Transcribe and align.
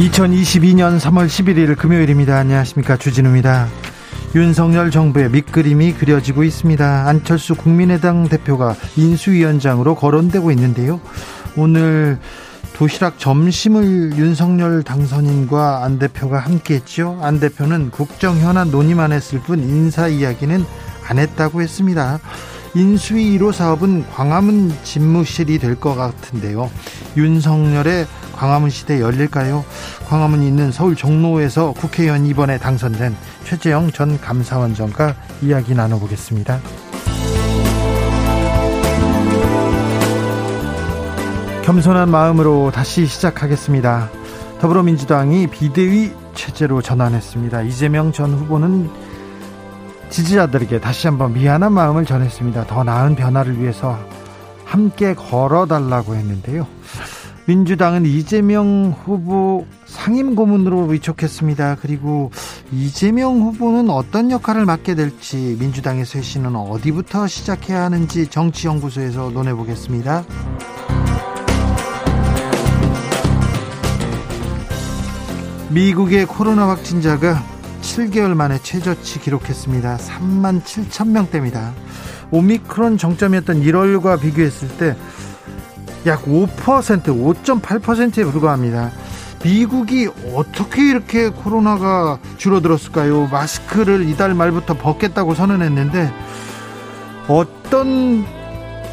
2022년 0.00 0.98
3월 0.98 1.26
11일 1.26 1.76
금요일입니다. 1.76 2.38
안녕하십니까. 2.38 2.96
주진우입니다. 2.96 3.68
윤석열 4.34 4.90
정부의 4.90 5.28
밑그림이 5.28 5.92
그려지고 5.92 6.42
있습니다. 6.42 7.06
안철수 7.06 7.54
국민의당 7.54 8.26
대표가 8.30 8.74
인수위원장으로 8.96 9.96
거론되고 9.96 10.50
있는데요. 10.52 11.02
오늘 11.54 12.18
도시락 12.72 13.18
점심을 13.18 14.16
윤석열 14.16 14.82
당선인과 14.82 15.84
안 15.84 15.98
대표가 15.98 16.38
함께 16.38 16.76
했죠. 16.76 17.18
안 17.20 17.38
대표는 17.38 17.90
국정 17.90 18.38
현안 18.38 18.70
논의만 18.70 19.12
했을 19.12 19.38
뿐 19.40 19.58
인사 19.58 20.08
이야기는 20.08 20.64
안 21.08 21.18
했다고 21.18 21.60
했습니다. 21.60 22.20
인수위 22.74 23.36
1호 23.38 23.52
사업은 23.52 24.06
광화문 24.14 24.72
집무실이 24.82 25.58
될 25.58 25.74
것 25.74 25.94
같은데요. 25.94 26.70
윤석열의 27.18 28.06
광화문 28.40 28.70
시대 28.70 29.02
열릴까요? 29.02 29.66
광화문이 30.08 30.48
있는 30.48 30.72
서울 30.72 30.96
종로에서 30.96 31.72
국회의원 31.72 32.24
이번에 32.24 32.56
당선된 32.56 33.14
최재형 33.44 33.92
전 33.92 34.18
감사원장과 34.18 35.14
이야기 35.42 35.74
나눠보겠습니다. 35.74 36.58
겸손한 41.64 42.08
마음으로 42.08 42.70
다시 42.70 43.04
시작하겠습니다. 43.04 44.08
더불어민주당이 44.58 45.48
비대위 45.48 46.10
체제로 46.34 46.80
전환했습니다. 46.80 47.60
이재명 47.62 48.10
전 48.10 48.32
후보는 48.32 48.88
지지자들에게 50.08 50.80
다시 50.80 51.08
한번 51.08 51.34
미안한 51.34 51.74
마음을 51.74 52.06
전했습니다. 52.06 52.68
더 52.68 52.84
나은 52.84 53.16
변화를 53.16 53.60
위해서 53.60 53.98
함께 54.64 55.12
걸어달라고 55.12 56.14
했는데요. 56.14 56.66
민주당은 57.50 58.06
이재명 58.06 58.94
후보 59.04 59.66
상임 59.84 60.36
고문으로 60.36 60.84
위촉했습니다. 60.84 61.78
그리고 61.82 62.30
이재명 62.70 63.40
후보는 63.40 63.90
어떤 63.90 64.30
역할을 64.30 64.64
맡게 64.66 64.94
될지 64.94 65.56
민주당의 65.58 66.06
쇄신은 66.06 66.54
어디부터 66.54 67.26
시작해야 67.26 67.82
하는지 67.82 68.28
정치연구소에서 68.28 69.30
논해보겠습니다. 69.30 70.24
미국의 75.70 76.26
코로나 76.26 76.68
확진자가 76.68 77.42
7개월 77.82 78.34
만에 78.34 78.58
최저치 78.62 79.18
기록했습니다. 79.18 79.96
3만 79.96 80.62
7천 80.62 81.08
명대입니다. 81.08 81.74
오미크론 82.30 82.96
정점이었던 82.96 83.60
1월과 83.60 84.20
비교했을 84.20 84.68
때 84.78 84.96
약 86.06 86.24
5%, 86.24 86.54
5.8%에 87.04 88.24
불과합니다. 88.24 88.90
미국이 89.42 90.08
어떻게 90.34 90.90
이렇게 90.90 91.30
코로나가 91.30 92.18
줄어들었을까요? 92.36 93.28
마스크를 93.28 94.08
이달 94.08 94.34
말부터 94.34 94.74
벗겠다고 94.74 95.34
선언했는데 95.34 96.12
어떤 97.26 98.24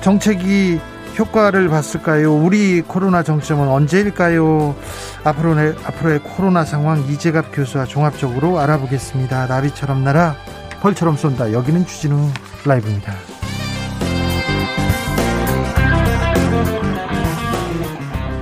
정책이 0.02 0.80
효과를 1.18 1.68
봤을까요? 1.70 2.34
우리 2.34 2.82
코로나 2.82 3.24
정점은 3.24 3.68
언제일까요? 3.68 4.76
앞으로의, 5.24 5.76
앞으로의 5.84 6.20
코로나 6.20 6.64
상황 6.64 7.04
이재갑 7.10 7.48
교수와 7.52 7.86
종합적으로 7.86 8.60
알아보겠습니다. 8.60 9.48
나비처럼 9.48 10.04
날아 10.04 10.36
벌처럼 10.82 11.18
쏜다. 11.18 11.52
여기는 11.54 11.88
주진우 11.88 12.30
라이브입니다. 12.66 13.37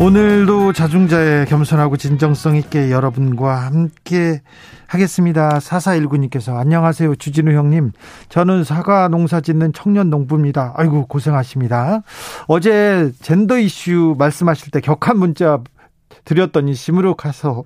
오늘도 0.06 0.74
자중자의 0.74 1.48
겸손하고 1.48 1.98
진정성 1.98 2.58
있게 2.58 2.92
여러분과 2.92 3.66
함께 3.66 4.44
하겠습니다. 4.86 5.58
4419님께서 5.58 6.56
안녕하세요. 6.60 7.16
주진우 7.16 7.54
형님. 7.54 7.92
저는 8.30 8.66
사과 8.66 9.08
농사 9.08 9.42
짓는 9.42 9.74
청년 9.74 10.12
농부입니다. 10.12 10.74
아이고 10.76 11.08
고생하십니다. 11.08 12.04
어제 12.48 13.12
젠더 13.20 13.58
이슈 13.58 14.14
말씀하실 14.20 14.70
때 14.70 14.80
격한 14.80 15.18
문자 15.18 15.64
드렸더니 16.24 16.76
시무룩해서 16.76 17.64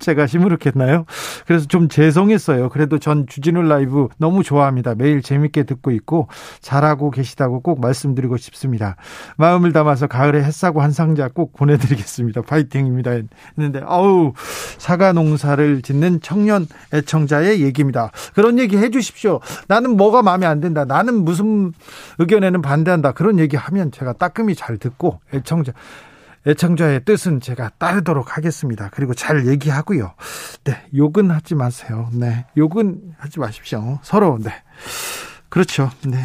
제가 0.00 0.26
시무룩했나요? 0.26 1.04
그래서 1.46 1.66
좀 1.66 1.88
죄송했어요. 1.88 2.70
그래도 2.70 2.98
전 2.98 3.26
주진우 3.26 3.62
라이브 3.62 4.08
너무 4.18 4.42
좋아합니다. 4.42 4.94
매일 4.96 5.22
재밌게 5.22 5.62
듣고 5.64 5.90
있고 5.92 6.28
잘하고 6.60 7.10
계시다고 7.10 7.60
꼭 7.60 7.80
말씀드리고 7.80 8.36
싶습니다. 8.38 8.96
마음을 9.36 9.72
담아서 9.72 10.06
가을에 10.06 10.42
햇사고 10.42 10.82
한 10.82 10.90
상자 10.90 11.28
꼭 11.28 11.52
보내드리겠습니다. 11.54 12.42
파이팅입니다. 12.42 13.10
했는데 13.58 13.82
아우 13.86 14.32
사과 14.78 15.12
농사를 15.12 15.82
짓는 15.82 16.20
청년 16.20 16.66
애청자의 16.92 17.62
얘기입니다. 17.62 18.10
그런 18.34 18.58
얘기 18.58 18.76
해주십시오. 18.76 19.40
나는 19.68 19.96
뭐가 19.96 20.22
마음에 20.22 20.46
안 20.46 20.60
든다. 20.60 20.86
나는 20.86 21.24
무슨 21.24 21.72
의견에는 22.18 22.62
반대한다. 22.62 23.12
그런 23.12 23.38
얘기 23.38 23.56
하면 23.56 23.92
제가 23.92 24.14
따끔히 24.14 24.54
잘 24.54 24.78
듣고 24.78 25.20
애청자 25.34 25.72
애청자의 26.46 27.04
뜻은 27.04 27.40
제가 27.40 27.70
따르도록 27.78 28.36
하겠습니다. 28.36 28.88
그리고 28.92 29.14
잘 29.14 29.46
얘기하고요. 29.46 30.14
네, 30.64 30.82
욕은 30.94 31.30
하지 31.30 31.54
마세요. 31.54 32.08
네, 32.12 32.46
욕은 32.56 33.14
하지 33.18 33.40
마십시오. 33.40 33.98
서로, 34.02 34.38
네. 34.40 34.52
그렇죠. 35.50 35.90
네. 36.06 36.16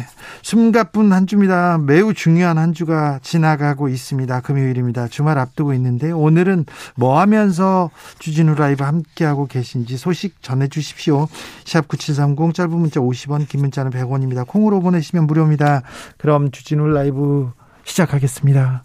숨가쁜 0.42 1.12
한 1.12 1.26
주입니다. 1.26 1.78
매우 1.78 2.14
중요한 2.14 2.58
한 2.58 2.72
주가 2.72 3.18
지나가고 3.22 3.88
있습니다. 3.88 4.40
금요일입니다. 4.40 5.08
주말 5.08 5.36
앞두고 5.36 5.74
있는데 5.74 6.12
오늘은 6.12 6.64
뭐 6.94 7.18
하면서 7.18 7.90
주진우 8.20 8.54
라이브 8.54 8.84
함께하고 8.84 9.46
계신지 9.46 9.96
소식 9.96 10.40
전해 10.42 10.68
주십시오. 10.68 11.26
샵 11.64 11.88
9730 11.88 12.54
짧은 12.54 12.70
문자 12.70 13.00
50원, 13.00 13.48
긴 13.48 13.62
문자는 13.62 13.90
100원입니다. 13.90 14.46
콩으로 14.46 14.80
보내시면 14.80 15.26
무료입니다. 15.26 15.82
그럼 16.18 16.52
주진우 16.52 16.86
라이브 16.86 17.50
시작하겠습니다. 17.82 18.84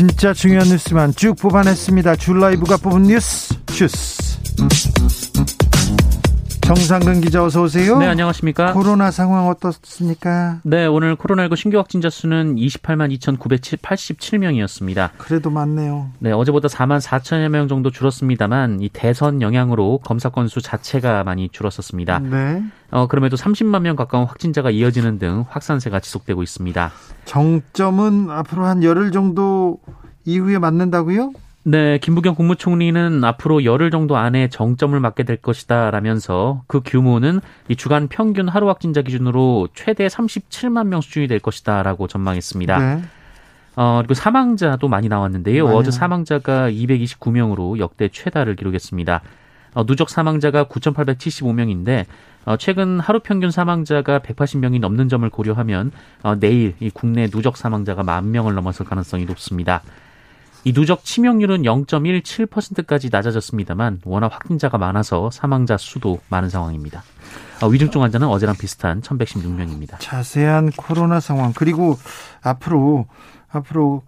진짜 0.00 0.32
중요한 0.32 0.66
뉴스만 0.66 1.14
쭉 1.14 1.34
뽑아냈습니다. 1.34 2.16
줄 2.16 2.40
라이브가 2.40 2.78
뽑은 2.78 3.02
뉴스 3.02 3.54
주스. 3.66 5.29
정상근 6.70 7.20
기자 7.20 7.42
어서 7.42 7.62
오세요. 7.62 7.98
네, 7.98 8.06
안녕하십니까? 8.06 8.74
코로나 8.74 9.10
상황 9.10 9.48
어떻습니까? 9.48 10.60
네, 10.62 10.86
오늘 10.86 11.16
코로나19 11.16 11.56
신규 11.56 11.78
확진자 11.78 12.08
수는 12.08 12.54
28만 12.54 13.12
2,987명이었습니다. 13.18 15.10
그래도 15.18 15.50
많네요. 15.50 16.10
네, 16.20 16.30
어제보다 16.30 16.68
4만 16.68 17.00
4천여 17.00 17.48
명 17.48 17.66
정도 17.66 17.90
줄었습니다만 17.90 18.82
이 18.82 18.88
대선 18.88 19.42
영향으로 19.42 19.98
검사 20.04 20.28
건수 20.28 20.62
자체가 20.62 21.24
많이 21.24 21.48
줄었었습니다. 21.48 22.20
네. 22.20 22.62
어, 22.92 23.08
그럼에도 23.08 23.36
30만 23.36 23.82
명 23.82 23.96
가까운 23.96 24.26
확진자가 24.26 24.70
이어지는 24.70 25.18
등 25.18 25.44
확산세가 25.48 25.98
지속되고 25.98 26.40
있습니다. 26.44 26.92
정점은 27.24 28.30
앞으로 28.30 28.66
한 28.66 28.84
열흘 28.84 29.10
정도 29.10 29.80
이후에 30.24 30.60
맞는다고요? 30.60 31.32
네, 31.62 31.98
김부겸 31.98 32.36
국무총리는 32.36 33.22
앞으로 33.22 33.64
열흘 33.64 33.90
정도 33.90 34.16
안에 34.16 34.48
정점을 34.48 34.98
맞게 34.98 35.24
될 35.24 35.36
것이다라면서 35.36 36.62
그 36.66 36.80
규모는 36.82 37.40
이 37.68 37.76
주간 37.76 38.08
평균 38.08 38.48
하루 38.48 38.68
확진자 38.68 39.02
기준으로 39.02 39.68
최대 39.74 40.06
37만 40.06 40.86
명 40.86 41.02
수준이 41.02 41.28
될 41.28 41.38
것이다라고 41.38 42.06
전망했습니다. 42.06 42.78
네. 42.78 43.02
어, 43.76 43.98
그리고 43.98 44.14
사망자도 44.14 44.88
많이 44.88 45.08
나왔는데요. 45.08 45.66
많이 45.66 45.76
어제 45.76 45.90
사망자가 45.90 46.70
229명으로 46.70 47.78
역대 47.78 48.08
최다를 48.08 48.56
기록했습니다. 48.56 49.20
어, 49.74 49.86
누적 49.86 50.08
사망자가 50.08 50.64
9,875명인데 50.64 52.06
어, 52.46 52.56
최근 52.56 53.00
하루 53.00 53.20
평균 53.20 53.50
사망자가 53.50 54.20
180명이 54.20 54.80
넘는 54.80 55.10
점을 55.10 55.28
고려하면 55.28 55.92
어, 56.22 56.36
내일 56.36 56.74
이 56.80 56.88
국내 56.88 57.28
누적 57.28 57.58
사망자가 57.58 58.02
만 58.02 58.30
명을 58.30 58.54
넘어설 58.54 58.86
가능성이 58.86 59.26
높습니다. 59.26 59.82
이 60.64 60.72
누적 60.72 61.04
치명률은 61.04 61.62
0.17%까지 61.62 63.08
낮아졌습니다만 63.10 64.00
워낙 64.04 64.32
확진자가 64.32 64.78
많아서 64.78 65.30
사망자 65.30 65.76
수도 65.76 66.20
많은 66.28 66.48
상황입니다. 66.48 67.02
어, 67.62 67.68
위중증 67.68 68.02
환자는 68.02 68.28
어제랑 68.28 68.56
비슷한 68.56 69.00
1,116명입니다. 69.00 69.96
자세한 70.00 70.72
코로나 70.76 71.20
상황 71.20 71.52
그리고 71.54 71.98
앞으로 72.42 73.06
앞으로 73.50 74.02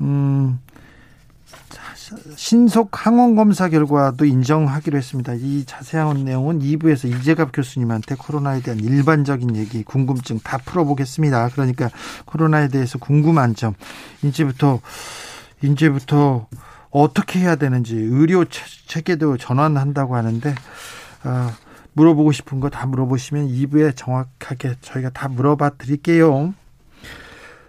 음 0.00 0.60
신속 2.36 3.06
항원 3.06 3.36
검사 3.36 3.68
결과도 3.68 4.24
인정하기로 4.24 4.96
했습니다. 4.96 5.34
이 5.34 5.64
자세한 5.66 6.24
내용은 6.24 6.60
2부에서 6.60 7.08
이재갑 7.08 7.50
교수님한테 7.52 8.14
코로나에 8.14 8.60
대한 8.62 8.80
일반적인 8.80 9.56
얘기, 9.56 9.82
궁금증 9.82 10.38
다 10.38 10.58
풀어보겠습니다. 10.58 11.50
그러니까 11.50 11.90
코로나에 12.24 12.68
대해서 12.68 12.98
궁금한 12.98 13.54
점 13.54 13.74
이제부터 14.22 14.80
이제부터 15.62 16.48
어떻게 16.90 17.40
해야 17.40 17.56
되는지 17.56 17.96
의료 17.96 18.44
체계도 18.86 19.36
전환한다고 19.36 20.16
하는데 20.16 20.54
어, 21.24 21.50
물어보고 21.92 22.32
싶은 22.32 22.60
거 22.60 22.70
다 22.70 22.86
물어보시면 22.86 23.48
2부에 23.48 23.96
정확하게 23.96 24.76
저희가 24.80 25.10
다 25.10 25.28
물어봐 25.28 25.70
드릴게요. 25.70 26.54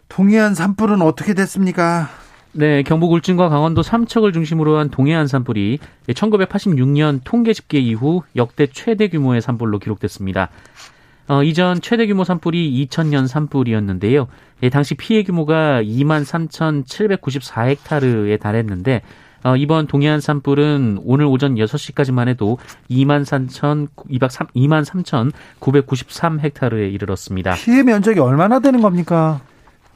동해안 0.07 0.56
산불은 0.56 1.01
어떻게 1.01 1.33
됐습니까? 1.33 2.09
네, 2.51 2.81
경북 2.83 3.12
울진과 3.12 3.50
강원도 3.50 3.83
삼척을 3.83 4.33
중심으로 4.33 4.77
한 4.77 4.89
동해안 4.89 5.27
산불이 5.27 5.80
1986년 6.09 7.21
통계 7.24 7.53
집계 7.53 7.80
이후 7.80 8.24
역대 8.36 8.68
최대 8.68 9.07
규모의 9.07 9.41
산불로 9.41 9.77
기록됐습니다. 9.80 10.50
어, 11.29 11.43
이전 11.43 11.79
최대 11.79 12.07
규모 12.07 12.23
산불이 12.23 12.87
2000년 12.87 13.27
산불이었는데요. 13.27 14.27
예, 14.63 14.69
당시 14.69 14.95
피해 14.95 15.21
규모가 15.21 15.83
2만 15.83 16.25
3,794헥타르에 16.25 18.39
달했는데 18.39 19.03
어, 19.43 19.55
이번 19.55 19.85
동해안 19.85 20.19
산불은 20.19 21.01
오늘 21.05 21.25
오전 21.25 21.53
6시까지만 21.55 22.29
해도 22.29 22.57
2만 22.89 23.25
3,203 23.25 24.47
2만 24.47 24.83
3,993 24.83 26.39
헥타르에 26.39 26.89
이르렀습니다. 26.89 27.53
피해 27.53 27.83
면적이 27.83 28.21
얼마나 28.21 28.59
되는 28.59 28.81
겁니까? 28.81 29.39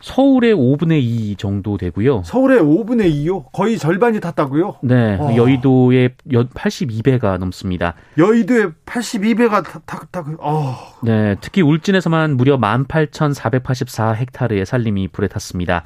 서울의 0.04 0.54
5분의 0.54 1.02
2 1.02 1.38
정도 1.38 1.78
되고요. 1.78 2.24
서울의 2.26 2.60
5분의 2.60 3.10
2요? 3.26 3.46
거의 3.54 3.78
절반이 3.78 4.20
탔다고요? 4.20 4.80
네. 4.84 5.16
어. 5.18 5.34
여의도의 5.34 6.10
82배가 6.28 7.38
넘습니다. 7.38 7.94
여의도에 8.18 8.72
82배가 8.86 9.64
탔다고요? 9.86 10.40
어. 10.42 10.76
네. 11.04 11.38
특히 11.40 11.62
울진에서만 11.62 12.36
무려 12.36 12.58
18,484헥타르의 12.58 14.66
살림이 14.66 15.08
불에 15.08 15.30
탔습니다. 15.30 15.86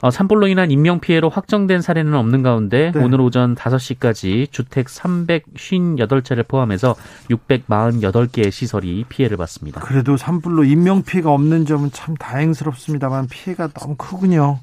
어, 0.00 0.10
산불로 0.10 0.48
인한 0.48 0.70
인명피해로 0.70 1.30
확정된 1.30 1.80
사례는 1.80 2.14
없는 2.14 2.42
가운데 2.42 2.92
네. 2.94 3.02
오늘 3.02 3.20
오전 3.20 3.54
5시까지 3.54 4.50
주택 4.50 4.86
358채를 4.86 6.46
포함해서 6.46 6.94
648개의 7.30 8.50
시설이 8.50 9.04
피해를 9.08 9.36
봤습니다. 9.36 9.80
그래도 9.80 10.16
산불로 10.16 10.64
인명피해가 10.64 11.30
없는 11.32 11.64
점은 11.66 11.90
참 11.92 12.14
다행스럽습니다만 12.16 13.28
피해가 13.28 13.68
너무 13.68 13.96
크군요. 13.96 14.60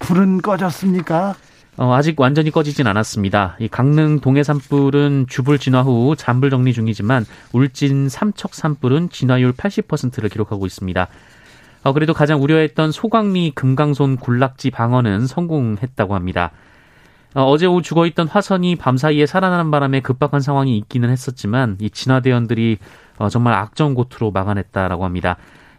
불은 0.00 0.40
꺼졌습니까? 0.42 1.36
어, 1.76 1.94
아직 1.94 2.20
완전히 2.20 2.50
꺼지진 2.50 2.86
않았습니다. 2.86 3.56
이 3.58 3.68
강릉 3.68 4.20
동해 4.20 4.42
산불은 4.42 5.26
주불 5.28 5.58
진화 5.58 5.82
후 5.82 6.14
잔불 6.16 6.50
정리 6.50 6.72
중이지만 6.72 7.24
울진 7.52 8.08
삼척 8.08 8.54
산불은 8.54 9.08
진화율 9.10 9.52
80%를 9.52 10.28
기록하고 10.28 10.66
있습니다. 10.66 11.08
어, 11.82 11.92
그래도 11.92 12.12
가장 12.12 12.42
우려했던 12.42 12.92
소강리 12.92 13.52
금강손 13.52 14.16
군락지 14.16 14.70
방어는 14.70 15.26
성공했다고 15.26 16.14
합니다. 16.14 16.50
어, 17.34 17.56
제 17.56 17.66
오후 17.66 17.80
죽어있던 17.80 18.28
화선이 18.28 18.76
밤사이에 18.76 19.24
살아나는 19.24 19.70
바람에 19.70 20.00
급박한 20.00 20.40
상황이 20.40 20.76
있기는 20.78 21.08
했었지만 21.08 21.76
이 21.80 21.88
진화대원들이 21.88 22.78
어, 23.18 23.28
정말 23.28 23.54
악정고투로 23.54 24.30
막아냈다라고 24.32 25.04
합니다. 25.04 25.36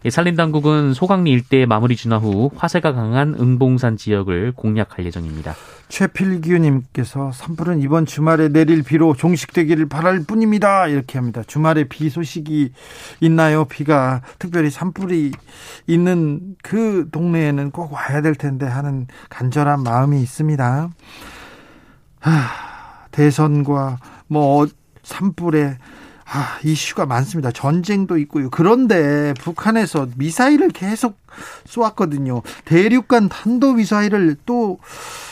산림당국은 0.10 0.94
소강리 0.94 1.32
일대의 1.32 1.68
마무리 1.68 1.96
진화 1.96 2.18
후 2.18 2.50
화세가 2.56 2.94
강한 2.94 3.36
응봉산 3.40 3.98
지역을 3.98 4.54
공략할 4.56 5.06
예정입니다. 5.06 5.54
최필기님께서 5.90 7.32
산불은 7.34 7.82
이번 7.82 8.06
주말에 8.06 8.48
내릴 8.48 8.82
비로 8.82 9.14
종식되기를 9.14 9.90
바랄 9.90 10.24
뿐입니다. 10.24 10.88
이렇게 10.88 11.20
합니다. 11.20 11.44
주말에 11.46 11.84
비 11.84 12.10
소식이 12.10 12.72
있나요? 13.20 13.66
비가 13.66 14.22
특별히 14.40 14.70
산불이 14.70 15.34
있는 15.88 16.56
그 16.64 17.10
동네에는 17.12 17.72
꼭 17.72 17.94
와야 17.94 18.22
될 18.22 18.34
텐데 18.36 18.66
하는 18.66 19.08
간절한 19.30 19.84
마음이 19.84 20.22
있습니다. 20.22 20.90
하, 22.22 22.32
대선과 23.12 23.98
뭐 24.28 24.66
산불에 25.04 25.78
아, 26.34 26.60
이슈가 26.64 27.06
많습니다. 27.06 27.52
전쟁도 27.52 28.18
있고요. 28.20 28.50
그런데 28.50 29.34
북한에서 29.40 30.08
미사일을 30.16 30.70
계속 30.70 31.18
쏘았거든요. 31.66 32.42
대륙간 32.64 33.28
탄도 33.28 33.74
미사일을 33.74 34.38
또 34.46 34.80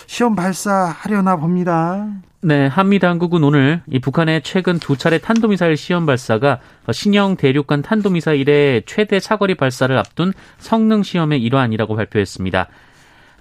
시험 0.07 0.35
발사하려나 0.35 1.37
봅니다. 1.37 2.05
네, 2.41 2.67
한미 2.67 2.99
당국은 2.99 3.43
오늘 3.43 3.81
이 3.87 3.99
북한의 3.99 4.43
최근 4.43 4.79
두 4.79 4.97
차례 4.97 5.19
탄도미사일 5.19 5.77
시험 5.77 6.05
발사가 6.05 6.59
신형 6.91 7.37
대륙간 7.37 7.81
탄도미사일의 7.81 8.83
최대 8.85 9.19
사거리 9.19 9.55
발사를 9.55 9.97
앞둔 9.97 10.33
성능 10.57 11.03
시험의 11.03 11.41
일환이라고 11.41 11.95
발표했습니다. 11.95 12.67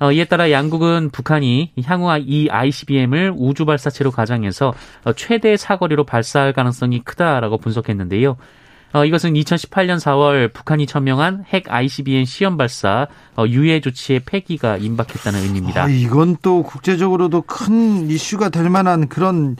어, 0.01 0.13
이에 0.13 0.25
따라 0.25 0.51
양국은 0.51 1.11
북한이 1.11 1.73
향후 1.85 2.17
이 2.19 2.49
ICBM을 2.49 3.33
우주 3.37 3.65
발사체로 3.65 4.11
가장해서 4.11 4.75
어, 5.05 5.13
최대 5.15 5.57
사거리로 5.57 6.05
발사할 6.05 6.53
가능성이 6.53 7.03
크다라고 7.05 7.59
분석했는데요. 7.59 8.37
어, 8.95 9.05
이것은 9.05 9.35
2018년 9.35 10.01
4월 10.01 10.53
북한이 10.53 10.87
천명한 10.87 11.45
핵 11.49 11.71
ICBM 11.71 12.25
시험 12.25 12.57
발사 12.57 13.07
어, 13.37 13.45
유예 13.47 13.81
조치의 13.81 14.21
폐기가 14.21 14.77
임박했다는 14.79 15.41
의미입니다. 15.41 15.85
아, 15.85 15.89
이건 15.89 16.37
또 16.41 16.63
국제적으로도 16.63 17.43
큰 17.43 18.09
이슈가 18.09 18.49
될 18.49 18.71
만한 18.71 19.09
그런 19.09 19.57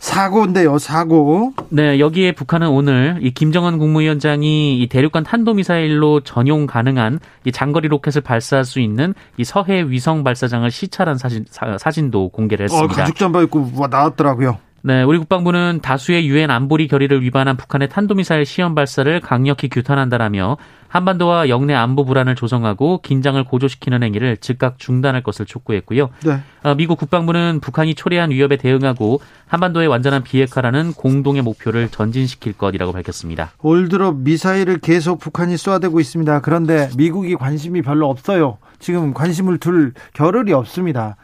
사고인데요, 0.00 0.78
사고. 0.78 1.52
네, 1.68 2.00
여기에 2.00 2.32
북한은 2.32 2.68
오늘 2.68 3.18
이 3.20 3.30
김정은 3.32 3.78
국무위원장이 3.78 4.80
이 4.80 4.86
대륙간 4.86 5.24
탄도미사일로 5.24 6.20
전용 6.20 6.66
가능한 6.66 7.20
이 7.44 7.52
장거리 7.52 7.86
로켓을 7.88 8.22
발사할 8.22 8.64
수 8.64 8.80
있는 8.80 9.14
이 9.36 9.44
서해 9.44 9.82
위성 9.82 10.24
발사장을 10.24 10.68
시찰한 10.70 11.18
사진 11.18 11.44
사, 11.50 11.90
진도 11.90 12.30
공개를 12.30 12.64
했습니다. 12.64 12.92
어, 12.92 12.96
가죽 12.96 13.16
잠바 13.16 13.42
입고 13.42 13.70
나왔더라고요. 13.90 14.56
네, 14.82 15.02
우리 15.02 15.18
국방부는 15.18 15.80
다수의 15.82 16.26
유엔 16.26 16.50
안보리 16.50 16.88
결의를 16.88 17.20
위반한 17.22 17.58
북한의 17.58 17.90
탄도미사일 17.90 18.46
시험 18.46 18.74
발사를 18.74 19.20
강력히 19.20 19.68
규탄한다라며 19.68 20.56
한반도와 20.90 21.48
영내 21.48 21.72
안보 21.72 22.04
불안을 22.04 22.34
조성하고 22.34 23.00
긴장을 23.02 23.42
고조시키는 23.44 24.02
행위를 24.02 24.36
즉각 24.38 24.78
중단할 24.78 25.22
것을 25.22 25.46
촉구했고요. 25.46 26.10
네. 26.26 26.40
어, 26.64 26.74
미국 26.74 26.98
국방부는 26.98 27.60
북한이 27.60 27.94
초래한 27.94 28.30
위협에 28.32 28.56
대응하고 28.56 29.20
한반도의 29.46 29.86
완전한 29.86 30.24
비핵화라는 30.24 30.92
공동의 30.94 31.42
목표를 31.42 31.88
전진시킬 31.88 32.54
것이라고 32.54 32.92
밝혔습니다. 32.92 33.52
올 33.62 33.88
들어 33.88 34.10
미사일을 34.10 34.78
계속 34.78 35.20
북한이 35.20 35.56
쏘아대고 35.56 36.00
있습니다. 36.00 36.40
그런데 36.40 36.90
미국이 36.96 37.36
관심이 37.36 37.82
별로 37.82 38.10
없어요. 38.10 38.58
지금 38.80 39.14
관심을 39.14 39.58
둘 39.58 39.92
겨를이 40.14 40.52
없습니다. 40.52 41.16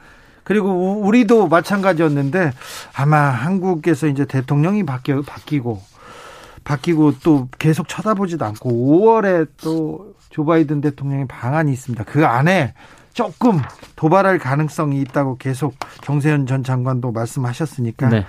그리고 0.44 1.00
우리도 1.00 1.48
마찬가지였는데 1.48 2.52
아마 2.94 3.18
한국에서 3.18 4.06
이제 4.06 4.24
대통령이 4.24 4.84
바뀌고 4.84 5.80
바뀌고 6.66 7.20
또 7.20 7.48
계속 7.58 7.88
쳐다보지도 7.88 8.44
않고 8.44 8.70
5월에 8.70 9.48
또 9.62 10.16
조 10.36 10.44
바이든 10.44 10.82
대통령의 10.82 11.26
방안이 11.28 11.72
있습니다. 11.72 12.04
그 12.04 12.26
안에 12.26 12.74
조금 13.16 13.62
도발할 13.96 14.38
가능성이 14.38 15.00
있다고 15.00 15.38
계속 15.38 15.74
정세현 16.02 16.44
전 16.44 16.62
장관도 16.62 17.12
말씀하셨으니까 17.12 18.10
네. 18.10 18.26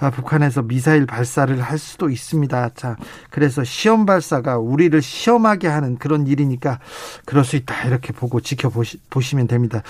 아, 0.00 0.10
북한에서 0.10 0.62
미사일 0.62 1.06
발사를 1.06 1.62
할 1.62 1.78
수도 1.78 2.10
있습니다. 2.10 2.70
자, 2.74 2.96
그래서 3.30 3.62
시험 3.62 4.06
발사가 4.06 4.58
우리를 4.58 5.00
시험하게 5.00 5.68
하는 5.68 5.98
그런 5.98 6.26
일이니까 6.26 6.80
그럴 7.24 7.44
수 7.44 7.54
있다 7.54 7.84
이렇게 7.84 8.12
보고 8.12 8.40
지켜보시면 8.40 9.46
됩니다. 9.46 9.82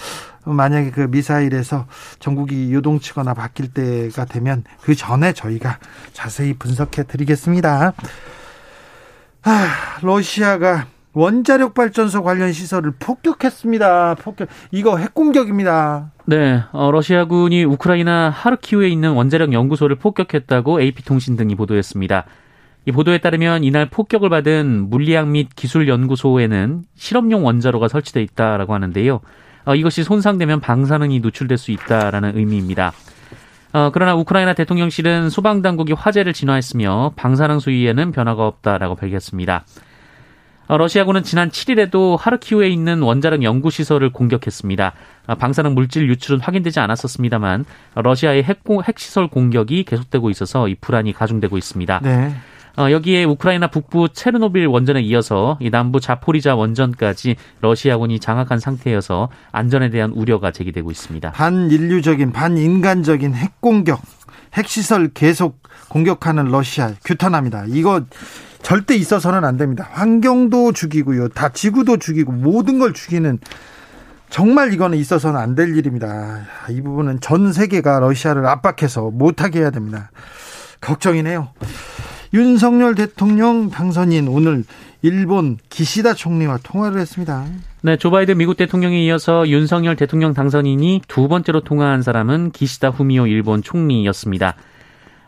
만약에 0.45 0.91
그 0.91 1.01
미사일에서 1.01 1.87
전국이 2.19 2.71
요동치거나 2.75 3.33
바뀔 3.33 3.73
때가 3.73 4.27
되면 4.27 4.63
그 4.83 4.95
전에 4.95 5.33
저희가 5.33 5.79
자세히 6.13 6.53
분석해 6.53 7.05
드리겠습니다. 7.05 7.95
아, 9.45 9.99
러시아가 10.03 10.87
원자력 11.15 11.75
발전소 11.75 12.23
관련 12.23 12.53
시설을 12.53 12.93
폭격했습니다. 12.99 14.17
폭격. 14.17 14.49
이거 14.73 14.97
핵 14.99 15.15
공격입니다. 15.15 16.11
네, 16.27 16.63
어, 16.73 16.91
러시아군이 16.91 17.65
우크라이나 17.65 18.31
하르키우에 18.31 18.89
있는 18.89 19.13
원자력 19.13 19.53
연구소를 19.53 19.97
폭격했다고 19.97 20.81
AP통신 20.81 21.37
등이 21.37 21.55
보도했습니다. 21.55 22.25
이 22.87 22.93
보도에 22.93 23.19
따르면 23.19 23.65
이날 23.65 23.89
폭격을 23.89 24.29
받은 24.29 24.91
물리학 24.91 25.29
및 25.29 25.49
기술 25.55 25.89
연구소에는 25.89 26.83
실험용 26.97 27.47
원자로가 27.47 27.89
설치돼 27.89 28.21
있다라고 28.23 28.75
하는데요. 28.75 29.21
어, 29.67 29.75
이것이 29.75 30.03
손상되면 30.03 30.61
방사능이 30.61 31.21
노출될 31.21 31.57
수 31.57 31.71
있다라는 31.71 32.37
의미입니다. 32.37 32.93
어, 33.73 33.91
그러나 33.93 34.15
우크라이나 34.15 34.53
대통령실은 34.53 35.31
소방 35.31 35.63
당국이 35.63 35.93
화재를 35.93 36.33
진화했으며 36.33 37.13
방사능 37.17 37.61
수위에는 37.61 38.13
변화가 38.13 38.47
없다라고 38.47 38.97
밝혔습니다. 38.97 39.65
어, 40.67 40.79
러시아군은 40.79 41.23
지난 41.23 41.51
7일에도 41.51 42.19
하르키우에 42.19 42.69
있는 42.69 43.03
원자력 43.03 43.43
연구시설을 43.43 44.11
공격했습니다. 44.11 44.93
어, 45.27 45.35
방사능 45.35 45.75
물질 45.75 46.09
유출은 46.09 46.41
확인되지 46.41 46.81
않았었습니다만 46.81 47.65
러시아의 47.95 48.45
핵, 48.45 48.63
핵시설 48.87 49.29
공격이 49.29 49.85
계속되고 49.85 50.31
있어서 50.31 50.69
이 50.69 50.75
불안이 50.75 51.13
가중되고 51.13 51.59
있습니다. 51.59 52.01
네. 52.03 52.35
어, 52.77 52.91
여기에 52.91 53.25
우크라이나 53.25 53.69
북부 53.69 54.09
체르노빌 54.09 54.67
원전에 54.67 55.01
이어서 55.03 55.59
이 55.61 55.71
남부 55.71 56.01
자포리자 56.01 56.57
원전까지 56.57 57.37
러시아군이 57.61 58.19
장악한 58.19 58.59
상태여서 58.59 59.29
안전에 59.53 59.91
대한 59.91 60.11
우려가 60.11 60.51
제기되고 60.51 60.91
있습니다. 60.91 61.33
반인류적인 61.33 62.33
반인간적인 62.33 63.35
핵 63.35 63.61
공격, 63.61 64.03
핵시설 64.55 65.11
계속 65.15 65.63
공격하는 65.89 66.47
러시아 66.47 66.93
규탄합니다. 67.05 67.67
이거 67.69 68.03
절대 68.65 68.97
있어서는 68.97 69.45
안 69.45 69.57
됩니다. 69.59 69.87
환경도 69.93 70.73
죽이고요. 70.73 71.29
다 71.29 71.51
지구도 71.51 71.99
죽이고 71.99 72.33
모든 72.33 72.79
걸 72.81 72.95
죽이는 72.95 73.39
정말 74.31 74.73
이거는 74.73 74.99
있어서는 74.99 75.39
안 75.39 75.55
될 75.55 75.77
일입니다. 75.77 76.41
이 76.71 76.81
부분은 76.81 77.21
전 77.21 77.53
세계가 77.53 78.01
러시아를 78.01 78.47
압박해서 78.47 79.11
못하게 79.11 79.61
해야 79.61 79.71
됩니다. 79.71 80.11
걱정이네요. 80.81 81.51
윤석열 82.33 82.95
대통령 82.97 83.71
당선인 83.71 84.27
오늘 84.27 84.65
일본 85.03 85.59
기시다 85.69 86.15
총리와 86.15 86.59
통화를 86.63 86.99
했습니다. 86.99 87.45
네, 87.83 87.97
조 87.99 88.11
바이든 88.11 88.39
미국 88.39 88.57
대통령에 88.57 89.05
이어서 89.05 89.47
윤석열 89.47 89.95
대통령 89.95 90.33
당선인이 90.33 91.03
두 91.07 91.29
번째로 91.29 91.61
통화한 91.61 92.03
사람은 92.03 92.51
기시다 92.51 92.89
후미오 92.89 93.27
일본 93.27 93.63
총리였습니다. 93.63 94.57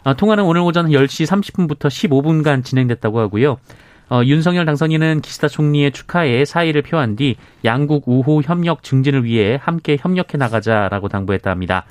어, 0.06 0.14
통화는 0.14 0.44
오늘 0.44 0.60
오전 0.60 0.86
10시 0.86 1.26
30분부터 1.26 1.88
15분간 1.88 2.64
진행됐다고 2.64 3.18
하고요. 3.18 3.56
어, 4.08 4.20
윤석열 4.25 4.64
당선인은 4.64 5.20
기시다 5.20 5.48
총리의 5.48 5.90
축하에 5.90 6.44
사의를 6.44 6.82
표한 6.82 7.16
뒤 7.16 7.34
양국 7.64 8.04
우호 8.06 8.40
협력 8.42 8.84
증진을 8.84 9.25
위해 9.25 9.58
함께 9.60 9.96
협력해 10.00 10.38
나가자라고 10.38 11.08
당부했다 11.08 11.50
합니다. 11.50 11.86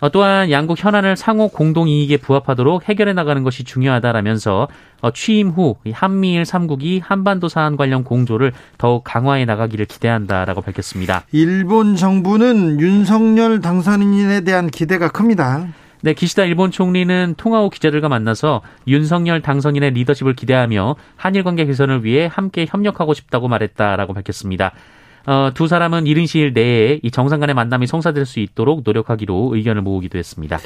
어, 0.00 0.08
또한 0.08 0.50
양국 0.50 0.82
현안을 0.82 1.16
상호 1.16 1.48
공동 1.48 1.86
이익에 1.86 2.16
부합하도록 2.16 2.88
해결해 2.88 3.12
나가는 3.12 3.42
것이 3.42 3.62
중요하다라면서 3.62 4.68
어, 5.02 5.10
취임 5.10 5.50
후 5.50 5.76
한미일 5.92 6.44
3국이 6.44 7.02
한반도 7.04 7.48
사안 7.48 7.76
관련 7.76 8.04
공조를 8.04 8.54
더욱 8.78 9.04
강화해 9.04 9.44
나가기를 9.44 9.84
기대한다라고 9.84 10.62
밝혔습니다. 10.62 11.24
일본 11.32 11.94
정부는 11.94 12.80
윤석열 12.80 13.60
당선인에 13.60 14.44
대한 14.44 14.68
기대가 14.68 15.10
큽니다. 15.10 15.68
네, 16.00 16.14
기시다 16.14 16.44
일본 16.44 16.70
총리는 16.70 17.34
통화 17.36 17.60
후 17.60 17.70
기자들과 17.70 18.08
만나서 18.08 18.62
윤석열 18.86 19.42
당선인의 19.42 19.90
리더십을 19.92 20.34
기대하며 20.34 20.94
한일 21.16 21.42
관계 21.42 21.64
개선을 21.64 22.04
위해 22.04 22.28
함께 22.30 22.66
협력하고 22.68 23.14
싶다고 23.14 23.48
말했다라고 23.48 24.12
밝혔습니다. 24.12 24.72
어, 25.26 25.50
두 25.52 25.66
사람은 25.66 26.06
이른 26.06 26.26
시일 26.26 26.52
내에 26.52 27.00
이 27.02 27.10
정상 27.10 27.40
간의 27.40 27.54
만남이 27.54 27.86
성사될 27.86 28.26
수 28.26 28.40
있도록 28.40 28.82
노력하기로 28.84 29.50
의견을 29.54 29.82
모으기도 29.82 30.18
했습니다. 30.18 30.58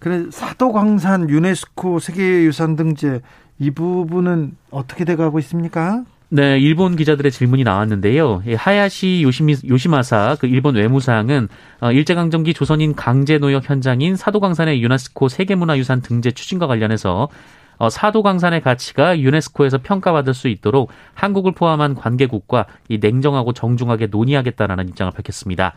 그래 0.00 0.26
사도광산 0.30 1.30
유네스코 1.30 1.98
세계유산 1.98 2.76
등재 2.76 3.22
이 3.58 3.70
부분은 3.70 4.56
어떻게 4.70 5.04
돼가고 5.04 5.38
있습니까? 5.38 6.04
네, 6.34 6.58
일본 6.58 6.96
기자들의 6.96 7.30
질문이 7.30 7.62
나왔는데요. 7.62 8.42
하야시 8.56 9.22
요시미, 9.22 9.54
요시마사 9.68 10.36
그 10.40 10.48
일본 10.48 10.74
외무상은 10.74 11.46
어, 11.80 11.92
일제강점기 11.92 12.54
조선인 12.54 12.96
강제노역 12.96 13.70
현장인 13.70 14.16
사도광산의 14.16 14.82
유네스코 14.82 15.28
세계문화유산 15.28 16.02
등재 16.02 16.32
추진과 16.32 16.66
관련해서 16.66 17.28
어, 17.76 17.88
사도광산의 17.88 18.62
가치가 18.62 19.16
유네스코에서 19.16 19.78
평가받을 19.84 20.34
수 20.34 20.48
있도록 20.48 20.90
한국을 21.14 21.52
포함한 21.52 21.94
관계국과 21.94 22.66
이 22.88 22.98
냉정하고 22.98 23.52
정중하게 23.52 24.08
논의하겠다라는 24.08 24.88
입장을 24.88 25.12
밝혔습니다. 25.12 25.74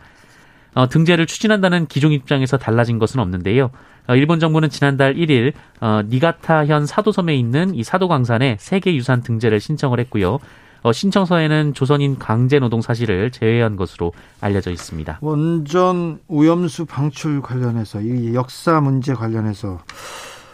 어, 0.78 0.88
등재를 0.88 1.26
추진한다는 1.26 1.86
기존 1.86 2.12
입장에서 2.12 2.56
달라진 2.56 3.00
것은 3.00 3.18
없는데요. 3.18 3.70
어, 4.06 4.14
일본 4.14 4.38
정부는 4.38 4.70
지난달 4.70 5.16
1일 5.16 5.52
어, 5.80 6.02
니가타현 6.08 6.86
사도섬에 6.86 7.34
있는 7.34 7.74
이 7.74 7.82
사도광산에 7.82 8.58
세계유산 8.60 9.22
등재를 9.22 9.58
신청을 9.58 9.98
했고요. 9.98 10.38
어, 10.82 10.92
신청서에는 10.92 11.74
조선인 11.74 12.16
강제 12.20 12.60
노동 12.60 12.80
사실을 12.80 13.32
제외한 13.32 13.74
것으로 13.74 14.12
알려져 14.40 14.70
있습니다. 14.70 15.18
원전 15.20 16.20
오염수 16.28 16.86
방출 16.86 17.42
관련해서 17.42 18.00
이 18.00 18.34
역사 18.34 18.80
문제 18.80 19.14
관련해서 19.14 19.80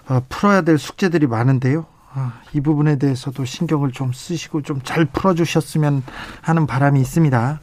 어, 0.08 0.22
풀어야 0.30 0.62
될 0.62 0.78
숙제들이 0.78 1.26
많은데요. 1.26 1.84
아, 2.14 2.40
이 2.54 2.62
부분에 2.62 2.96
대해서도 2.96 3.44
신경을 3.44 3.92
좀 3.92 4.14
쓰시고 4.14 4.62
좀 4.62 4.80
잘 4.84 5.04
풀어주셨으면 5.04 6.02
하는 6.40 6.66
바람이 6.66 6.98
있습니다. 6.98 7.60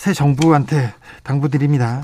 새 0.00 0.14
정부한테 0.14 0.94
당부드립니다. 1.24 2.00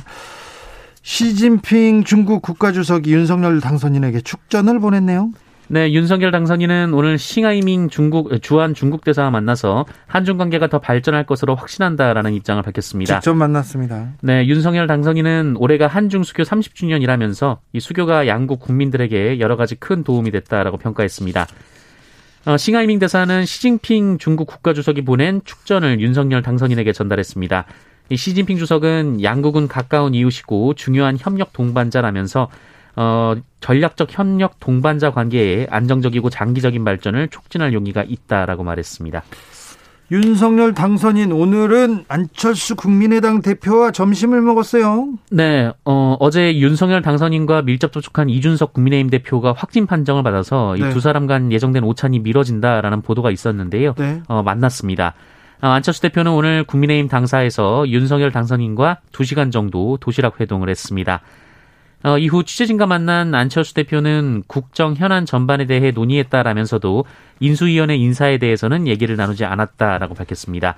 시진핑 1.01 2.05
중국 2.05 2.43
국가주석이 2.43 3.11
윤석열 3.11 3.63
당선인에게 3.63 4.21
축전을 4.21 4.81
보냈네요. 4.81 5.31
네, 5.69 5.91
윤석열 5.91 6.31
당선인은 6.31 6.93
오늘 6.93 7.17
싱하이밍 7.17 7.89
중국 7.89 8.43
주한 8.43 8.75
중국 8.75 9.03
대사와 9.03 9.31
만나서 9.31 9.87
한중 10.09 10.37
관계가 10.37 10.67
더 10.67 10.79
발전할 10.79 11.25
것으로 11.25 11.55
확신한다라는 11.55 12.35
입장을 12.35 12.63
밝혔습니다. 12.63 13.15
직접 13.15 13.33
만났습니다. 13.33 14.09
네, 14.21 14.47
윤석열 14.47 14.87
당선인은 14.87 15.55
올해가 15.57 15.87
한중 15.87 16.23
수교 16.23 16.43
30주년이라면서 16.43 17.61
이 17.73 17.81
수교가 17.81 18.27
양국 18.27 18.61
국민들에게 18.61 19.41
여러 19.41 19.57
가지 19.57 19.75
큰 19.75 20.05
도움이 20.05 20.33
됐다라고 20.33 20.77
평가했습니다. 20.77 21.47
어, 22.47 22.57
싱하이밍 22.57 23.01
대사는 23.01 23.45
시진핑 23.45 24.19
중국 24.19 24.47
국가주석이 24.47 25.03
보낸 25.03 25.41
축전을 25.45 26.01
윤석열 26.01 26.43
당선인에게 26.43 26.93
전달했습니다. 26.93 27.65
이 28.09 28.17
시진핑 28.17 28.57
주석은 28.57 29.25
양국은 29.25 29.67
가까운 29.67 30.15
이웃이고 30.15 30.75
중요한 30.75 31.17
협력 31.19 31.53
동반자라면서 31.53 32.49
어, 32.95 33.35
전략적 33.59 34.17
협력 34.17 34.61
동반자 34.61 35.11
관계에 35.11 35.67
안정적이고 35.71 36.31
장기적인 36.31 36.85
발전을 36.85 37.29
촉진할 37.29 37.75
용의가 37.75 38.05
있다라고 38.07 38.63
말했습니다. 38.63 39.25
윤석열 40.11 40.73
당선인 40.73 41.33
오늘은 41.33 42.05
안철수 42.07 42.77
국민의당 42.77 43.43
대표와 43.43 43.91
점심을 43.91 44.41
먹었어요. 44.41 45.15
네, 45.31 45.73
어, 45.85 46.17
어제 46.21 46.57
윤석열 46.57 47.03
당선인과 47.03 47.63
밀접 47.63 47.93
접촉한 47.93 48.31
이준석 48.31 48.73
국민의힘 48.73 49.11
대표가 49.11 49.53
확진 49.53 49.87
판정을 49.87 50.23
받아서 50.23 50.77
네. 50.79 50.91
이두 50.91 51.01
사람 51.01 51.27
간 51.27 51.51
예정된 51.51 51.83
오찬이 51.83 52.21
미뤄진다라는 52.21 53.03
보도가 53.03 53.33
있었는데요. 53.33 53.95
네. 53.99 54.23
어, 54.29 54.43
만났습니다. 54.45 55.15
어, 55.61 55.69
안철수 55.69 56.03
대표는 56.03 56.31
오늘 56.31 56.63
국민의힘 56.63 57.09
당사에서 57.09 57.89
윤석열 57.89 58.31
당선인과 58.31 59.01
2시간 59.11 59.51
정도 59.51 59.97
도시락 60.01 60.41
회동을 60.41 60.69
했습니다. 60.69 61.21
어, 62.07 62.19
이후 62.19 62.45
취재진과 62.45 62.87
만난 62.87 63.35
안철수 63.35 63.75
대표는 63.75 64.45
국정 64.47 64.95
현안 64.95 65.27
전반에 65.27 65.67
대해 65.67 65.91
논의했다라면서도 65.91 67.05
인수위원회 67.41 67.97
인사에 67.97 68.39
대해서는 68.39 68.87
얘기를 68.87 69.17
나누지 69.17 69.45
않았다라고 69.45 70.15
밝혔습니다. 70.15 70.77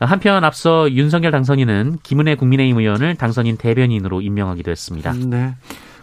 한편 0.00 0.42
앞서 0.42 0.90
윤석열 0.90 1.32
당선인은 1.32 1.98
김은혜 2.02 2.36
국민의힘 2.36 2.78
의원을 2.78 3.16
당선인 3.16 3.58
대변인으로 3.58 4.22
임명하기도 4.22 4.70
했습니다. 4.70 5.12
네. 5.12 5.54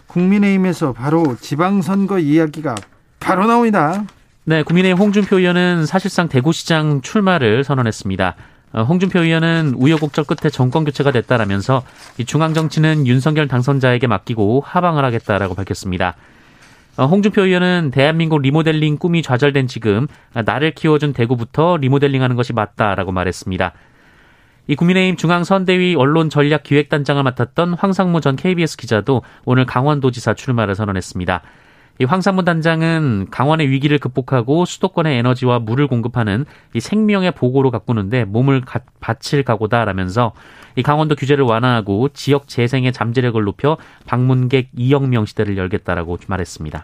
국민의힘에서 0.06 0.92
바로 0.92 1.36
지방선거 1.40 2.20
이야기가 2.20 2.76
바로 3.18 3.48
나옵니다. 3.48 4.04
네, 4.44 4.62
국민의힘 4.62 4.96
홍준표 4.96 5.40
의원은 5.40 5.86
사실상 5.86 6.28
대구시장 6.28 7.00
출마를 7.00 7.64
선언했습니다. 7.64 8.36
어, 8.72 8.82
홍준표 8.82 9.20
의원은 9.20 9.74
우여곡절 9.76 10.24
끝에 10.24 10.50
정권 10.50 10.84
교체가 10.84 11.10
됐다라면서 11.10 11.82
중앙 12.26 12.54
정치는 12.54 13.06
윤석열 13.06 13.48
당선자에게 13.48 14.06
맡기고 14.06 14.62
하방을 14.64 15.04
하겠다라고 15.04 15.54
밝혔습니다. 15.54 16.16
어, 16.96 17.06
홍준표 17.06 17.42
의원은 17.42 17.90
대한민국 17.92 18.40
리모델링 18.40 18.98
꿈이 18.98 19.22
좌절된 19.22 19.66
지금 19.66 20.06
나를 20.32 20.72
키워준 20.72 21.12
대구부터 21.12 21.78
리모델링하는 21.78 22.36
것이 22.36 22.52
맞다라고 22.52 23.12
말했습니다. 23.12 23.72
이 24.68 24.76
국민의힘 24.76 25.16
중앙선대위 25.16 25.96
언론 25.96 26.30
전략 26.30 26.62
기획단장을 26.62 27.22
맡았던 27.22 27.74
황상무 27.74 28.20
전 28.20 28.36
KBS 28.36 28.76
기자도 28.76 29.22
오늘 29.44 29.66
강원도지사 29.66 30.34
출마를 30.34 30.74
선언했습니다. 30.74 31.42
이 32.00 32.04
황상무 32.04 32.44
단장은 32.44 33.28
강원의 33.30 33.68
위기를 33.70 33.98
극복하고 33.98 34.64
수도권의 34.64 35.18
에너지와 35.18 35.58
물을 35.58 35.86
공급하는 35.86 36.44
이 36.74 36.80
생명의 36.80 37.32
보고로 37.32 37.70
가꾸는데 37.70 38.24
몸을 38.24 38.62
가, 38.62 38.80
바칠 39.00 39.42
각오다라면서 39.42 40.32
이 40.76 40.82
강원도 40.82 41.14
규제를 41.14 41.44
완화하고 41.44 42.08
지역 42.14 42.48
재생의 42.48 42.92
잠재력을 42.92 43.42
높여 43.42 43.76
방문객 44.06 44.72
2억 44.76 45.06
명 45.08 45.26
시대를 45.26 45.56
열겠다라고 45.56 46.18
말했습니다. 46.26 46.82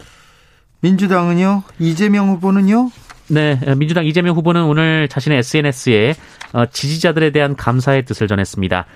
민주당은요? 0.81 1.63
이재명 1.79 2.29
후보는요? 2.29 2.91
네, 3.29 3.59
민주당 3.77 4.07
이재명 4.07 4.37
후보는 4.37 4.65
오늘 4.65 5.09
자신의 5.09 5.39
SNS에 5.39 6.15
어, 6.53 6.67
지지자들에 6.67 7.31
대한 7.31 7.57
감사의 7.57 8.05
뜻을 8.05 8.29
전했습니다. 8.29 8.87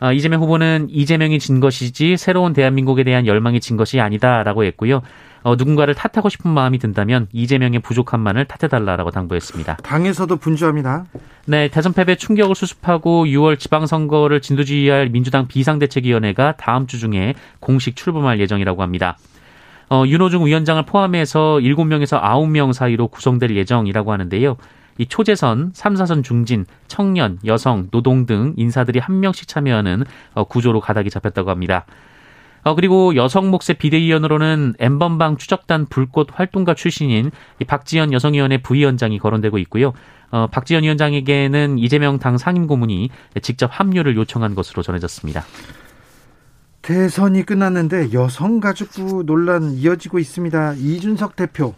어, 0.00 0.12
이재명 0.12 0.40
후보는 0.42 0.88
이재명이 0.90 1.38
진 1.38 1.60
것이지 1.60 2.16
새로운 2.16 2.52
대한민국에 2.54 3.04
대한 3.04 3.26
열망이 3.26 3.60
진 3.60 3.76
것이 3.76 4.00
아니다라고 4.00 4.64
했고요. 4.64 5.02
어, 5.42 5.56
누군가를 5.56 5.94
탓하고 5.94 6.28
싶은 6.28 6.50
마음이 6.50 6.78
든다면 6.78 7.28
이재명의 7.32 7.80
부족함만을 7.80 8.46
탓해달라라고 8.46 9.10
당부했습니다. 9.10 9.76
당에서도 9.82 10.36
분주합니다. 10.36 11.06
네, 11.46 11.68
대선 11.68 11.92
패배 11.92 12.14
충격을 12.14 12.54
수습하고 12.54 13.24
6월 13.26 13.58
지방선거를 13.58 14.40
진두지휘할 14.40 15.08
민주당 15.08 15.48
비상대책위원회가 15.48 16.56
다음 16.56 16.86
주 16.86 16.98
중에 16.98 17.34
공식 17.60 17.96
출범할 17.96 18.38
예정이라고 18.40 18.82
합니다. 18.82 19.18
어, 19.90 20.04
윤호중 20.06 20.46
위원장을 20.46 20.82
포함해서 20.86 21.58
7명에서 21.60 22.22
9명 22.22 22.72
사이로 22.72 23.08
구성될 23.08 23.54
예정이라고 23.56 24.12
하는데요. 24.12 24.56
이 24.98 25.06
초재선, 25.06 25.72
3, 25.74 25.94
4선 25.94 26.22
중진, 26.22 26.66
청년, 26.86 27.38
여성, 27.44 27.88
노동 27.90 28.26
등 28.26 28.54
인사들이 28.56 29.00
한 29.00 29.20
명씩 29.20 29.48
참여하는 29.48 30.04
어, 30.34 30.44
구조로 30.44 30.80
가닥이 30.80 31.10
잡혔다고 31.10 31.50
합니다. 31.50 31.86
어, 32.64 32.74
그리고 32.74 33.16
여성 33.16 33.50
몫의 33.50 33.76
비대위원으로는 33.78 34.74
엠번방 34.78 35.36
추적단 35.36 35.86
불꽃 35.86 36.28
활동가 36.32 36.74
출신인 36.74 37.30
이 37.60 37.64
박지연 37.64 38.12
여성위원회 38.12 38.58
부위원장이 38.58 39.18
거론되고 39.18 39.58
있고요. 39.58 39.92
어, 40.30 40.46
박지연 40.50 40.84
위원장에게는 40.84 41.78
이재명 41.78 42.18
당 42.18 42.38
상임고문이 42.38 43.10
직접 43.42 43.68
합류를 43.72 44.16
요청한 44.16 44.54
것으로 44.54 44.82
전해졌습니다. 44.82 45.44
대선이 46.82 47.44
끝났는데 47.44 48.12
여성가족부 48.12 49.24
논란 49.24 49.72
이어지고 49.72 50.18
있습니다. 50.18 50.74
이준석 50.74 51.36
대표 51.36 51.74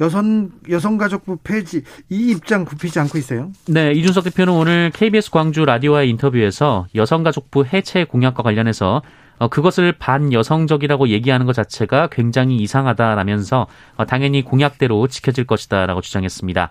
여성 0.00 0.50
여성가족부 0.68 1.38
폐지 1.42 1.82
이 2.08 2.30
입장 2.30 2.64
굽히지 2.64 2.98
않고 3.00 3.18
있어요. 3.18 3.50
네, 3.66 3.92
이준석 3.92 4.24
대표는 4.24 4.52
오늘 4.52 4.90
KBS 4.94 5.30
광주 5.30 5.64
라디오와의 5.64 6.10
인터뷰에서 6.10 6.86
여성가족부 6.94 7.66
해체 7.66 8.04
공약과 8.04 8.42
관련해서 8.42 9.02
어, 9.38 9.48
그것을 9.48 9.92
반여성적이라고 9.92 11.08
얘기하는 11.08 11.46
것 11.46 11.52
자체가 11.52 12.08
굉장히 12.10 12.56
이상하다라면서 12.56 13.66
어, 13.96 14.06
당연히 14.06 14.42
공약대로 14.42 15.06
지켜질 15.06 15.46
것이다라고 15.46 16.00
주장했습니다. 16.00 16.70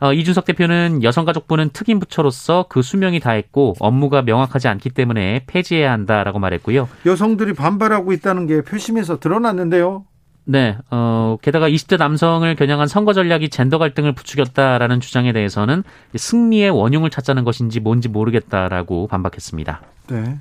어, 0.00 0.12
이준석 0.12 0.44
대표는 0.44 1.02
여성가족부는 1.02 1.70
특임 1.70 1.98
부처로서 2.00 2.66
그 2.68 2.82
수명이 2.82 3.20
다했고 3.20 3.74
업무가 3.80 4.22
명확하지 4.22 4.68
않기 4.68 4.90
때문에 4.90 5.44
폐지해야 5.46 5.90
한다라고 5.90 6.38
말했고요. 6.38 6.88
여성들이 7.06 7.54
반발하고 7.54 8.12
있다는 8.12 8.46
게 8.46 8.60
표심에서 8.62 9.18
드러났는데요. 9.18 10.04
네, 10.48 10.76
어, 10.90 11.38
게다가 11.42 11.68
20대 11.68 11.98
남성을 11.98 12.54
겨냥한 12.54 12.86
선거 12.86 13.12
전략이 13.12 13.48
젠더 13.48 13.78
갈등을 13.78 14.12
부추겼다라는 14.12 15.00
주장에 15.00 15.32
대해서는 15.32 15.82
승리의 16.14 16.70
원흉을 16.70 17.10
찾자는 17.10 17.42
것인지 17.42 17.80
뭔지 17.80 18.08
모르겠다라고 18.08 19.08
반박했습니다. 19.08 19.82
네. 20.08 20.36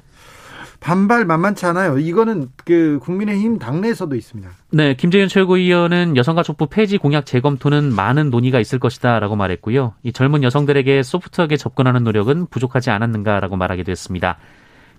반발 0.86 1.26
만만치 1.26 1.66
않아요. 1.66 1.98
이거는 1.98 2.50
그 2.64 3.00
국민의힘 3.02 3.58
당내에서도 3.58 4.16
있습니다. 4.16 4.52
네, 4.70 4.94
김재현 4.94 5.28
최고위원은 5.28 6.16
여성가족부 6.16 6.68
폐지 6.68 7.00
공약 7.00 7.26
재검토는 7.26 7.92
많은 7.92 8.30
논의가 8.30 8.60
있을 8.60 8.78
것이다라고 8.78 9.36
말했고요. 9.36 9.96
이 10.04 10.14
젊은 10.14 10.44
여성들에게 10.44 11.02
소프트하게 11.02 11.58
접근하는 11.58 12.04
노력은 12.04 12.46
부족하지 12.52 12.92
않았는가라고 12.92 13.56
말하기도 13.56 13.90
했습니다. 13.90 14.38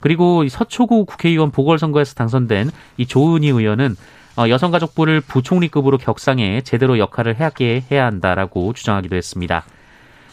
그리고 0.00 0.48
서초구 0.48 1.04
국회의원 1.04 1.52
보궐선거에서 1.52 2.14
당선된 2.14 2.72
이 2.96 3.06
조은희 3.06 3.46
의원은 3.46 3.94
어, 4.38 4.48
여성가족부를 4.48 5.20
부총리급으로 5.20 5.98
격상해 5.98 6.62
제대로 6.62 6.98
역할을 6.98 7.36
해야 7.92 8.06
한다라고 8.06 8.72
주장하기도 8.72 9.14
했습니다. 9.14 9.64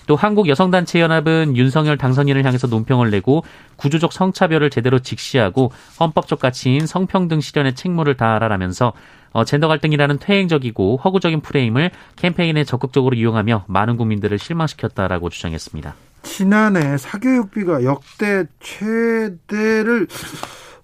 또 0.08 0.16
한국 0.16 0.48
여성단체 0.48 1.00
연합은 1.00 1.56
윤석열 1.56 1.98
당선인을 1.98 2.46
향해서 2.46 2.68
논평을 2.68 3.10
내고 3.10 3.44
구조적 3.76 4.14
성차별을 4.14 4.70
제대로 4.70 5.00
직시하고 5.00 5.72
헌법적 6.00 6.40
가치인 6.40 6.86
성평등 6.86 7.42
실현의 7.42 7.76
책무를 7.76 8.18
다하라라면서 8.18 8.94
어, 9.32 9.44
젠더 9.44 9.68
갈등이라는 9.68 10.20
퇴행적이고 10.20 10.98
허구적인 11.04 11.42
프레임을 11.42 11.92
캠페인에 12.16 12.64
적극적으로 12.64 13.16
이용하며 13.16 13.66
많은 13.68 13.98
국민들을 13.98 14.38
실망시켰다라고 14.38 15.30
주장했습니다. 15.30 15.96
지난해 16.22 16.98
사교육비가 16.98 17.84
역대 17.84 18.46
최대를 18.60 20.08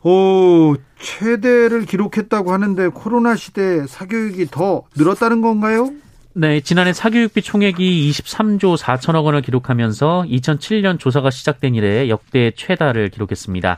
오 0.04 0.76
최대를 1.00 1.86
기록했다고 1.86 2.52
하는데 2.52 2.88
코로나 2.90 3.36
시대에 3.36 3.86
사교육이 3.86 4.48
더 4.48 4.84
늘었다는 4.96 5.42
건가요? 5.42 5.92
네, 6.40 6.62
지난해 6.62 6.94
사교육비 6.94 7.42
총액이 7.42 8.10
23조 8.12 8.78
4천억 8.78 9.26
원을 9.26 9.42
기록하면서 9.42 10.24
2007년 10.30 10.98
조사가 10.98 11.32
시작된 11.32 11.76
이래 11.76 12.08
역대 12.08 12.52
최다를 12.56 13.10
기록했습니다. 13.10 13.78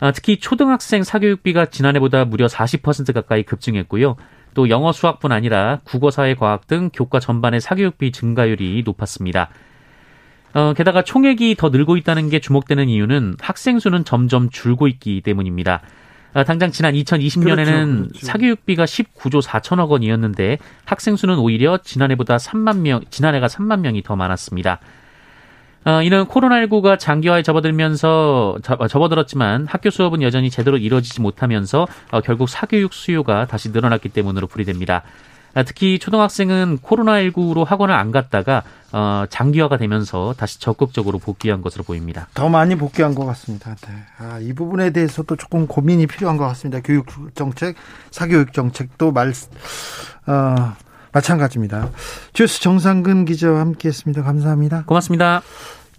아, 0.00 0.10
특히 0.10 0.40
초등학생 0.40 1.04
사교육비가 1.04 1.66
지난해보다 1.66 2.24
무려 2.24 2.48
40% 2.48 3.12
가까이 3.12 3.44
급증했고요. 3.44 4.16
또 4.54 4.68
영어 4.68 4.90
수학뿐 4.90 5.30
아니라 5.30 5.78
국어, 5.84 6.10
사회, 6.10 6.34
과학 6.34 6.66
등 6.66 6.90
교과 6.92 7.20
전반의 7.20 7.60
사교육비 7.60 8.10
증가율이 8.10 8.82
높았습니다. 8.84 9.50
어, 10.54 10.74
게다가 10.76 11.02
총액이 11.02 11.54
더 11.54 11.68
늘고 11.68 11.96
있다는 11.98 12.30
게 12.30 12.40
주목되는 12.40 12.88
이유는 12.88 13.36
학생 13.38 13.78
수는 13.78 14.04
점점 14.04 14.50
줄고 14.50 14.88
있기 14.88 15.20
때문입니다. 15.20 15.82
아, 16.32 16.44
당장 16.44 16.70
지난 16.70 16.94
2020년에는 16.94 17.64
그렇죠, 17.64 18.08
그렇죠. 18.08 18.26
사교육비가 18.26 18.84
19조 18.84 19.42
4천억 19.42 19.88
원이었는데 19.88 20.58
학생 20.84 21.16
수는 21.16 21.38
오히려 21.38 21.78
지난해보다 21.78 22.36
3만 22.36 22.78
명, 22.78 23.00
지난해가 23.10 23.46
3만 23.48 23.80
명이 23.80 24.02
더 24.02 24.16
많았습니다. 24.16 24.80
어, 25.86 26.02
이는 26.02 26.26
코로나19가 26.26 26.98
장기화에 26.98 27.42
접어들면서 27.42 28.58
접어들었지만 28.88 29.66
학교 29.66 29.88
수업은 29.88 30.20
여전히 30.20 30.50
제대로 30.50 30.76
이루어지지 30.76 31.22
못하면서 31.22 31.86
어, 32.10 32.20
결국 32.20 32.48
사교육 32.50 32.92
수요가 32.92 33.46
다시 33.46 33.70
늘어났기 33.70 34.10
때문으로 34.10 34.46
풀이됩니다. 34.46 35.02
아, 35.54 35.62
특히 35.62 35.98
초등학생은 35.98 36.78
코로나19로 36.78 37.64
학원을 37.64 37.94
안 37.94 38.10
갔다가 38.10 38.62
어, 38.92 39.24
장기화가 39.28 39.76
되면서 39.76 40.34
다시 40.36 40.60
적극적으로 40.60 41.18
복귀한 41.18 41.62
것으로 41.62 41.84
보입니다. 41.84 42.26
더 42.34 42.48
많이 42.48 42.74
복귀한 42.76 43.14
것 43.14 43.24
같습니다. 43.26 43.74
네. 43.82 43.92
아, 44.18 44.38
이 44.40 44.52
부분에 44.52 44.90
대해서도 44.90 45.36
조금 45.36 45.66
고민이 45.66 46.06
필요한 46.06 46.36
것 46.36 46.46
같습니다. 46.48 46.80
교육 46.82 47.06
정책, 47.34 47.76
사교육 48.10 48.52
정책도 48.52 49.12
말, 49.12 49.32
어, 50.26 50.74
마찬가지입니다. 51.12 51.90
주스 52.32 52.60
정상근 52.60 53.24
기자와 53.24 53.60
함께했습니다. 53.60 54.22
감사합니다. 54.22 54.84
고맙습니다. 54.86 55.42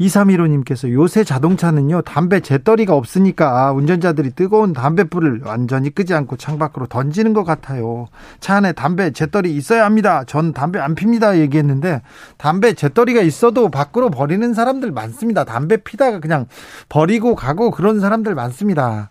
2315님께서 0.07 0.91
요새 0.91 1.23
자동차는요, 1.23 2.01
담배 2.01 2.39
재떨이가 2.39 2.95
없으니까 2.95 3.71
운전자들이 3.71 4.31
뜨거운 4.31 4.73
담배불을 4.73 5.41
완전히 5.43 5.89
끄지 5.89 6.13
않고 6.13 6.37
창밖으로 6.37 6.87
던지는 6.87 7.33
것 7.33 7.43
같아요. 7.43 8.07
차 8.39 8.55
안에 8.55 8.73
담배 8.73 9.11
재떨이 9.11 9.55
있어야 9.55 9.85
합니다. 9.85 10.23
전 10.25 10.53
담배 10.53 10.79
안 10.79 10.95
핍니다. 10.95 11.37
얘기했는데, 11.39 12.01
담배 12.37 12.73
재떨이가 12.73 13.21
있어도 13.21 13.69
밖으로 13.69 14.09
버리는 14.09 14.53
사람들 14.53 14.91
많습니다. 14.91 15.43
담배 15.43 15.77
피다가 15.77 16.19
그냥 16.19 16.47
버리고 16.89 17.35
가고 17.35 17.71
그런 17.71 17.99
사람들 17.99 18.35
많습니다. 18.35 19.09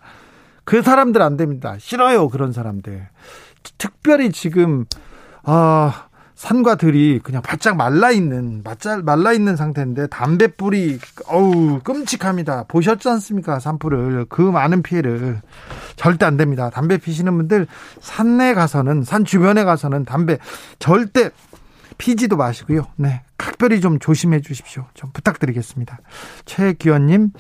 그 0.64 0.83
사람들 0.83 1.22
안 1.22 1.37
됩니다. 1.37 1.76
싫어요. 1.79 2.29
그런 2.29 2.53
사람들. 2.53 3.09
특별히 3.79 4.31
지금, 4.33 4.87
아, 5.42 6.10
산과 6.40 6.76
들이 6.76 7.20
그냥 7.22 7.42
바짝 7.42 7.76
말라 7.76 8.11
있는 8.11 8.64
말라 9.03 9.35
있는 9.35 9.57
상태인데 9.57 10.07
담배 10.07 10.46
뿌리 10.46 10.98
어우 11.26 11.81
끔찍합니다. 11.85 12.64
보셨지 12.66 13.11
않습니까? 13.11 13.61
산불을 13.61 14.24
그 14.31 14.40
많은 14.40 14.83
피해를 14.83 15.42
절대 15.96 16.24
안 16.24 16.38
됩니다. 16.38 16.70
담배 16.70 16.96
피시는 16.96 17.37
분들 17.37 17.66
산내 18.00 18.55
가서는 18.55 19.05
산 19.05 19.26
주변에 19.26 19.64
가서는 19.64 20.07
담배 20.07 20.38
절대 20.79 21.29
피지도 21.98 22.38
마시고요. 22.38 22.87
네. 22.96 23.20
각별히 23.37 23.83
좀 23.83 23.98
조심해 23.98 24.40
주십시오. 24.40 24.87
좀 24.94 25.11
부탁드리겠습니다. 25.12 25.98
최기현님, 26.46 27.33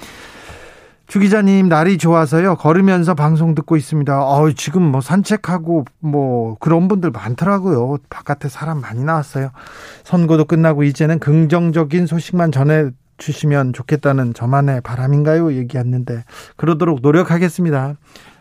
주 1.10 1.18
기자님 1.18 1.68
날이 1.68 1.98
좋아서요 1.98 2.54
걸으면서 2.54 3.16
방송 3.16 3.56
듣고 3.56 3.76
있습니다. 3.76 4.16
어 4.16 4.52
지금 4.52 4.82
뭐 4.82 5.00
산책하고 5.00 5.84
뭐 5.98 6.56
그런 6.60 6.86
분들 6.86 7.10
많더라고요. 7.10 7.98
바깥에 8.08 8.48
사람 8.48 8.80
많이 8.80 9.02
나왔어요. 9.02 9.50
선거도 10.04 10.44
끝나고 10.44 10.84
이제는 10.84 11.18
긍정적인 11.18 12.06
소식만 12.06 12.52
전해 12.52 12.90
주시면 13.18 13.72
좋겠다는 13.72 14.34
저만의 14.34 14.82
바람인가요? 14.82 15.54
얘기했는데 15.54 16.22
그러도록 16.54 17.00
노력하겠습니다. 17.02 17.94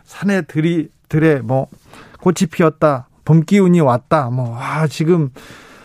산에 0.04 0.42
들이 0.42 0.90
들에 1.08 1.40
뭐 1.40 1.66
꽃이 2.20 2.46
피었다. 2.52 3.08
봄 3.24 3.42
기운이 3.42 3.80
왔다. 3.80 4.30
뭐 4.30 4.56
아, 4.56 4.86
지금 4.86 5.30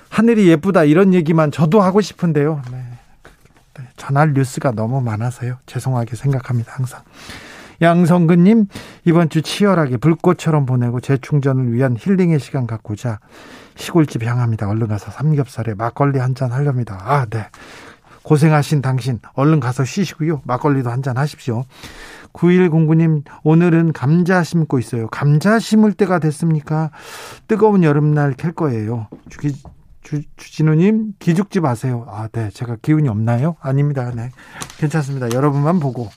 하늘이 0.09 0.47
예쁘다 0.49 0.83
이런 0.83 1.15
얘기만 1.15 1.49
저도 1.49 1.81
하고 1.81 1.99
싶은데요. 1.99 2.61
네. 2.71 2.84
네, 3.77 3.85
전할 3.97 4.33
뉴스가 4.33 4.71
너무 4.71 5.01
많아서요. 5.01 5.57
죄송하게 5.65 6.15
생각합니다. 6.15 6.73
항상. 6.75 7.01
양성근님 7.81 8.67
이번 9.03 9.29
주 9.29 9.41
치열하게 9.41 9.97
불꽃처럼 9.97 10.65
보내고 10.65 11.01
재충전을 11.01 11.73
위한 11.73 11.97
힐링의 11.99 12.39
시간 12.39 12.67
갖고자 12.67 13.19
시골집 13.75 14.23
향합니다. 14.23 14.69
얼른 14.69 14.87
가서 14.87 15.11
삼겹살에 15.11 15.73
막걸리 15.73 16.19
한 16.19 16.35
잔 16.35 16.51
하렵니다. 16.53 16.97
아, 17.03 17.25
네. 17.29 17.47
고생하신 18.23 18.81
당신 18.81 19.19
얼른 19.33 19.59
가서 19.59 19.83
쉬시고요. 19.85 20.41
막걸리도 20.45 20.89
한 20.89 21.03
잔 21.03 21.17
하십시오. 21.17 21.65
9109님, 22.33 23.23
오늘은 23.43 23.93
감자 23.93 24.43
심고 24.43 24.79
있어요. 24.79 25.07
감자 25.09 25.59
심을 25.59 25.93
때가 25.93 26.19
됐습니까? 26.19 26.91
뜨거운 27.47 27.83
여름날 27.83 28.33
캘 28.33 28.51
거예요. 28.51 29.07
주, 30.05 30.21
주진우님 30.37 31.13
기죽지 31.17 31.59
마세요. 31.59 32.05
아, 32.07 32.27
네. 32.31 32.49
제가 32.51 32.77
기운이 32.81 33.09
없나요? 33.09 33.55
아닙니다. 33.59 34.11
네. 34.15 34.29
괜찮습니다. 34.77 35.33
여러분만 35.33 35.79
보고, 35.79 36.09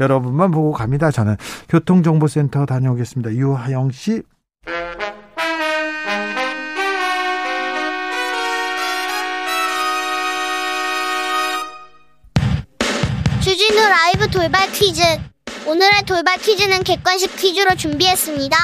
여러분만 0.00 0.50
보고 0.50 0.72
갑니다. 0.72 1.12
저는 1.12 1.36
교통정보센터 1.68 2.66
다녀오겠습니다. 2.66 3.32
유하영 3.34 3.92
씨. 3.92 4.22
주진우 13.40 13.76
라이브 13.76 14.28
돌발 14.28 14.72
퀴즈. 14.72 15.00
오늘의 15.68 16.02
돌발 16.04 16.36
퀴즈는 16.38 16.82
객관식 16.82 17.36
퀴즈로 17.36 17.76
준비했습니다. 17.76 18.56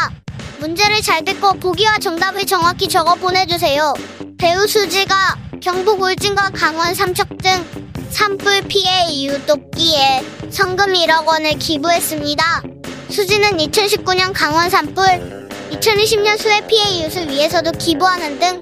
문제를 0.58 1.00
잘 1.02 1.24
듣고 1.24 1.54
보기와 1.54 1.98
정답을 1.98 2.46
정확히 2.46 2.88
적어 2.88 3.14
보내주세요. 3.14 3.94
배우 4.42 4.66
수지가 4.66 5.36
경북 5.60 6.02
울진과 6.02 6.50
강원 6.52 6.96
삼척 6.96 7.28
등 7.38 7.64
산불 8.10 8.62
피해 8.66 9.04
이후 9.08 9.40
돕기에 9.46 10.50
성금 10.50 10.94
1억 10.94 11.28
원을 11.28 11.52
기부했습니다. 11.60 12.62
수지는 13.08 13.58
2019년 13.58 14.32
강원 14.34 14.68
산불, 14.68 15.48
2020년 15.70 16.36
수해 16.38 16.60
피해 16.66 16.90
이웃을 16.90 17.28
위해서도 17.28 17.70
기부하는 17.78 18.40
등 18.40 18.58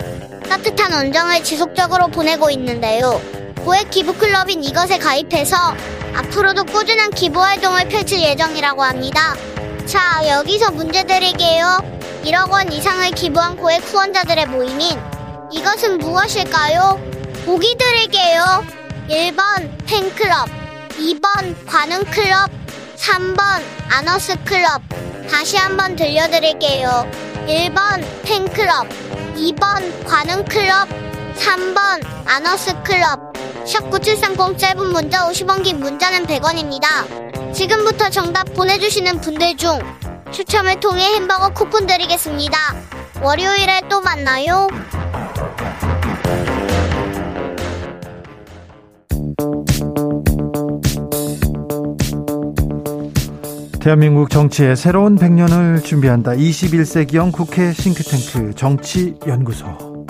따뜻한 0.51 0.93
원정을 0.93 1.43
지속적으로 1.43 2.09
보내고 2.09 2.51
있는데요. 2.51 3.19
고액 3.65 3.91
기부 3.91 4.13
클럽인 4.13 4.63
이것에 4.63 4.99
가입해서 4.99 5.57
앞으로도 6.15 6.65
꾸준한 6.65 7.13
기부 7.13 7.43
활동을 7.43 7.89
펼칠 7.89 8.21
예정이라고 8.21 8.83
합니다. 8.83 9.35
자, 9.87 10.29
여기서 10.29 10.73
문제 10.73 11.05
드릴게요. 11.05 11.79
1억 12.23 12.51
원 12.51 12.71
이상을 12.71 13.13
기부한 13.13 13.57
고액 13.57 13.83
후원자들의 13.83 14.45
모임인 14.49 15.20
이것은 15.53 15.99
무엇일까요? 15.99 17.01
보기 17.45 17.77
드릴게요. 17.77 18.65
1번 19.09 19.69
팬클럽, 19.87 20.49
2번 20.91 21.67
관음클럽, 21.67 22.51
3번 22.97 23.63
아너스클럽. 23.91 24.83
다시 25.29 25.57
한번 25.57 25.97
들려드릴게요. 25.97 27.11
1번 27.49 28.05
팬클럽, 28.23 28.87
2번 29.35 30.05
관음클럽, 30.05 30.89
3번 31.35 32.05
아너스클럽. 32.27 33.31
샵9730 33.65 34.59
짧은 34.59 34.87
문자 34.93 35.29
50원 35.29 35.65
긴 35.65 35.81
문자는 35.81 36.27
100원입니다. 36.27 37.53
지금부터 37.53 38.09
정답 38.11 38.45
보내주시는 38.55 39.21
분들 39.21 39.57
중 39.57 39.81
추첨을 40.31 40.79
통해 40.79 41.15
햄버거 41.15 41.49
쿠폰 41.51 41.87
드리겠습니다. 41.87 42.57
월요일에 43.23 43.83
또 43.89 44.01
만나요. 44.01 44.69
대한민국 53.81 54.29
정치의 54.29 54.77
새로운 54.77 55.17
100년을 55.17 55.83
준비한다. 55.83 56.33
21세기형 56.33 57.33
국회 57.33 57.73
싱크탱크 57.73 58.55
정치연구소. 58.55 60.07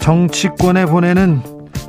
정치권에 0.00 0.86
보내는 0.86 1.40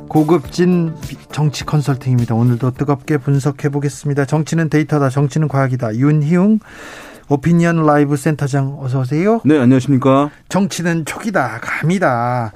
고급진 0.08 0.94
정치 1.32 1.64
컨설팅입니다. 1.66 2.36
오늘도 2.36 2.70
뜨겁게 2.70 3.16
분석해 3.18 3.68
보겠습니다. 3.70 4.26
정치는 4.26 4.70
데이터다. 4.70 5.08
정치는 5.10 5.48
과학이다. 5.48 5.96
윤희웅 5.96 6.60
오피니언 7.28 7.84
라이브 7.84 8.16
센터장 8.16 8.78
어서 8.80 9.00
오세요. 9.00 9.40
네, 9.44 9.58
안녕하십니까? 9.58 10.30
정치는 10.48 11.04
촉이다. 11.04 11.58
감이다. 11.60 12.52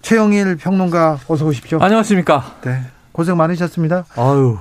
최영일 0.00 0.56
평론가 0.58 1.18
어서 1.26 1.44
오십시오. 1.44 1.80
안녕하십니까? 1.80 2.54
네. 2.62 2.82
고생 3.10 3.36
많으셨습니다. 3.36 4.04
아유. 4.14 4.58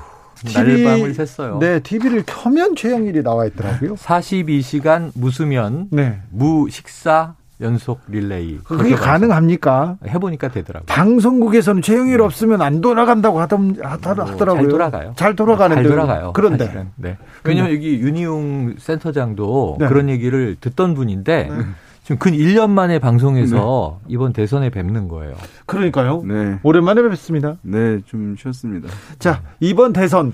날밤을 0.54 1.14
샜어요. 1.14 1.60
네, 1.60 1.80
TV를 1.80 2.24
켜면 2.26 2.76
최영일이 2.76 3.24
나와 3.24 3.46
있더라고요. 3.46 3.96
42시간 3.96 5.12
무수면 5.16 5.88
네. 5.92 6.20
무식사 6.32 7.36
연속 7.62 8.02
릴레이. 8.10 8.60
그게 8.66 8.96
가능합니까? 8.96 9.98
해보니까 10.06 10.50
되더라고요. 10.50 10.86
방송국에서는 10.88 11.82
최영일 11.82 12.22
없으면 12.22 12.62
안 12.62 12.82
돌아간다고 12.82 13.40
하던, 13.40 13.78
하더라고요. 13.82 14.38
잘 14.38 14.68
돌아가요. 14.68 15.14
잘 15.16 15.36
돌아가는데. 15.36 15.84
잘 15.84 15.90
돌아가요. 15.90 16.34
그런데. 16.34 16.66
사실은. 16.66 16.88
네. 16.98 17.18
왜냐면 17.46 17.72
여기 17.72 18.00
윤희용 18.00 18.76
센터장도 18.78 19.78
네. 19.80 19.88
그런 19.88 20.10
얘기를 20.10 20.58
듣던 20.60 20.96
분인데 20.96 21.50
네. 21.50 21.58
지금 22.06 22.20
근 22.20 22.34
1년 22.34 22.70
만에 22.70 23.00
방송에서 23.00 24.00
이번 24.08 24.32
대선에 24.32 24.70
뵙는 24.70 25.08
거예요. 25.08 25.34
그러니까요. 25.66 26.22
네. 26.24 26.60
오랜만에 26.62 27.02
뵙습니다. 27.02 27.58
네, 27.64 28.00
좀 28.06 28.36
쉬었습니다. 28.38 28.90
자, 29.18 29.42
이번 29.60 29.92
대선 29.92 30.32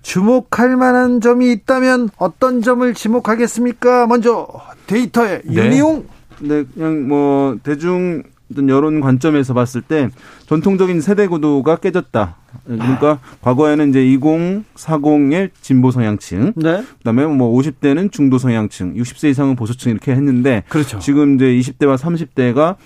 주목할 0.00 0.74
만한 0.78 1.20
점이 1.20 1.52
있다면 1.52 2.08
어떤 2.16 2.62
점을 2.62 2.94
지목하겠습니까? 2.94 4.06
먼저 4.06 4.48
데이터에 4.86 5.42
네. 5.44 5.54
윤희용 5.54 6.06
네, 6.40 6.64
그냥 6.72 7.06
뭐 7.06 7.58
대중 7.62 8.22
어떤 8.52 8.68
여론 8.68 9.00
관점에서 9.00 9.54
봤을 9.54 9.80
때 9.80 10.08
전통적인 10.46 11.00
세대 11.00 11.26
구도가 11.26 11.76
깨졌다. 11.76 12.36
그러니까 12.66 13.18
과거에는 13.40 13.90
이제 13.90 14.04
20, 14.04 14.20
40의 14.74 15.50
진보 15.60 15.90
성향층, 15.90 16.52
네. 16.56 16.84
그다음에 16.98 17.26
뭐 17.26 17.56
50대는 17.58 18.12
중도 18.12 18.38
성향층, 18.38 18.94
60세 18.94 19.30
이상은 19.30 19.56
보수층 19.56 19.90
이렇게 19.90 20.12
했는데 20.12 20.62
그렇죠. 20.68 20.98
지금 20.98 21.36
이제 21.36 21.46
20대와 21.46 21.96
30대가 21.96 22.76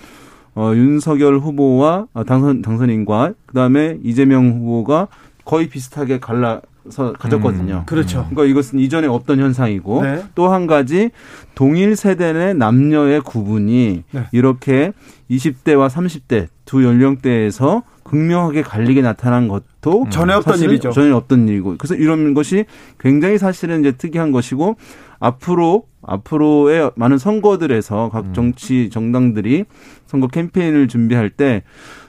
어, 0.55 0.71
윤석열 0.73 1.37
후보와 1.37 2.07
어, 2.13 2.23
당선 2.23 2.61
당선인과 2.61 3.33
그다음에 3.45 3.97
이재명 4.03 4.49
후보가 4.49 5.07
거의 5.45 5.69
비슷하게 5.69 6.19
갈라 6.19 6.61
서 6.89 7.13
가졌거든요. 7.13 7.83
그렇죠. 7.85 8.27
그러니까 8.29 8.45
이것은 8.45 8.79
이전에 8.79 9.07
없던 9.07 9.39
현상이고 9.39 10.03
네. 10.03 10.23
또한 10.35 10.67
가지 10.67 11.11
동일 11.55 11.95
세대 11.95 12.33
내 12.33 12.53
남녀의 12.53 13.21
구분이 13.21 14.03
네. 14.11 14.23
이렇게 14.31 14.91
20대와 15.29 15.89
30대 15.89 16.47
두 16.65 16.83
연령대에서 16.83 17.83
극명하게 18.03 18.61
갈리게 18.61 19.01
나타난 19.01 19.47
것도 19.47 20.07
전에 20.09 20.33
없던 20.33 20.53
사실은 20.53 20.71
일이죠. 20.71 20.91
전에 20.91 21.11
없던 21.11 21.47
일이고 21.47 21.75
그래서 21.77 21.95
이런 21.95 22.33
것이 22.33 22.65
굉장히 22.99 23.37
사실은 23.37 23.81
이제 23.81 23.91
특이한 23.91 24.31
것이고 24.31 24.77
앞으로 25.19 25.83
앞으로의 26.01 26.91
많은 26.95 27.17
선거들에서 27.17 28.09
각 28.11 28.33
정치 28.33 28.89
정당들이 28.89 29.65
선거 30.05 30.27
캠페인을 30.27 30.87
준비할 30.87 31.29
때 31.29 31.63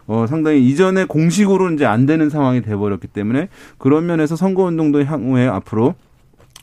어, 0.09 0.27
상당히 0.27 0.67
이전에 0.67 1.05
공식으로 1.05 1.71
이제 1.71 1.85
안 1.85 2.07
되는 2.07 2.31
상황이 2.31 2.63
돼버렸기 2.63 3.07
때문에 3.09 3.49
그런 3.77 4.07
면에서 4.07 4.35
선거운동도 4.37 5.05
향후에 5.05 5.47
앞으로 5.47 5.95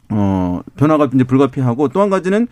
어, 0.10 0.62
변화가 0.76 1.10
이제 1.14 1.24
불가피하고 1.24 1.88
또 1.90 2.02
한 2.02 2.10
가지는 2.10 2.48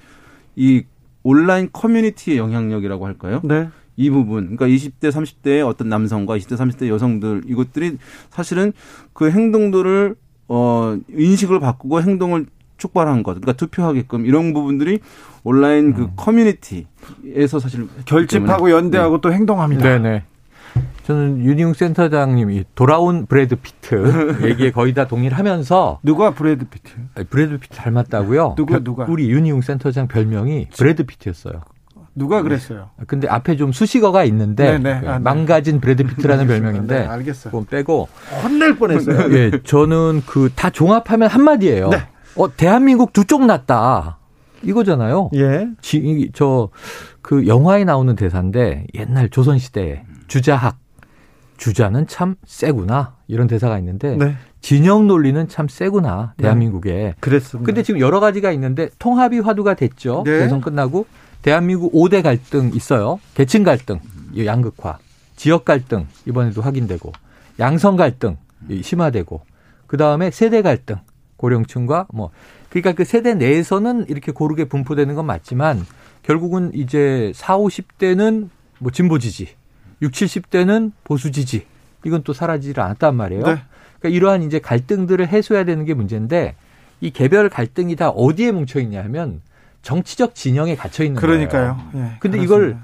이 0.56 0.84
온라인 1.24 1.70
커뮤니티의 1.74 2.38
영향력이라고 2.38 3.06
할까요? 3.06 3.42
네. 3.44 3.70
이 3.96 4.10
부분, 4.10 4.56
그러니까 4.56 4.68
20대, 4.68 5.10
30대의 5.12 5.68
어떤 5.68 5.90
남성과 5.90 6.38
20대, 6.38 6.58
30대 6.58 6.88
여성들 6.88 7.44
이것들이 7.48 7.98
사실은 8.30 8.74
그 9.14 9.30
행동들을 9.30 10.16
어 10.48 10.98
인식을 11.10 11.60
바꾸고 11.60 12.02
행동을 12.02 12.46
촉발한 12.78 13.24
것, 13.24 13.40
그러니까 13.40 13.54
투표하게끔 13.54 14.26
이런 14.26 14.54
부분들이 14.54 15.00
온라인 15.44 15.94
그 15.94 16.10
커뮤니티에서 16.16 17.60
사실 17.60 17.88
결집하고 18.06 18.70
연대하고 18.72 19.22
또 19.22 19.32
행동합니다. 19.32 19.84
네네. 19.84 20.24
저는 21.06 21.44
윤희웅 21.44 21.74
센터장님이 21.74 22.64
돌아온 22.76 23.26
브래드 23.26 23.56
피트 23.58 24.38
얘기에 24.48 24.72
거의 24.72 24.94
다 24.94 25.06
동의를 25.08 25.38
하면서 25.38 26.00
누가 26.02 26.32
브래드 26.32 26.66
피트? 26.66 26.94
아니, 27.16 27.26
브래드 27.28 27.58
피트 27.58 27.76
닮았다고요? 27.76 28.54
누가, 28.56 28.72
별- 28.76 28.84
누가? 28.84 29.06
우리 29.10 29.30
윤희웅 29.30 29.62
센터장 29.62 30.08
별명이 30.08 30.70
브래드 30.78 31.04
피트였어요. 31.04 31.62
누가 32.16 32.42
그랬어요? 32.44 32.92
근데 33.08 33.28
앞에 33.28 33.56
좀 33.58 33.72
수식어가 33.72 34.24
있는데 34.26 34.78
네네. 34.78 35.02
그 35.02 35.10
아, 35.10 35.14
네. 35.14 35.20
망가진 35.24 35.82
브래드 35.82 36.04
피트라는 36.04 36.46
별명인데 36.48 37.00
네, 37.02 37.06
알겠어요. 37.08 37.52
그건 37.52 37.66
빼고 37.66 38.08
혼낼 38.44 38.78
뻔했어요. 38.78 39.34
예, 39.36 39.52
저는 39.64 40.22
그 40.28 40.50
다 40.56 40.70
종합하면 40.70 41.28
한 41.30 41.44
마디예요. 41.44 41.90
네. 41.90 41.98
어, 42.38 42.56
대한민국 42.56 43.14
두 43.14 43.26
쪽 43.26 43.46
났다. 43.46 44.20
이거잖아요. 44.62 45.32
예. 45.36 45.68
저 46.34 46.70
그 47.22 47.48
영화에 47.48 47.84
나오는 47.86 48.16
대사인데 48.16 48.86
옛날 48.94 49.30
조선 49.30 49.58
시대에 49.58 50.04
주자학 50.28 50.78
주자는 51.58 52.08
참 52.08 52.36
세구나 52.46 53.16
이런 53.28 53.48
대사가 53.48 53.78
있는데 53.80 54.18
네. 54.18 54.36
진영 54.62 55.08
논리는 55.08 55.48
참 55.48 55.68
세구나 55.68 56.34
대한민국에. 56.38 57.16
그랬습니다. 57.20 57.66
근데 57.66 57.84
지금 57.84 58.00
여러 58.00 58.20
가지가 58.20 58.52
있는데 58.52 58.90
통합이 59.00 59.40
화두가 59.40 59.76
됐죠. 59.76 60.24
네. 60.26 60.40
대선 60.40 60.62
끝나고 60.62 61.06
대한민국 61.42 61.94
5대 61.94 62.24
갈등 62.24 62.72
있어요. 62.74 63.20
계층 63.34 63.64
갈등, 63.64 64.00
이 64.34 64.46
양극화, 64.46 64.98
지역 65.36 65.66
갈등 65.66 66.08
이번에도 66.26 66.62
확인되고 66.62 67.12
양성 67.60 67.96
갈등 67.96 68.38
이 68.70 68.82
심화되고 68.82 69.42
그 69.88 69.98
다음에 69.98 70.32
세대 70.32 70.62
갈등 70.62 70.98
고령층과 71.38 72.08
뭐 72.14 72.32
그러니까 72.70 72.94
그 72.94 73.04
세대 73.04 73.36
내에서는 73.36 74.06
이렇게 74.08 74.32
고르게 74.32 74.66
분포되는 74.66 75.14
건 75.14 75.26
맞지만 75.26 75.86
결국은 76.24 76.72
이제 76.74 77.32
4, 77.36 77.58
50대는 77.58 78.50
뭐 78.80 78.92
진보 78.92 79.20
지지, 79.20 79.50
6, 80.04 80.12
70대는 80.12 80.92
보수 81.06 81.32
지지 81.32 81.66
이건 82.06 82.24
또 82.24 82.34
사라지질 82.34 82.80
않았단 82.82 83.16
말이에요. 83.16 83.44
네. 83.44 83.62
그러니까 84.00 84.10
이러한 84.18 84.44
이제 84.44 84.60
갈등들을 84.60 85.26
해소해야 85.28 85.64
되는 85.64 85.86
게 85.86 85.94
문제인데 85.94 86.56
이 87.00 87.10
개별 87.12 87.50
갈등이 87.50 87.96
다 87.96 88.10
어디에 88.10 88.52
뭉쳐 88.52 88.82
있냐 88.82 89.02
하면 89.06 89.42
정치적 89.82 90.36
진영에 90.36 90.76
갇혀 90.76 91.04
있는 91.06 91.20
그러니까요. 91.20 91.78
거예요. 91.92 92.06
예, 92.06 92.18
근데 92.20 92.38
그렇습니다. 92.38 92.44
이걸 92.44 92.78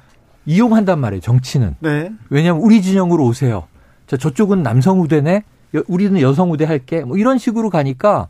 이용한단 0.45 0.99
말이에요. 0.99 1.21
정치는. 1.21 1.75
네. 1.79 2.12
왜냐하면 2.29 2.63
우리 2.63 2.82
진영으로 2.82 3.25
오세요. 3.25 3.67
자, 4.08 4.15
저쪽은 4.17 4.63
남성 4.63 5.01
우대네. 5.01 5.43
여- 5.75 5.84
우리는 5.88 6.19
여성 6.21 6.51
우대 6.51 6.65
할게. 6.65 7.01
뭐 7.01 7.17
이런 7.17 7.38
식으로 7.38 7.69
가니까 7.69 8.27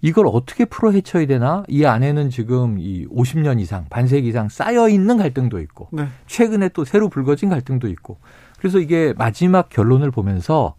이걸 0.00 0.26
어떻게 0.28 0.64
풀어 0.64 0.90
헤쳐야 0.92 1.26
되나? 1.26 1.62
이 1.68 1.84
안에는 1.84 2.30
지금 2.30 2.78
이 2.78 3.06
50년 3.08 3.60
이상, 3.60 3.86
반세기 3.90 4.28
이상 4.28 4.48
쌓여 4.48 4.88
있는 4.88 5.16
갈등도 5.18 5.58
있고 5.60 5.88
네. 5.92 6.06
최근에 6.26 6.70
또 6.70 6.84
새로 6.84 7.08
불거진 7.08 7.48
갈등도 7.50 7.88
있고. 7.88 8.18
그래서 8.58 8.78
이게 8.78 9.14
마지막 9.16 9.68
결론을 9.68 10.10
보면서 10.10 10.74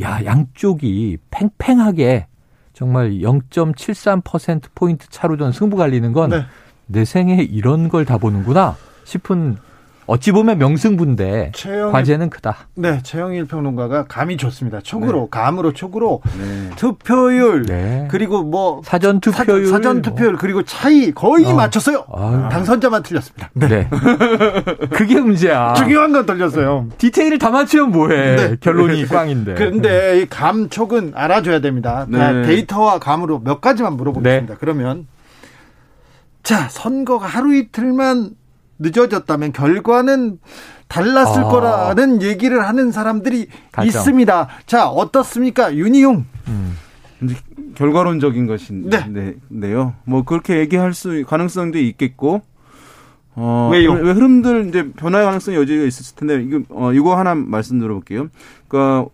야, 0.00 0.24
양쪽이 0.24 1.18
팽팽하게 1.30 2.26
정말 2.72 3.10
0.73% 3.20 4.62
포인트 4.74 5.08
차로 5.08 5.36
전 5.36 5.52
승부 5.52 5.76
갈리는 5.76 6.12
건 6.12 6.30
네. 6.30 6.42
내 6.86 7.04
생에 7.04 7.36
이런 7.42 7.88
걸 7.88 8.04
다 8.04 8.18
보는구나 8.18 8.76
싶은 9.04 9.56
어찌 10.06 10.32
보면 10.32 10.58
명승부인데 10.58 11.52
최영일 11.54 11.92
과제는 11.92 12.30
크다. 12.30 12.56
네, 12.74 13.00
최영일 13.02 13.46
평론가가 13.46 14.04
감이 14.04 14.36
좋습니다. 14.36 14.80
촉으로, 14.80 15.28
감으로 15.28 15.72
촉으로 15.72 16.20
네. 16.38 16.70
투표율 16.76 17.64
네. 17.64 18.08
그리고 18.10 18.42
뭐 18.42 18.82
사전 18.84 19.20
투표율 19.20 19.66
사, 19.66 19.80
전 19.80 20.02
투표율 20.02 20.36
그리고 20.36 20.62
차이 20.62 21.12
거의 21.12 21.46
어. 21.46 21.54
맞췄어요. 21.54 22.04
아유. 22.12 22.48
당선자만 22.50 23.02
틀렸습니다. 23.02 23.50
네. 23.54 23.88
그게 24.92 25.20
문제야. 25.20 25.72
중요한 25.74 26.12
건 26.12 26.26
틀렸어요. 26.26 26.88
디테일을 26.98 27.38
다 27.38 27.50
맞추면 27.50 27.90
뭐해. 27.90 28.36
네. 28.36 28.56
결론이 28.60 29.06
꽝인데. 29.06 29.54
그런데 29.54 30.20
이 30.20 30.26
감촉은 30.26 31.12
알아줘야 31.14 31.60
됩니다. 31.60 32.06
다 32.12 32.32
네. 32.32 32.42
데이터와 32.42 32.98
감으로 32.98 33.40
몇 33.40 33.60
가지만 33.60 33.96
물어보겠습니다. 33.96 34.56
그러면 34.60 35.06
자 36.42 36.68
선거가 36.68 37.26
하루 37.26 37.54
이틀만 37.54 38.30
늦어졌다면 38.78 39.52
결과는 39.52 40.38
달랐을 40.88 41.44
아. 41.44 41.48
거라는 41.48 42.22
얘기를 42.22 42.66
하는 42.66 42.92
사람들이 42.92 43.48
가정. 43.72 43.86
있습니다. 43.88 44.48
자 44.66 44.88
어떻습니까, 44.88 45.74
윤희용? 45.74 46.24
음. 46.48 46.76
이제 47.22 47.36
결과론적인 47.74 48.46
것인데요. 48.46 49.94
뭐 50.04 50.22
그렇게 50.24 50.58
얘기할 50.58 50.94
수 50.94 51.24
가능성도 51.26 51.78
있겠고. 51.78 52.42
어, 53.36 53.70
왜요? 53.72 53.92
왜 53.92 54.12
흐름들 54.12 54.68
이제 54.68 54.92
변화의 54.92 55.24
가능성이 55.24 55.56
여지가 55.56 55.84
있을 55.84 56.14
텐데 56.14 56.40
이거 56.40 56.62
어 56.68 56.92
이거 56.92 57.16
하나 57.18 57.34
말씀 57.34 57.80
드려볼게요. 57.80 58.28
그러니까 58.68 59.10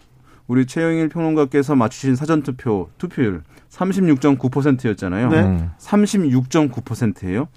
우리 0.47 0.67
최영일 0.67 1.09
평론가께서 1.09 1.75
맞추신 1.75 2.17
사전 2.17 2.43
투표 2.43 2.91
투표율 2.99 3.43
36.9%였잖아요. 3.71 5.29
네. 5.31 5.41
음. 5.41 5.71
36.9%예요. 5.79 7.49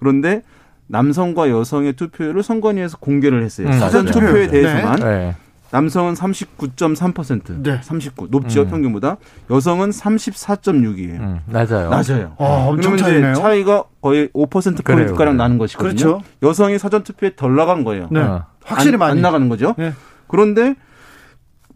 그런데 0.00 0.42
남성과 0.88 1.50
여성의 1.50 1.94
투표율을 1.94 2.42
선관위에서 2.42 2.98
공개를 2.98 3.42
했어요. 3.44 3.68
음, 3.68 3.72
사전. 3.78 4.06
투표에 4.06 4.46
네. 4.46 4.48
대해서만 4.48 4.98
네. 5.00 5.36
남성은 5.70 6.14
39.3%, 6.14 7.62
네. 7.62 7.78
39 7.82 8.28
높죠 8.30 8.62
음. 8.62 8.70
평균보다. 8.70 9.18
여성은 9.50 9.90
34.6이에요. 9.90 11.20
음, 11.20 11.40
맞아요. 11.46 11.90
낮아요. 11.90 12.32
어, 12.36 12.68
엄청 12.70 12.96
차이네요. 12.96 13.32
이제 13.32 13.40
차이가 13.40 13.84
거의 14.00 14.28
5% 14.28 14.82
그래요, 14.82 14.96
포인트 14.98 15.14
가량. 15.14 15.36
나는 15.36 15.58
것이거든요. 15.58 15.90
그렇죠. 15.90 16.22
여성이 16.42 16.78
사전 16.78 17.02
투표에 17.04 17.32
덜 17.36 17.54
나간 17.54 17.84
거예요. 17.84 18.08
네, 18.10 18.20
어. 18.20 18.46
확실히 18.64 18.94
안, 18.94 18.98
많이 18.98 19.12
안 19.12 19.20
나가는 19.22 19.46
거죠. 19.50 19.74
네. 19.76 19.92
그런데 20.26 20.74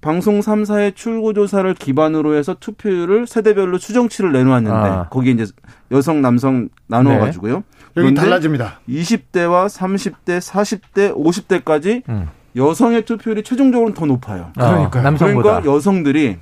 방송 0.03 0.41
3사의 0.41 0.97
출구 0.97 1.33
조사를 1.33 1.73
기반으로 1.75 2.35
해서 2.35 2.55
투표율을 2.59 3.29
세대별로 3.29 3.79
추정치를 3.79 4.33
내놓았는데 4.33 4.77
아. 4.77 5.09
거기에 5.09 5.33
이제 5.33 5.47
여성 5.93 6.21
남성 6.21 6.69
나눠 6.89 7.19
가지고요. 7.19 7.55
여기 7.55 7.65
그런데 7.95 8.21
달라집니다. 8.21 8.81
20대와 8.89 9.69
30대, 9.69 10.41
40대, 10.41 11.15
50대까지 11.15 12.03
음. 12.09 12.29
여성의 12.57 13.05
투표율이 13.05 13.45
최종적으로 13.45 13.95
더 13.95 14.05
높아요. 14.05 14.51
어, 14.59 14.61
그러니까요. 14.61 15.03
남성보다. 15.05 15.61
그러니까 15.61 15.73
여성들이 15.73 16.39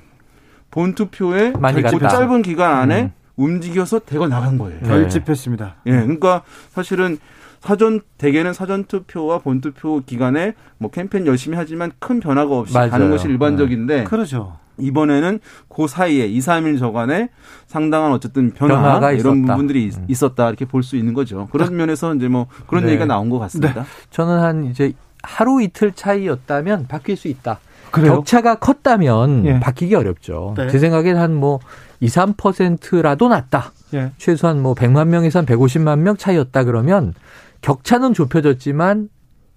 본 0.71 0.95
투표에 0.95 1.51
많이 1.51 1.83
그. 1.83 1.99
짧은 1.99 2.41
기간 2.41 2.79
안에 2.79 3.01
음. 3.03 3.11
움직여서 3.35 3.99
대거 3.99 4.27
나간 4.27 4.57
거예요. 4.57 4.79
네. 4.81 4.87
결집했습니다. 4.87 5.75
예, 5.85 5.91
그러니까 5.91 6.41
사실은 6.69 7.19
사전 7.61 8.01
대개는 8.17 8.53
사전 8.53 8.85
투표와 8.85 9.39
본 9.39 9.61
투표 9.61 10.01
기간에 10.03 10.53
뭐 10.79 10.89
캠페인 10.89 11.27
열심히 11.27 11.55
하지만 11.57 11.91
큰 11.99 12.19
변화가 12.19 12.57
없이 12.57 12.73
맞아요. 12.73 12.89
가는 12.89 13.11
것이 13.11 13.27
일반적인데 13.27 14.05
그렇죠. 14.05 14.57
이번에는 14.79 15.39
그 15.69 15.87
사이에 15.87 16.25
2, 16.25 16.39
3일 16.39 16.79
저간에 16.79 17.29
상당한 17.67 18.11
어쨌든 18.13 18.51
변화 18.51 18.81
변화가 18.81 19.11
이런 19.11 19.37
있었다. 19.37 19.53
부분들이 19.53 19.83
있- 19.85 19.97
음. 19.97 20.05
있었다 20.07 20.47
이렇게 20.49 20.65
볼 20.65 20.81
수 20.81 20.95
있는 20.95 21.13
거죠. 21.13 21.47
그런 21.51 21.75
면에서 21.75 22.15
이제 22.15 22.27
뭐 22.27 22.47
그런 22.65 22.85
네. 22.85 22.89
얘기가 22.91 23.05
나온 23.05 23.29
것 23.29 23.37
같습니다. 23.37 23.85
저는 24.09 24.39
한 24.39 24.63
이제 24.65 24.93
하루 25.21 25.61
이틀 25.61 25.91
차이였다면 25.91 26.87
바뀔 26.87 27.15
수 27.15 27.27
있다. 27.27 27.59
그래요? 27.91 28.15
격차가 28.15 28.55
컸다면 28.55 29.45
예. 29.45 29.59
바뀌기 29.59 29.93
어렵죠. 29.93 30.55
네. 30.57 30.67
제 30.69 30.79
생각엔 30.79 31.15
한뭐 31.17 31.59
2, 31.99 32.07
3%라도 32.07 33.27
낮다. 33.27 33.73
예. 33.93 34.11
최소한 34.17 34.61
뭐 34.63 34.73
100만 34.73 35.09
명에서 35.09 35.39
한 35.39 35.45
150만 35.45 35.99
명 35.99 36.15
차이였다 36.17 36.63
그러면 36.63 37.13
격차는 37.61 38.13
좁혀졌지만 38.13 39.09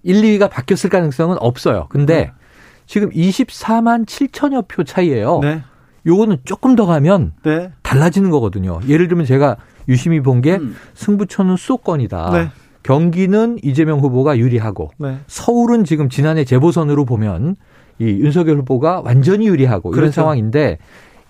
1, 0.03 0.21
2위가 0.21 0.49
바뀌었을 0.49 0.89
가능성은 0.89 1.37
없어요. 1.39 1.87
근데 1.89 2.31
지금 2.85 3.09
24만 3.09 4.05
7천여 4.05 4.67
표 4.67 4.83
차이예요. 4.83 5.39
네. 5.39 5.63
요거는 6.05 6.37
조금 6.45 6.75
더 6.75 6.85
가면 6.85 7.33
네. 7.43 7.71
달라지는 7.81 8.29
거거든요. 8.29 8.79
예를 8.87 9.07
들면 9.07 9.25
제가 9.25 9.57
유심히 9.87 10.21
본게 10.21 10.57
음. 10.57 10.75
승부처는 10.93 11.57
수도권이다. 11.57 12.29
네. 12.31 12.49
경기는 12.83 13.57
이재명 13.63 13.99
후보가 13.99 14.37
유리하고 14.37 14.91
네. 14.97 15.17
서울은 15.25 15.85
지금 15.85 16.07
지난해 16.07 16.43
재보선으로 16.43 17.05
보면 17.05 17.55
이 17.97 18.05
윤석열 18.05 18.57
후보가 18.59 19.01
완전히 19.01 19.47
유리하고 19.47 19.89
이런 19.89 20.01
그렇죠. 20.01 20.21
상황인데 20.21 20.77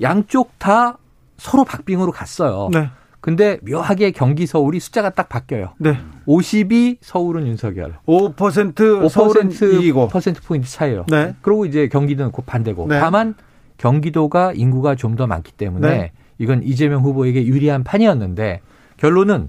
양쪽 0.01 0.59
다 0.59 0.97
서로 1.38 1.63
박빙으로 1.63 2.11
갔어요. 2.11 2.69
네. 2.73 2.89
근데 3.21 3.57
묘하게 3.67 4.11
경기 4.11 4.45
서울이 4.45 4.81
숫자가 4.81 5.11
딱 5.11 5.29
바뀌어요. 5.29 5.73
네. 6.27 6.33
52 6.33 6.97
서울은 7.01 7.47
윤석열. 7.47 7.95
5% 8.07 9.09
서울은 9.09 9.49
5% 9.49 9.73
이기고. 9.79 10.07
퍼센트 10.07 10.41
포인트 10.41 10.69
차이예요. 10.69 11.05
네. 11.09 11.35
그리고 11.41 11.65
이제 11.65 11.88
경기도는 11.88 12.31
곧 12.31 12.45
반대고. 12.45 12.88
네. 12.88 12.99
다만 12.99 13.35
경기도가 13.77 14.53
인구가 14.53 14.95
좀 14.95 15.15
더 15.15 15.27
많기 15.27 15.51
때문에 15.51 15.88
네. 15.88 16.11
이건 16.39 16.63
이재명 16.63 17.03
후보에게 17.03 17.45
유리한 17.45 17.83
판이었는데 17.83 18.61
결론은 18.97 19.47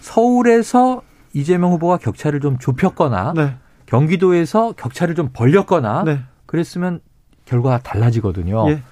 서울에서 0.00 1.02
이재명 1.34 1.72
후보가 1.72 1.98
격차를 1.98 2.40
좀 2.40 2.58
좁혔거나 2.58 3.32
네. 3.36 3.54
경기도에서 3.86 4.72
격차를 4.72 5.14
좀 5.14 5.30
벌렸거나 5.32 6.04
네. 6.04 6.20
그랬으면 6.46 7.00
결과가 7.44 7.78
달라지거든요. 7.78 8.66
예. 8.70 8.82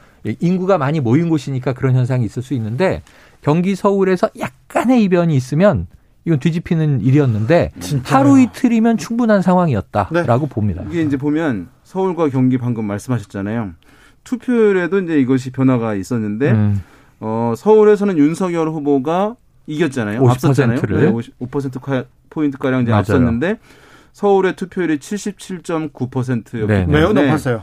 인구가 0.41 0.79
많이 0.79 1.01
모인 1.01 1.29
곳이니까 1.29 1.73
그런 1.75 1.95
현상이 1.95 2.25
있을 2.25 2.43
수 2.43 2.55
있는데 2.55 3.03
경기 3.43 3.75
서울에서 3.75 4.31
약간의 4.39 5.03
이변이 5.05 5.37
있으면 5.37 5.87
이건 6.27 6.41
뒤집히는 6.41 7.01
일이었는데 7.03 7.71
진짜요. 7.79 8.19
하루 8.19 8.41
이틀이면 8.41 8.99
충분한 8.99 9.43
상황이었다라고 9.43 10.49
봅니다. 10.49 10.83
이게 10.91 11.03
이제 11.03 11.17
보면 11.17 11.69
서울과 11.85 12.31
경기 12.31 12.59
방금 12.59 12.85
말씀하셨잖아요. 12.85 13.71
투표율에도 14.25 14.99
이제 14.99 15.21
이것이 15.21 15.51
변화가 15.53 15.95
있었는데 15.95 16.51
음. 16.51 16.83
어, 17.21 17.55
서울에서는 17.57 18.19
윤석열 18.19 18.69
후보가 18.71 19.37
이겼잖아요. 19.69 20.21
50% 20.21 20.31
앞섰잖아요. 20.31 20.81
를. 20.81 21.01
네, 21.07 21.12
55% 21.41 22.07
포인트 22.29 22.59
가량 22.59 22.83
이제 22.83 22.91
맞아요. 22.91 23.01
앞섰는데 23.01 23.59
서울의 24.12 24.57
투표율이 24.57 24.99
77.9%였기 24.99 26.67
네, 26.67 26.67
네. 26.67 26.87
때문에 26.87 26.99
매우 26.99 27.12
높았어요. 27.12 27.62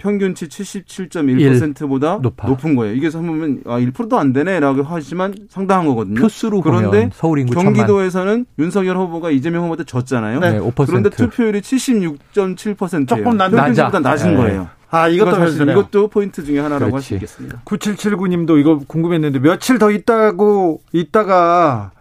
평균치 0.00 0.48
77.1%보다 0.48 2.18
높아. 2.22 2.48
높은 2.48 2.74
거예요. 2.74 2.94
이게 2.94 3.10
보면 3.10 3.60
아 3.66 3.78
1%도 3.78 4.18
안 4.18 4.32
되네라고 4.32 4.82
하지만 4.82 5.34
상당한 5.50 5.86
거거든요. 5.86 6.20
표수로 6.20 6.62
그런데 6.62 6.86
보면 6.88 7.10
서울 7.14 7.38
인구 7.40 7.54
천만. 7.54 7.74
경기도에서는 7.74 8.46
윤석열 8.58 8.96
후보가 8.96 9.30
이재명 9.30 9.64
후보한테 9.64 9.84
졌잖아요. 9.84 10.40
네, 10.40 10.58
5%. 10.58 10.86
그런데 10.86 11.10
투표율이 11.10 11.60
76.7%예요. 11.60 13.06
조금 13.06 13.36
낮- 13.36 13.50
평균보다. 13.50 14.00
낮은 14.00 14.30
네. 14.30 14.36
거예요. 14.36 14.68
아, 14.90 15.06
이것도 15.08 15.36
사실. 15.36 15.68
이것도 15.70 16.08
포인트 16.08 16.42
중에 16.44 16.58
하나라고 16.58 16.96
할 16.96 17.02
수. 17.02 17.14
있겠습니다. 17.14 17.60
9779님도 17.64 18.58
이거 18.58 18.78
궁금했는데 18.86 19.38
며칠 19.38 19.78
더 19.78 19.90
있다고 19.90 20.80
있다가 20.92 21.92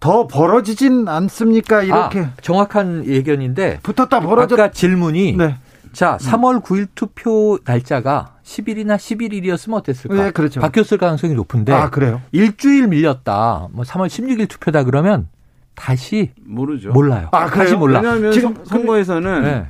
더 0.00 0.26
벌어지진 0.26 1.06
않습니까? 1.08 1.82
이렇게 1.82 2.20
아, 2.20 2.30
정확한 2.42 3.06
예견인데 3.06 3.78
붙었다 3.82 4.20
벌어졌. 4.20 4.58
아까 4.58 4.70
질문이 4.72 5.36
네, 5.36 5.56
자 5.96 6.18
3월 6.20 6.62
9일 6.62 6.88
투표 6.94 7.58
날짜가 7.64 8.34
10일이나 8.44 8.96
11일이었으면 8.96 9.72
어땠을까? 9.76 10.14
네, 10.24 10.30
그렇죠. 10.30 10.60
바뀌었을 10.60 10.98
가능성이 10.98 11.32
높은데 11.32 11.72
아 11.72 11.88
그래요? 11.88 12.20
일주일 12.32 12.88
밀렸다. 12.88 13.68
뭐 13.72 13.82
3월 13.82 14.08
16일 14.08 14.46
투표다 14.46 14.84
그러면 14.84 15.26
다시 15.74 16.32
모르죠. 16.44 16.90
몰라요. 16.90 17.28
아, 17.32 17.46
그래요? 17.46 17.64
다시 17.64 17.76
몰라. 17.76 18.00
왜냐하면 18.00 18.30
지금 18.32 18.54
선- 18.56 18.64
선거에서는 18.66 19.42
네. 19.42 19.66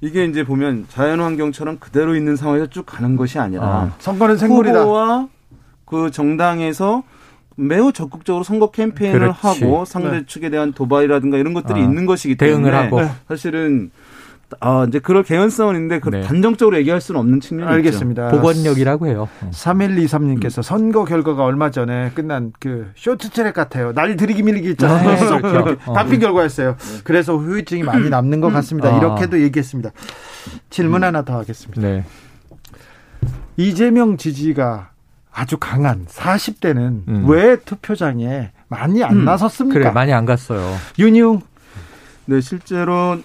이게 0.00 0.24
이제 0.24 0.44
보면 0.44 0.86
자연환경처럼 0.88 1.76
그대로 1.78 2.16
있는 2.16 2.36
상황에서 2.36 2.68
쭉 2.68 2.86
가는 2.86 3.14
것이 3.16 3.38
아니라 3.38 3.62
아. 3.62 3.92
선거는 3.98 4.38
생물이다. 4.38 4.80
후보와 4.80 5.28
그 5.84 6.10
정당에서 6.10 7.02
매우 7.54 7.92
적극적으로 7.92 8.44
선거 8.44 8.70
캠페인을 8.70 9.18
그렇지. 9.18 9.40
하고 9.64 9.84
상대 9.84 10.10
네. 10.10 10.22
측에 10.26 10.48
대한 10.48 10.72
도발이라든가 10.72 11.36
이런 11.36 11.52
것들이 11.52 11.80
아, 11.80 11.84
있는 11.84 12.06
것이기 12.06 12.36
대응을 12.36 12.70
때문에 12.70 12.76
하고. 12.84 13.00
네. 13.02 13.10
사실은 13.28 13.90
아 14.60 14.84
이제 14.88 14.98
그럴 15.00 15.24
개연성은 15.24 15.74
있는데 15.74 15.98
그 15.98 16.10
네. 16.10 16.20
단정적으로 16.22 16.76
얘기할 16.78 17.00
수는 17.00 17.20
없는 17.20 17.40
측면이 17.40 17.68
있죠. 17.68 17.74
알겠습니다. 17.74 18.28
복원력이라고 18.28 19.06
해요. 19.08 19.28
어. 19.42 19.50
3123님께서 19.52 20.62
선거 20.62 21.04
결과가 21.04 21.44
얼마 21.44 21.70
전에 21.70 22.10
끝난 22.14 22.52
그 22.60 22.90
쇼트트랙 22.96 23.54
같아요. 23.54 23.92
날 23.92 24.16
들이기 24.16 24.42
밀리기 24.42 24.70
있잖아요. 24.70 25.10
네, 25.10 25.26
이렇게 25.26 25.40
그렇죠. 25.40 25.76
어. 25.86 25.92
바뀐 25.94 26.20
결과였어요. 26.20 26.76
그래서 27.02 27.36
후유증이 27.36 27.82
많이 27.82 28.08
남는 28.08 28.40
것 28.40 28.52
같습니다. 28.52 28.94
아. 28.94 28.98
이렇게도 28.98 29.40
얘기했습니다. 29.42 29.90
질문 30.70 31.02
하나 31.02 31.22
더 31.22 31.38
하겠습니다. 31.38 31.80
네. 31.80 32.04
이재명 33.56 34.16
지지가 34.16 34.90
아주 35.32 35.56
강한 35.58 36.06
40대는 36.06 37.08
음. 37.08 37.24
왜 37.26 37.56
투표장에 37.56 38.52
많이 38.68 39.02
안 39.02 39.16
음. 39.16 39.24
나섰습니까? 39.24 39.78
그래 39.78 39.90
많이 39.90 40.12
안 40.12 40.24
갔어요. 40.24 40.74
윤희웅 40.98 41.42
네, 42.26 42.40
실제로 42.40 43.18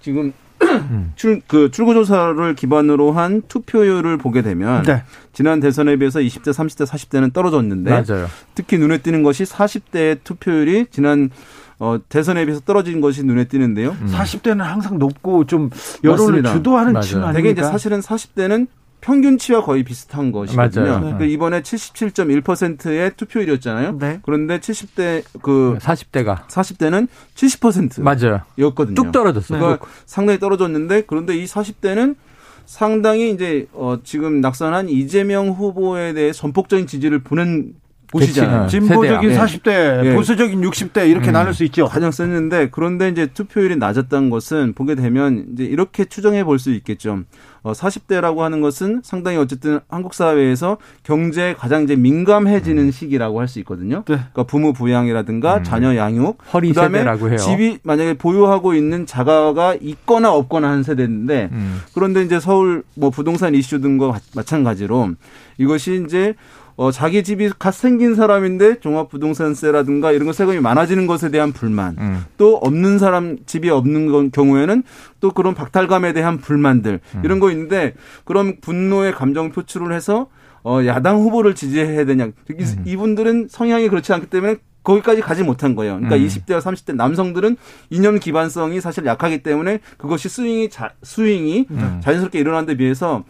지금 0.00 0.26
음. 0.26 0.32
출, 1.16 1.40
그 1.46 1.70
출구조사를 1.70 2.54
기반으로 2.54 3.12
한 3.12 3.42
투표율을 3.48 4.18
보게 4.18 4.42
되면 4.42 4.82
네. 4.82 5.02
지난 5.32 5.60
대선에 5.60 5.96
비해서 5.96 6.20
20대, 6.20 6.52
30대, 6.52 6.86
40대는 6.86 7.32
떨어졌는데 7.32 7.90
맞아요. 7.90 8.26
특히 8.54 8.78
눈에 8.78 8.98
띄는 8.98 9.22
것이 9.22 9.44
40대의 9.44 10.18
투표율이 10.24 10.86
지난 10.90 11.30
어, 11.78 11.98
대선에 12.08 12.44
비해서 12.44 12.60
떨어진 12.60 13.00
것이 13.00 13.24
눈에 13.24 13.44
띄는데요. 13.44 13.96
음. 14.00 14.08
40대는 14.12 14.58
항상 14.58 14.98
높고 14.98 15.46
좀 15.46 15.70
여론을 16.04 16.42
맞습니다. 16.42 16.52
주도하는. 16.52 17.00
층 17.00 17.18
아닙니까? 17.18 17.32
되게 17.32 17.50
이제 17.50 17.62
사실은 17.62 18.00
40대는 18.00 18.68
평균치와 19.04 19.62
거의 19.62 19.82
비슷한 19.82 20.32
것이거든요. 20.32 20.84
맞아요. 20.84 21.00
그러니까 21.00 21.24
이번에 21.26 21.60
77.1%의 21.60 23.12
투표율이었잖아요. 23.16 23.98
네. 23.98 24.20
그런데 24.22 24.58
70대 24.58 25.22
그 25.42 25.76
40대가 25.80 26.46
40대는 26.46 27.08
70%였거든요. 27.34 28.04
맞아요. 28.04 28.94
뚝 28.94 29.12
떨어졌어요. 29.12 29.60
그러니까 29.60 29.86
상당히 30.06 30.38
떨어졌는데 30.38 31.04
그런데 31.06 31.36
이 31.36 31.44
40대는 31.44 32.16
상당히 32.64 33.30
이제 33.30 33.66
어 33.74 33.98
지금 34.02 34.40
낙선한 34.40 34.88
이재명 34.88 35.50
후보에 35.50 36.14
대해 36.14 36.32
전폭적인 36.32 36.86
지지를 36.86 37.18
보낸 37.22 37.74
곳이잖아요. 38.10 38.62
그치. 38.66 38.78
진보적인 38.78 39.30
세대야. 39.30 39.44
40대, 39.44 40.04
예. 40.06 40.14
보수적인 40.14 40.60
60대 40.60 41.10
이렇게 41.10 41.30
음. 41.30 41.32
나눌 41.32 41.52
수 41.52 41.64
있죠. 41.64 41.86
가장 41.86 42.10
셌는데 42.12 42.68
그런데 42.70 43.08
이제 43.08 43.26
투표율이 43.26 43.76
낮았다는 43.76 44.30
것은 44.30 44.72
보게 44.74 44.94
되면 44.94 45.46
이제 45.52 45.64
이렇게 45.64 46.04
추정해 46.04 46.44
볼 46.44 46.58
수 46.58 46.70
있겠죠. 46.72 47.24
어 47.64 47.72
40대라고 47.72 48.38
하는 48.40 48.60
것은 48.60 49.00
상당히 49.02 49.38
어쨌든 49.38 49.80
한국 49.88 50.12
사회에서 50.12 50.76
경제에 51.02 51.54
가장 51.54 51.82
이제 51.84 51.96
민감해지는 51.96 52.90
시기라고 52.90 53.40
할 53.40 53.48
수 53.48 53.58
있거든요. 53.60 53.96
네. 54.06 54.16
그러니까 54.16 54.42
부모 54.44 54.72
부양이라든가 54.74 55.56
음. 55.58 55.64
자녀 55.64 55.96
양육, 55.96 56.38
허리 56.52 56.68
그다음에 56.68 56.98
세대라고 56.98 57.28
해요. 57.30 57.36
집이 57.38 57.78
만약에 57.82 58.14
보유하고 58.14 58.74
있는 58.74 59.06
자가가 59.06 59.76
있거나 59.80 60.32
없거나 60.34 60.68
하는 60.70 60.82
세대인데 60.82 61.48
음. 61.52 61.80
그런데 61.94 62.22
이제 62.22 62.38
서울 62.38 62.82
뭐 62.94 63.08
부동산 63.10 63.54
이슈 63.54 63.80
등과 63.80 64.08
마- 64.08 64.20
마찬가지로 64.36 65.10
이것이 65.58 66.04
이제 66.06 66.34
어 66.76 66.90
자기 66.90 67.22
집이 67.22 67.50
갓 67.58 67.72
생긴 67.72 68.14
사람인데 68.16 68.80
종합부동산세라든가 68.80 70.10
이런 70.12 70.26
거 70.26 70.32
세금이 70.32 70.58
많아지는 70.60 71.06
것에 71.06 71.30
대한 71.30 71.52
불만 71.52 71.96
음. 71.98 72.24
또 72.36 72.56
없는 72.56 72.98
사람 72.98 73.36
집이 73.46 73.70
없는 73.70 74.10
건- 74.10 74.30
경우에는 74.32 74.82
또 75.20 75.30
그런 75.30 75.54
박탈감에 75.54 76.12
대한 76.12 76.38
불만들 76.38 77.00
음. 77.14 77.20
이런 77.24 77.38
거 77.38 77.50
있는데 77.52 77.94
그런 78.24 78.60
분노의 78.60 79.12
감정 79.12 79.50
표출을 79.52 79.92
해서 79.94 80.28
어 80.64 80.80
야당 80.86 81.18
후보를 81.18 81.54
지지해야 81.54 82.04
되냐 82.06 82.24
이- 82.26 82.30
음. 82.52 82.82
이분들은 82.84 83.46
성향이 83.50 83.88
그렇지 83.88 84.12
않기 84.12 84.26
때문에 84.26 84.56
거기까지 84.82 85.20
가지 85.22 85.42
못한 85.42 85.74
거예요. 85.76 85.94
그러니까 85.94 86.16
음. 86.16 86.26
20대와 86.26 86.60
30대 86.60 86.94
남성들은 86.94 87.56
이념 87.90 88.18
기반성이 88.18 88.80
사실 88.82 89.06
약하기 89.06 89.42
때문에 89.42 89.78
그것이 89.96 90.28
스윙이 90.28 90.68
자, 90.70 90.90
스윙이 91.02 91.66
음. 91.70 92.00
자연스럽게 92.02 92.38
일어난 92.38 92.66
데 92.66 92.76
비해서 92.76 93.24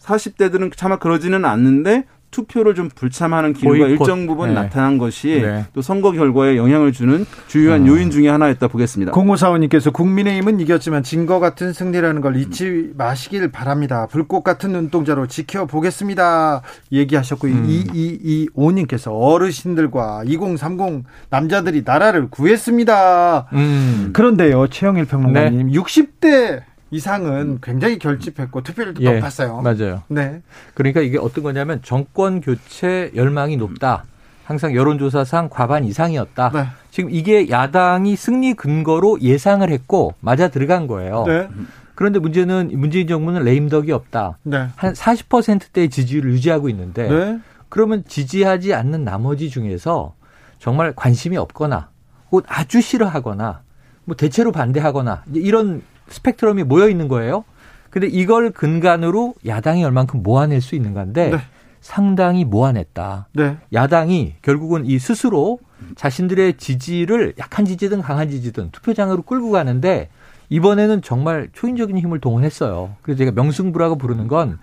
40대들은 0.00 0.72
차마 0.76 0.98
그러지는 0.98 1.44
않는데 1.44 2.04
투표를 2.30 2.74
좀 2.74 2.88
불참하는 2.94 3.52
기류가 3.54 3.78
보이콧. 3.86 3.90
일정 4.00 4.26
부분 4.26 4.48
네. 4.50 4.54
나타난 4.54 4.98
것이 4.98 5.40
네. 5.42 5.64
또 5.72 5.82
선거 5.82 6.12
결과에 6.12 6.56
영향을 6.56 6.92
주는 6.92 7.24
주요한 7.46 7.86
요인 7.86 8.10
중에 8.10 8.28
하나였다 8.28 8.68
보겠습니다. 8.68 9.12
공호사원님께서 9.12 9.90
국민의힘은 9.90 10.60
이겼지만 10.60 11.02
진 11.02 11.26
거 11.28 11.40
같은 11.40 11.72
승리라는 11.74 12.20
걸 12.22 12.36
잊지 12.36 12.92
마시길 12.96 13.50
바랍니다. 13.50 14.06
불꽃 14.10 14.42
같은 14.42 14.72
눈동자로 14.72 15.26
지켜보겠습니다. 15.26 16.62
얘기하셨고 16.92 17.48
음. 17.48 17.66
이이이오님께서 17.68 19.12
어르신들과 19.12 20.22
2030 20.26 21.04
남자들이 21.30 21.82
나라를 21.84 22.28
구했습니다. 22.30 23.48
음. 23.52 24.10
그런데요, 24.12 24.68
최영일 24.68 25.04
평론가님, 25.06 25.68
60대 25.72 26.62
이상은 26.90 27.58
굉장히 27.62 27.98
결집했고 27.98 28.62
투표율도 28.62 29.02
예, 29.02 29.14
높았어요. 29.14 29.60
맞아요. 29.60 30.02
네, 30.08 30.42
그러니까 30.74 31.00
이게 31.00 31.18
어떤 31.18 31.44
거냐면 31.44 31.80
정권 31.82 32.40
교체 32.40 33.10
열망이 33.14 33.56
높다. 33.56 34.04
항상 34.44 34.74
여론조사상 34.74 35.50
과반 35.50 35.84
이상이었다. 35.84 36.50
네, 36.52 36.66
지금 36.90 37.10
이게 37.10 37.50
야당이 37.50 38.16
승리 38.16 38.54
근거로 38.54 39.20
예상을 39.20 39.68
했고 39.68 40.14
맞아 40.20 40.48
들어간 40.48 40.86
거예요. 40.86 41.24
네, 41.26 41.48
그런데 41.94 42.18
문제는 42.18 42.70
문재인 42.72 43.06
정부는 43.06 43.44
레임덕이 43.44 43.92
없다. 43.92 44.38
네, 44.44 44.68
한 44.76 44.94
40%대의 44.94 45.90
지지율을 45.90 46.32
유지하고 46.32 46.70
있는데 46.70 47.08
네. 47.08 47.38
그러면 47.68 48.04
지지하지 48.08 48.72
않는 48.72 49.04
나머지 49.04 49.50
중에서 49.50 50.14
정말 50.58 50.94
관심이 50.96 51.36
없거나 51.36 51.90
혹은 52.30 52.44
아주 52.48 52.80
싫어하거나 52.80 53.60
뭐 54.04 54.16
대체로 54.16 54.52
반대하거나 54.52 55.24
이런 55.34 55.82
스펙트럼이 56.08 56.64
모여 56.64 56.88
있는 56.88 57.08
거예요. 57.08 57.44
근데 57.90 58.06
이걸 58.06 58.50
근간으로 58.50 59.34
야당이 59.46 59.84
얼만큼 59.84 60.22
모아낼 60.22 60.60
수 60.60 60.74
있는 60.74 60.94
건데 60.94 61.30
네. 61.30 61.38
상당히 61.80 62.44
모아냈다. 62.44 63.28
네. 63.32 63.56
야당이 63.72 64.34
결국은 64.42 64.84
이 64.84 64.98
스스로 64.98 65.58
자신들의 65.96 66.56
지지를 66.58 67.34
약한 67.38 67.64
지지든 67.64 68.02
강한 68.02 68.28
지지든 68.28 68.70
투표장으로 68.72 69.22
끌고 69.22 69.50
가는데 69.50 70.10
이번에는 70.50 71.02
정말 71.02 71.48
초인적인 71.52 71.96
힘을 71.98 72.20
동원했어요. 72.20 72.96
그래서 73.02 73.18
제가 73.18 73.32
명승부라고 73.32 73.96
부르는 73.96 74.28
건 74.28 74.58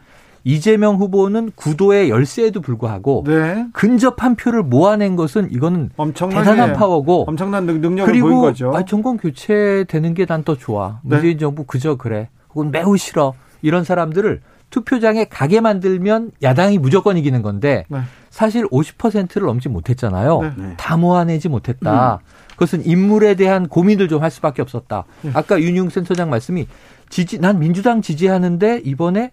이재명 0.46 0.96
후보는 0.98 1.52
구도의 1.56 2.10
열세에도 2.12 2.62
불구하고 2.62 3.24
네. 3.26 3.66
근접한 3.74 4.36
표를 4.36 4.62
모아낸 4.64 5.16
것은 5.16 5.52
이거는 5.52 5.90
엄청나게 5.98 6.40
대단한 6.50 6.74
파워고 6.74 7.26
엄청난 7.28 7.66
능- 7.66 7.82
능력을 7.82 8.14
보인 8.14 8.24
그리고 8.24 8.42
거죠. 8.42 8.72
아, 8.76 8.86
정권 8.86 9.18
교체되는 9.18 10.14
게 10.14 10.26
난 10.28 10.44
더 10.44 10.56
좋아. 10.56 11.00
네. 11.04 11.16
문재인 11.16 11.40
정부 11.40 11.64
그저 11.66 11.96
그래. 11.96 12.30
혹은 12.54 12.70
매우 12.72 12.96
싫어. 12.96 13.34
이런 13.64 13.84
사람들을 13.84 14.42
투표장에 14.70 15.26
가게 15.26 15.62
만들면 15.62 16.32
야당이 16.44 16.78
무조건 16.78 17.18
이기는 17.18 17.42
건데 17.42 17.86
네. 17.90 18.00
사실 18.30 18.66
50%를 18.66 19.48
넘지 19.48 19.68
못했잖아요. 19.70 20.42
네. 20.42 20.52
네. 20.58 20.74
다 20.78 20.96
모아내지 20.98 21.50
못했다. 21.50 22.20
그것은 22.52 22.86
인물에 22.86 23.34
대한 23.36 23.68
고민을 23.68 24.08
좀 24.08 24.22
할 24.22 24.30
수밖에 24.30 24.62
없었다. 24.62 25.06
아까 25.34 25.60
윤용 25.60 25.90
센터장 25.90 26.30
말씀이 26.30 26.68
지지 27.10 27.40
난 27.40 27.58
민주당 27.60 28.02
지지하는데 28.04 28.82
이번에 28.86 29.32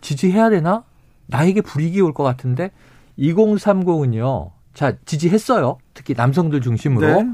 지지해야 0.00 0.50
되나? 0.50 0.84
나에게 1.26 1.60
불이익이 1.62 2.00
올 2.00 2.12
것 2.12 2.22
같은데 2.24 2.70
2030은요. 3.18 4.50
자, 4.74 4.94
지지했어요. 5.04 5.78
특히 5.94 6.14
남성들 6.16 6.60
중심으로. 6.60 7.06
네. 7.22 7.30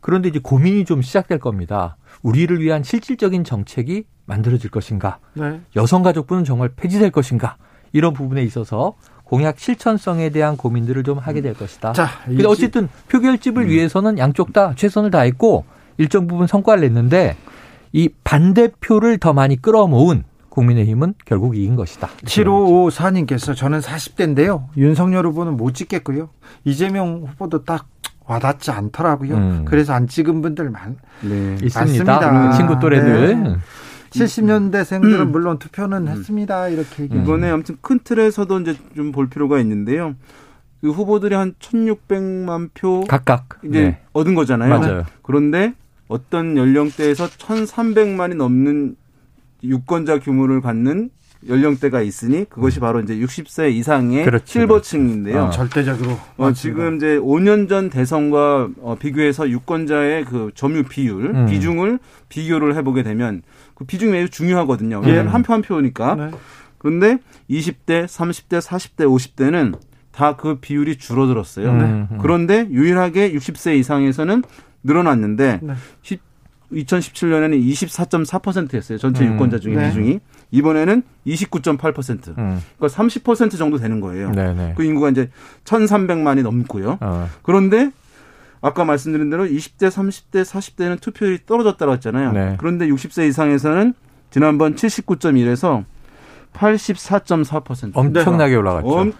그런데 0.00 0.28
이제 0.28 0.38
고민이 0.42 0.84
좀 0.84 1.00
시작될 1.02 1.38
겁니다. 1.38 1.96
우리를 2.22 2.60
위한 2.60 2.82
실질적인 2.82 3.44
정책이 3.44 4.04
만들어질 4.26 4.70
것인가? 4.70 5.18
네. 5.34 5.60
여성가족부는 5.76 6.44
정말 6.44 6.70
폐지될 6.76 7.10
것인가? 7.10 7.56
이런 7.92 8.12
부분에 8.12 8.42
있어서 8.42 8.94
공약 9.24 9.58
실천성에 9.58 10.30
대한 10.30 10.56
고민들을 10.56 11.02
좀 11.04 11.18
하게 11.18 11.40
될 11.40 11.54
것이다. 11.54 11.92
자, 11.92 12.08
근데 12.24 12.42
이- 12.42 12.46
어쨌든 12.46 12.88
표결집을 13.08 13.68
위해서는 13.68 14.18
양쪽 14.18 14.52
다 14.52 14.74
최선을 14.76 15.10
다했고 15.10 15.64
일정 15.98 16.26
부분 16.26 16.46
성과를 16.46 16.82
냈는데 16.82 17.36
이 17.92 18.08
반대표를 18.24 19.18
더 19.18 19.32
많이 19.32 19.60
끌어모은 19.60 20.24
국민의힘은 20.52 21.14
결국 21.24 21.56
이긴 21.56 21.76
것이다. 21.76 22.08
7554님께서 22.24 23.56
저는 23.56 23.80
40대인데요. 23.80 24.66
윤석열 24.76 25.26
후보는 25.26 25.56
못 25.56 25.72
찍겠고요. 25.74 26.28
이재명 26.64 27.24
후보도 27.26 27.64
딱 27.64 27.86
와닿지 28.26 28.70
않더라고요. 28.70 29.34
음. 29.34 29.64
그래서 29.66 29.94
안 29.94 30.06
찍은 30.06 30.42
분들 30.42 30.68
많. 30.70 30.96
네. 31.22 31.56
있습니다. 31.62 32.46
우리 32.48 32.56
친구 32.56 32.78
또래들. 32.78 33.42
네. 33.42 33.56
70년대생들은 34.10 35.30
물론 35.30 35.58
투표는 35.58 36.06
했습니다. 36.08 36.68
이렇게 36.68 37.04
얘기해. 37.04 37.22
이번에 37.22 37.48
아무튼 37.50 37.76
큰 37.80 37.98
틀에서도 38.04 38.60
이제 38.60 38.76
좀 38.94 39.10
볼 39.12 39.28
필요가 39.30 39.58
있는데요. 39.60 40.14
그 40.82 40.90
후보들이 40.90 41.34
한 41.34 41.54
1,600만 41.60 42.70
표 42.74 43.04
각각. 43.08 43.58
이제 43.64 43.80
네. 43.82 43.98
얻은 44.12 44.34
거잖아요. 44.34 44.78
맞아요. 44.78 45.04
그런데 45.22 45.72
어떤 46.08 46.58
연령대에서 46.58 47.26
1,300만이 47.26 48.34
넘는 48.36 48.96
유권자 49.62 50.20
규모를 50.20 50.60
갖는 50.60 51.10
연령대가 51.48 52.02
있으니 52.02 52.44
그것이 52.48 52.78
바로 52.78 53.00
이제 53.00 53.16
60세 53.16 53.72
이상의 53.72 54.24
그렇죠, 54.24 54.44
실버층인데요. 54.46 55.44
어. 55.44 55.50
절대적으로. 55.50 56.16
어. 56.36 56.52
지금 56.52 56.96
이제 56.96 57.18
5년 57.18 57.68
전 57.68 57.90
대선과 57.90 58.68
어, 58.80 58.96
비교해서 58.98 59.48
유권자의 59.50 60.24
그 60.26 60.50
점유 60.54 60.84
비율, 60.84 61.34
음. 61.34 61.46
비중을 61.46 61.98
비교를 62.28 62.76
해보게 62.76 63.02
되면 63.02 63.42
그 63.74 63.84
비중이 63.84 64.12
매우 64.12 64.28
중요하거든요. 64.28 65.00
예. 65.04 65.08
왜냐하면 65.08 65.32
한표 65.32 65.52
한 65.52 65.62
표니까. 65.62 66.14
네. 66.14 66.30
그런데 66.78 67.18
20대, 67.50 68.06
30대, 68.06 68.60
40대, 68.60 69.06
50대는 69.06 69.74
다 70.12 70.36
그 70.36 70.56
비율이 70.56 70.98
줄어들었어요. 70.98 71.70
음, 71.70 72.08
음. 72.10 72.18
그런데 72.20 72.68
유일하게 72.70 73.32
60세 73.32 73.76
이상에서는 73.78 74.42
늘어났는데 74.84 75.60
네. 75.62 75.74
2017년에는 76.72 77.62
24.4%였어요. 77.62 78.98
전체 78.98 79.24
음. 79.26 79.34
유권자 79.34 79.58
중에 79.60 79.74
네. 79.76 79.88
비중이. 79.88 80.20
이번에는 80.50 81.02
29.8%. 81.26 82.36
음. 82.38 82.60
그러니까 82.78 83.02
30% 83.02 83.56
정도 83.58 83.78
되는 83.78 84.00
거예요. 84.00 84.30
네네. 84.32 84.74
그 84.76 84.84
인구가 84.84 85.08
이제 85.10 85.30
1,300만이 85.64 86.42
넘고요. 86.42 86.98
어. 87.00 87.28
그런데 87.42 87.90
아까 88.60 88.84
말씀드린 88.84 89.28
대로 89.30 89.44
20대, 89.44 89.88
30대, 89.90 90.44
40대는 90.44 91.00
투표율이 91.00 91.40
떨어졌다고 91.46 91.92
했잖아요. 91.94 92.32
네. 92.32 92.56
그런데 92.58 92.86
60세 92.86 93.28
이상에서는 93.28 93.94
지난번 94.30 94.74
79.1에서 94.76 95.84
84.4%. 96.54 97.90
엄청나게 97.94 98.56
올라갔죠. 98.56 98.88
엄- 98.88 99.12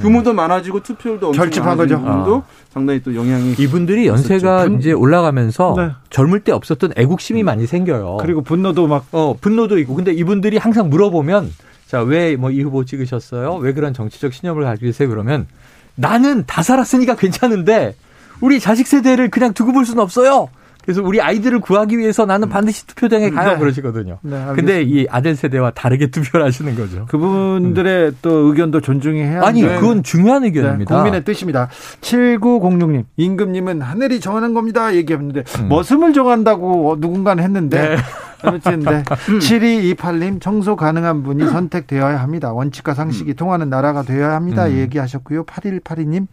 규모도 0.00 0.32
많아지고 0.32 0.82
투표율도 0.82 1.28
엄청 1.28 1.44
결집한 1.44 1.76
거죠. 1.76 1.98
부분도 2.00 2.42
상당히 2.72 3.02
또 3.02 3.14
영향이 3.14 3.54
이분들이 3.58 4.06
연세가 4.06 4.62
있었죠. 4.64 4.76
이제 4.76 4.92
올라가면서 4.92 5.74
네. 5.76 5.90
젊을 6.10 6.40
때 6.40 6.52
없었던 6.52 6.92
애국심이 6.96 7.42
많이 7.42 7.66
생겨요. 7.66 8.18
그리고 8.20 8.42
분노도 8.42 8.86
막 8.86 9.06
어, 9.12 9.34
분노도 9.40 9.78
있고. 9.78 9.94
근데 9.94 10.12
이분들이 10.12 10.56
항상 10.58 10.88
물어보면 10.90 11.50
자, 11.86 12.02
왜 12.02 12.36
뭐 12.36 12.50
이 12.50 12.62
후보 12.62 12.84
찍으셨어요? 12.84 13.54
왜 13.56 13.72
그런 13.72 13.94
정치적 13.94 14.32
신념을 14.34 14.64
가지고 14.64 14.86
계세요? 14.86 15.08
그러면 15.08 15.46
나는 15.94 16.44
다 16.46 16.62
살았으니까 16.62 17.16
괜찮은데 17.16 17.94
우리 18.40 18.60
자식 18.60 18.86
세대를 18.86 19.30
그냥 19.30 19.52
두고 19.54 19.72
볼 19.72 19.84
수는 19.86 20.02
없어요. 20.02 20.48
그래서 20.88 21.02
우리 21.02 21.20
아이들을 21.20 21.60
구하기 21.60 21.98
위해서 21.98 22.24
나는 22.24 22.48
반드시 22.48 22.86
투표장에 22.86 23.28
가요. 23.28 23.52
네. 23.52 23.58
그러시거든요. 23.58 24.20
네, 24.22 24.36
알겠습니다. 24.36 24.54
근데 24.54 24.82
이 24.82 25.06
아들 25.10 25.36
세대와 25.36 25.72
다르게 25.72 26.06
투표를 26.10 26.46
하시는 26.46 26.74
거죠. 26.74 27.04
그분들의 27.10 28.14
또 28.22 28.30
의견도 28.48 28.80
존중해야 28.80 29.44
아니. 29.44 29.60
그건 29.60 30.02
중요한 30.02 30.40
네, 30.40 30.48
의견입니다. 30.48 30.94
국민의 30.94 31.24
뜻입니다. 31.24 31.68
7906님, 32.00 33.04
임금님은 33.18 33.82
하늘이 33.82 34.18
정하는 34.18 34.54
겁니다. 34.54 34.94
얘기했는데, 34.94 35.44
음. 35.58 35.68
머슴을 35.68 36.14
정한다고 36.14 36.96
누군가는 36.98 37.44
했는데, 37.44 37.90
네. 37.90 37.96
아무튼, 38.40 38.80
네. 38.80 39.02
7228님, 39.40 40.40
청소 40.40 40.74
가능한 40.74 41.22
분이 41.22 41.50
선택되어야 41.50 42.18
합니다. 42.18 42.54
원칙과 42.54 42.94
상식이 42.94 43.34
통하는 43.34 43.68
나라가 43.68 44.04
되어야 44.04 44.30
합니다. 44.32 44.64
음. 44.64 44.78
얘기하셨고요. 44.78 45.44
8182님, 45.44 46.28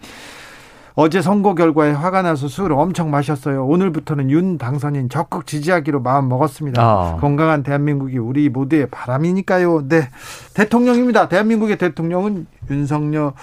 어제 0.98 1.22
선거 1.22 1.56
결과에 1.56 1.91
화가 1.91 2.22
나서 2.22 2.48
술을 2.48 2.72
엄청 2.74 3.12
마셨어요. 3.12 3.66
오늘부터는 3.68 4.30
윤 4.32 4.58
당선인 4.58 5.10
적극 5.10 5.46
지지하기로 5.46 6.02
마음 6.02 6.30
먹었습니다. 6.30 6.82
아. 6.82 7.18
건강한 7.20 7.64
대한민국이 7.64 8.18
우리 8.18 8.48
모두의 8.48 8.88
바람이니까요. 8.89 9.89
네. 9.89 10.10
대통령입니다. 10.54 11.28
대한민국의 11.28 11.78
대통령은 11.78 12.48
윤석열 12.72 13.34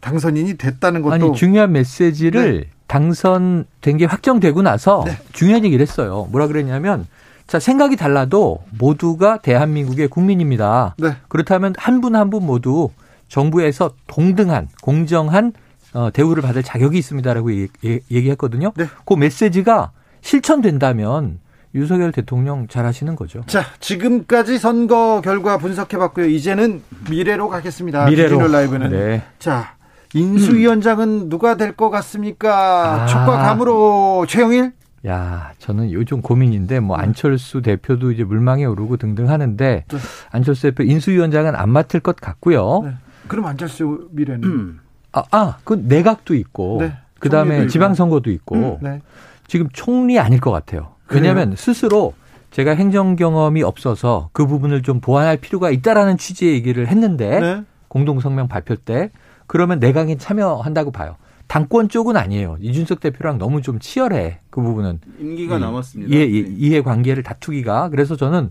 당선인이 0.00 0.58
됐다는 0.58 1.00
것도 1.00 1.14
아니 1.14 1.32
중요한 1.32 1.72
메시지를 1.72 2.66
당선된 2.88 3.96
게 3.96 4.04
확정되고 4.04 4.60
나서 4.60 5.02
네. 5.06 5.12
중요한 5.32 5.64
얘기를 5.64 5.80
했어요. 5.82 6.28
뭐라 6.30 6.46
그랬냐면 6.46 7.06
자 7.46 7.58
생각이 7.58 7.96
달라도 7.96 8.58
모두가 8.78 9.38
대한민국의 9.38 10.08
국민입니다. 10.08 10.94
네. 10.98 11.16
그렇다면 11.28 11.72
한 11.78 12.02
분 12.02 12.14
한분 12.14 12.44
모두 12.44 12.90
정부에서 13.28 13.92
동등한 14.06 14.68
공정한 14.82 15.54
어, 15.98 16.10
대우를 16.12 16.42
받을 16.44 16.62
자격이 16.62 16.96
있습니다라고 16.96 17.52
얘기, 17.52 18.00
얘기했거든요. 18.08 18.72
네. 18.76 18.86
그 19.04 19.14
메시지가 19.14 19.90
실천된다면 20.20 21.40
윤석열 21.74 22.12
대통령 22.12 22.68
잘하시는 22.68 23.16
거죠. 23.16 23.42
자, 23.48 23.64
지금까지 23.80 24.58
선거 24.58 25.20
결과 25.24 25.58
분석해봤고요. 25.58 26.26
이제는 26.26 26.82
미래로 27.10 27.48
가겠습니다. 27.48 28.06
미래로 28.06 28.46
라이브는. 28.46 28.90
네. 28.90 29.22
자, 29.40 29.74
인수위원장은 30.14 31.28
누가 31.28 31.56
될 31.56 31.74
것 31.74 31.90
같습니까? 31.90 33.02
아. 33.02 33.06
촉과 33.06 33.26
감으로 33.38 34.24
최영일? 34.28 34.72
야, 35.08 35.50
저는 35.58 35.90
요즘 35.90 36.22
고민인데 36.22 36.78
뭐 36.78 36.96
안철수 36.96 37.60
대표도 37.60 38.12
이제 38.12 38.22
물망에 38.22 38.64
오르고 38.64 38.98
등등 38.98 39.28
하는데 39.30 39.84
네. 39.88 39.98
안철수 40.30 40.62
대표 40.62 40.84
인수위원장은 40.84 41.56
안 41.56 41.70
맡을 41.70 41.98
것 42.00 42.14
같고요. 42.16 42.82
네. 42.84 42.92
그럼 43.26 43.46
안철수 43.46 44.08
미래는? 44.12 44.44
음. 44.44 44.80
아, 45.12 45.22
아, 45.30 45.56
그 45.64 45.74
내각도 45.74 46.34
있고 46.34 46.78
네. 46.80 46.92
그다음에 47.18 47.66
지방선거도 47.66 48.30
있고 48.30 48.78
네. 48.82 49.00
지금 49.46 49.68
총리 49.72 50.18
아닐 50.18 50.40
것 50.40 50.50
같아요. 50.50 50.92
왜냐하면 51.10 51.54
스스로 51.56 52.14
제가 52.50 52.72
행정 52.72 53.16
경험이 53.16 53.62
없어서 53.62 54.28
그 54.32 54.46
부분을 54.46 54.82
좀 54.82 55.00
보완할 55.00 55.36
필요가 55.38 55.70
있다라는 55.70 56.18
취지의 56.18 56.54
얘기를 56.54 56.86
했는데 56.86 57.40
네. 57.40 57.62
공동 57.88 58.20
성명 58.20 58.48
발표 58.48 58.76
때 58.76 59.10
그러면 59.46 59.78
내각에 59.80 60.16
참여한다고 60.16 60.90
봐요. 60.90 61.16
당권 61.46 61.88
쪽은 61.88 62.16
아니에요. 62.18 62.58
이준석 62.60 63.00
대표랑 63.00 63.38
너무 63.38 63.62
좀 63.62 63.78
치열해 63.78 64.40
그 64.50 64.60
부분은. 64.60 65.00
임기가 65.18 65.56
이- 65.56 65.60
남았습니다. 65.60 66.14
이해, 66.14 66.26
네. 66.26 66.54
이해 66.58 66.82
관계를 66.82 67.22
다투기가. 67.22 67.88
그래서 67.88 68.16
저는 68.16 68.50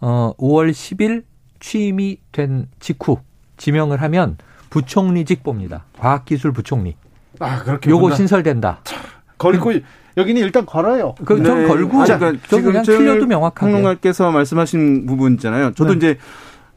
어 0.00 0.34
5월 0.38 0.70
10일 0.70 1.24
취임이 1.60 2.18
된 2.32 2.68
직후 2.80 3.16
지명을 3.56 4.02
하면 4.02 4.36
부총리직 4.74 5.44
봅니다. 5.44 5.84
과학기술 6.00 6.52
부총리. 6.52 6.96
아, 7.38 7.62
그렇게. 7.62 7.90
요거 7.90 8.00
본다. 8.00 8.16
신설된다. 8.16 8.80
걸고, 9.38 9.72
여기는 10.16 10.42
일단 10.42 10.66
걸어요. 10.66 11.14
그좀 11.24 11.42
네. 11.44 11.68
걸고 11.68 11.98
아니, 11.98 12.06
자, 12.08 12.18
그러니까 12.18 12.44
저 12.48 12.56
지금 12.56 12.72
그냥 12.72 12.84
틀려도 12.84 13.26
명확하게. 13.26 13.70
평론가께서 13.70 14.32
말씀하신 14.32 15.06
부분 15.06 15.34
있잖아요. 15.34 15.72
저도 15.74 15.92
네. 15.92 15.96
이제 15.96 16.18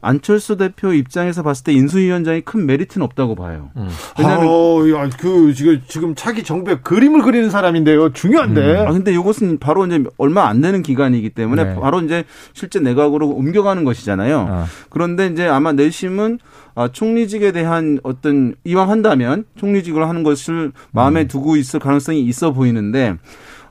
안철수 0.00 0.56
대표 0.56 0.92
입장에서 0.92 1.42
봤을 1.42 1.64
때 1.64 1.72
인수위원장이 1.72 2.42
큰 2.42 2.66
메리트는 2.66 3.04
없다고 3.04 3.34
봐요. 3.34 3.70
음. 3.76 3.88
왜냐하면 4.18 4.48
아, 4.48 5.04
야, 5.04 5.10
그, 5.18 5.52
지금, 5.54 5.82
지금 5.88 6.14
차기 6.14 6.44
정부에 6.44 6.78
그림을 6.82 7.22
그리는 7.22 7.50
사람인데요. 7.50 8.12
중요한데. 8.12 8.86
아 8.86 8.92
근데 8.92 9.12
이것은 9.12 9.58
바로 9.58 9.86
이제 9.86 10.02
얼마 10.16 10.48
안 10.48 10.60
되는 10.60 10.82
기간이기 10.82 11.30
때문에 11.30 11.64
네. 11.64 11.74
바로 11.74 12.00
이제 12.00 12.24
실제 12.52 12.78
내각으로 12.80 13.28
옮겨가는 13.28 13.84
것이잖아요. 13.84 14.46
아. 14.48 14.66
그런데 14.88 15.26
이제 15.26 15.46
아마 15.46 15.72
내심은 15.72 16.38
아, 16.74 16.86
총리직에 16.86 17.50
대한 17.50 17.98
어떤 18.04 18.54
이왕 18.62 18.88
한다면 18.88 19.44
총리직을 19.56 20.08
하는 20.08 20.22
것을 20.22 20.70
마음에 20.92 21.22
음. 21.22 21.28
두고 21.28 21.56
있을 21.56 21.80
가능성이 21.80 22.20
있어 22.20 22.52
보이는데 22.52 23.16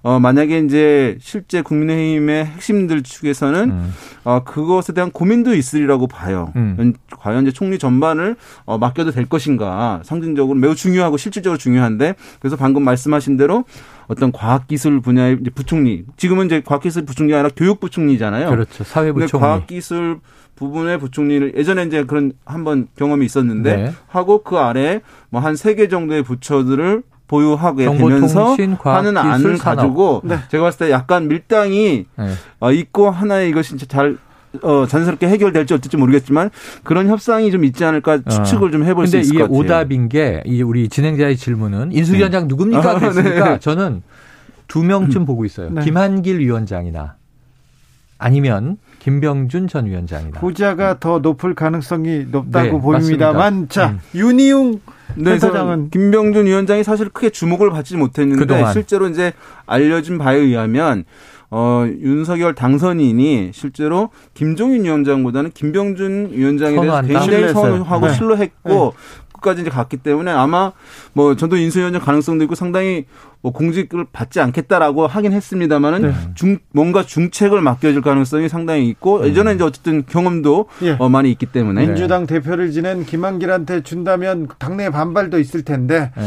어, 0.08 0.22
만약에 0.22 0.60
이제 0.60 1.18
실제 1.20 1.62
국민의힘의 1.62 2.46
핵심들 2.46 3.04
측에서는 3.04 3.70
음. 3.72 3.94
어, 4.24 4.42
그것에 4.46 4.94
대한 4.94 5.12
고민도 5.12 5.54
있으리라고 5.54 6.08
봐요. 6.08 6.54
음. 6.56 6.94
과연 7.10 7.44
이제 7.44 7.52
총리 7.52 7.78
전반을 7.78 8.38
어, 8.64 8.78
맡겨도 8.78 9.12
될 9.12 9.26
것인가 9.26 10.00
상징적으로 10.06 10.58
매우 10.58 10.76
중요하고 10.76 11.18
실질적으로 11.18 11.58
중요한데 11.58 12.16
그래서 12.40 12.56
방금 12.56 12.86
말씀하신 12.86 13.36
대로 13.36 13.66
어떤 14.08 14.32
과학기술 14.32 15.02
분야의 15.02 15.40
부총리 15.54 16.06
지금은 16.16 16.46
이제 16.46 16.62
과학기술 16.66 17.04
부총리가 17.04 17.40
아니라 17.40 17.50
교육부총리잖아요. 17.54 18.50
그렇죠. 18.50 18.86
사회부 18.86 19.16
근데 19.20 19.28
총리. 19.28 19.42
과학기술 19.42 20.22
부분의 20.56 21.00
부총리를 21.00 21.56
예전에 21.58 21.84
이제 21.84 22.06
그런 22.06 22.32
한번 22.46 22.88
경험이 22.96 23.26
있었는데 23.26 23.76
네. 23.76 23.92
하고 24.08 24.42
그 24.42 24.58
아래 24.58 25.02
뭐 25.32 25.42
한 25.42 25.56
세 25.56 25.76
개 25.76 25.90
정도의 25.90 26.24
부처들을 26.24 27.04
보유하게 27.28 27.86
되면서 27.98 28.56
하는 28.84 29.18
안을 29.18 29.58
산업. 29.58 29.82
가지고 29.82 30.22
네. 30.24 30.38
제가 30.50 30.64
봤을 30.64 30.88
때 30.88 30.92
약간 30.92 31.28
밀당이 31.28 32.06
네. 32.18 32.30
어, 32.60 32.72
있고 32.72 33.10
하나의 33.10 33.50
이것이 33.50 33.70
진짜 33.72 33.86
잘 33.88 34.18
어, 34.62 34.88
자연스럽게 34.88 35.28
해결될지 35.28 35.74
어떨지 35.74 35.98
모르겠지만 35.98 36.50
그런 36.84 37.10
협상이 37.10 37.52
좀 37.52 37.64
있지 37.66 37.84
않을까 37.84 38.24
추측을 38.24 38.72
좀 38.72 38.86
해볼 38.86 39.08
수 39.08 39.12
어. 39.12 39.20
근데 39.20 39.20
있을 39.20 39.36
이게 39.36 39.44
것 39.44 39.50
같아요. 39.50 39.60
오답인 39.60 40.10
게, 40.10 40.42
이 40.46 40.62
우리 40.62 40.88
진행자의 40.88 41.36
질문은 41.38 41.92
인수위 41.92 42.22
원장 42.22 42.48
누굽니까? 42.48 42.92
아, 42.92 42.98
그랬으니까 42.98 43.50
네. 43.50 43.60
저는 43.60 44.02
두 44.68 44.84
명쯤 44.84 45.26
보고 45.26 45.46
있어요. 45.46 45.70
네. 45.70 45.82
김한길 45.84 46.40
위원장이나 46.40 47.16
아니면 48.18 48.78
김병준 49.00 49.68
전 49.68 49.86
위원장이나. 49.86 50.40
후자가 50.40 51.00
더 51.00 51.20
높을 51.20 51.54
가능성이 51.56 52.26
높다고 52.30 52.78
네, 52.78 52.82
보입니다만 52.82 53.36
맞습니다. 53.36 53.74
자 53.74 53.90
음. 53.92 54.00
윤희웅 54.14 54.82
네, 55.16 55.40
센터장은 55.40 55.90
김병준 55.90 56.46
위원장이 56.46 56.84
사실 56.84 57.10
크게 57.10 57.30
주목을 57.30 57.70
받지 57.70 57.96
못했는데 57.96 58.40
그동안. 58.40 58.74
실제로 58.74 59.08
이제 59.08 59.34
알려진 59.66 60.18
바에 60.18 60.38
의하면 60.38 61.06
어, 61.50 61.86
윤석열 61.88 62.54
당선인이 62.56 63.52
실제로 63.54 64.10
김종인 64.34 64.84
위원장보다는 64.84 65.52
김병준 65.52 66.32
위원장에 66.34 66.76
대해서? 66.76 67.02
굉장히. 67.04 67.54
선호하고 67.54 68.08
네. 68.08 68.14
신뢰했고 68.14 68.94
끝까지 69.38 69.62
이제 69.62 69.70
갔기 69.70 69.98
때문에 69.98 70.32
아마 70.32 70.72
뭐 71.14 71.36
저도 71.36 71.56
인수위원장 71.58 72.02
가능성도 72.02 72.44
있고 72.44 72.56
상당히 72.56 73.06
뭐 73.42 73.52
공직을 73.54 74.06
받지 74.12 74.40
않겠다라고 74.40 75.08
하긴 75.08 75.32
했습니다만은 75.34 76.02
네. 76.02 76.14
중 76.36 76.58
뭔가 76.74 77.04
중책을 77.04 77.62
맡겨질 77.62 78.02
가능성이 78.02 78.50
상당히 78.50 78.88
있고 78.90 79.26
예전에 79.26 79.54
이제 79.54 79.64
어쨌든 79.64 80.06
경험도 80.06 80.68
예. 80.84 80.96
어, 81.00 81.08
많이 81.10 81.32
있기 81.32 81.46
때문에 81.46 81.86
민주당 81.86 82.26
대표를 82.28 82.72
지낸 82.72 83.06
김한길한테 83.06 83.82
준다면 83.84 84.48
당내 84.60 84.90
반발도 84.90 85.40
있을 85.40 85.64
텐데 85.64 86.12
네. 86.18 86.24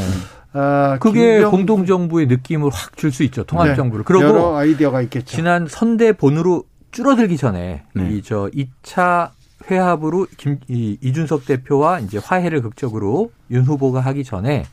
아, 0.53 0.99
그게 1.01 1.41
김병- 1.41 1.51
공동정부의 1.51 2.27
느낌을 2.27 2.71
확 2.73 2.97
줄 2.97 3.13
수 3.13 3.23
있죠. 3.25 3.43
네. 3.43 3.47
통합정부를. 3.47 4.05
여러 4.11 4.33
그리고 4.33 4.57
아이디어가 4.57 5.03
있겠죠. 5.03 5.27
지난 5.37 5.67
선대본으로 5.69 6.65
줄어들기 6.91 7.37
전에 7.37 7.85
네. 7.95 8.09
이저 8.13 8.51
2차 8.53 9.31
회합으로 9.71 10.27
김, 10.37 10.59
이, 10.69 10.99
이준석 11.01 11.47
대표와 11.47 12.01
이제 12.01 12.19
화해를 12.19 12.63
극적으로 12.63 13.33
윤 13.51 13.65
후보가 13.65 14.01
하기 14.01 14.25
전에 14.25 14.65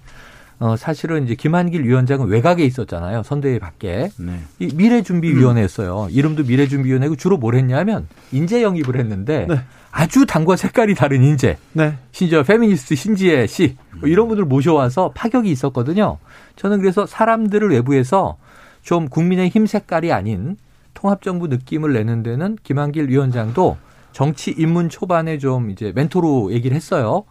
어, 0.59 0.75
사실은 0.75 1.23
이제 1.25 1.35
김한길 1.35 1.85
위원장은 1.85 2.27
외곽에 2.27 2.65
있었잖아요. 2.65 3.21
선대위 3.23 3.59
밖에. 3.59 4.09
네. 4.17 4.39
이 4.57 4.71
미래준비위원회였어요. 4.73 6.07
이름도 6.09 6.43
미래준비위원회고 6.45 7.15
주로 7.15 7.37
뭘 7.37 7.55
했냐면 7.55 8.07
인재 8.31 8.63
영입을 8.63 8.97
했는데 8.99 9.45
네. 9.47 9.61
아주 9.91 10.25
당과 10.25 10.55
색깔이 10.55 10.95
다른 10.95 11.23
인재. 11.23 11.57
네. 11.73 11.97
심지어 12.11 12.41
페미니스트 12.43 12.95
신지혜 12.95 13.45
씨 13.47 13.77
뭐 13.99 14.09
이런 14.09 14.27
분들 14.27 14.45
모셔와서 14.45 15.11
파격이 15.13 15.49
있었거든요. 15.51 16.17
저는 16.55 16.79
그래서 16.79 17.05
사람들을 17.05 17.69
외부에서 17.71 18.37
좀 18.81 19.09
국민의 19.09 19.49
힘 19.49 19.65
색깔이 19.65 20.11
아닌 20.11 20.57
통합정부 20.93 21.47
느낌을 21.47 21.93
내는 21.93 22.23
데는 22.23 22.57
김한길 22.63 23.09
위원장도 23.09 23.77
정치 24.17 24.49
입문 24.49 24.89
초반에 24.89 25.37
좀 25.37 25.69
이제 25.69 25.91
멘토로 25.93 26.51
얘기를 26.51 26.75
했어요. 26.75 27.25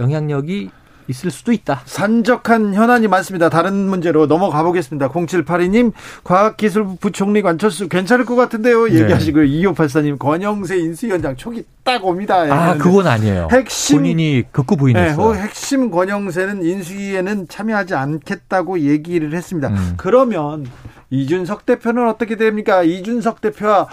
영향력이 0.00 0.70
있을 1.06 1.30
수도 1.30 1.52
있다. 1.52 1.82
산적한 1.84 2.74
현안이 2.74 3.06
많습니다. 3.06 3.48
다른 3.48 3.74
문제로 3.88 4.26
넘어가 4.26 4.64
보겠습니다. 4.64 5.10
0782님, 5.10 5.92
과학기술부 6.24 6.96
부총리 6.96 7.42
관철수 7.42 7.88
괜찮을 7.88 8.24
것 8.24 8.34
같은데요. 8.34 8.86
네. 8.86 9.02
얘기하시고요. 9.02 9.44
2584님, 9.44 10.18
권영세 10.18 10.78
인수위원장 10.78 11.36
촉이 11.36 11.62
딱 11.84 12.04
옵니다. 12.04 12.38
아. 12.38 12.74
그건 12.74 13.06
아니에요. 13.06 13.46
핵심 13.52 13.98
본인이 13.98 14.42
극구 14.50 14.74
네, 14.74 14.80
부인했어요. 14.80 15.28
그 15.28 15.34
핵심 15.36 15.92
권영세는 15.92 16.64
인수위에는 16.64 17.46
참여하지 17.46 17.94
않겠다고 17.94 18.80
얘기를 18.80 19.32
했습니다. 19.32 19.68
음. 19.68 19.94
그러면 19.96 20.66
이준석 21.10 21.66
대표는 21.66 22.08
어떻게 22.08 22.36
됩니까? 22.36 22.82
이준석 22.82 23.40
대표와 23.40 23.86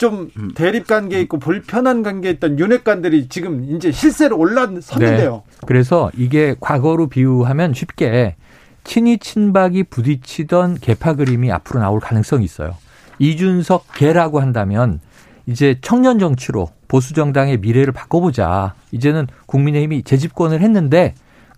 좀 0.00 0.30
음. 0.38 0.50
대립 0.54 0.86
관계 0.86 1.20
있고 1.20 1.38
불편한 1.38 2.02
관계 2.02 2.30
있던 2.30 2.58
윤핵관들이 2.58 3.28
지금 3.28 3.64
이제 3.64 3.92
실세로 3.92 4.38
올라섰는데요. 4.38 5.42
네. 5.46 5.56
그래서 5.66 6.10
이게 6.16 6.56
과거로 6.58 7.08
비유하면 7.08 7.74
쉽게 7.74 8.36
친이 8.84 9.18
친박이 9.18 9.84
부딪히던 9.84 10.78
개파 10.80 11.16
그림이 11.16 11.52
앞으로 11.52 11.80
나올 11.80 12.00
가능성이 12.00 12.46
있어요. 12.46 12.78
이준석 13.18 13.92
개라고 13.92 14.40
한다면 14.40 15.00
이제 15.44 15.76
청년 15.82 16.18
정치로 16.18 16.70
보수 16.88 17.12
정당의 17.12 17.58
미래를 17.58 17.92
바꿔보자. 17.92 18.72
이제는 18.92 19.26
국민의힘이 19.44 20.04
재집권을 20.04 20.62
했는데 20.62 21.14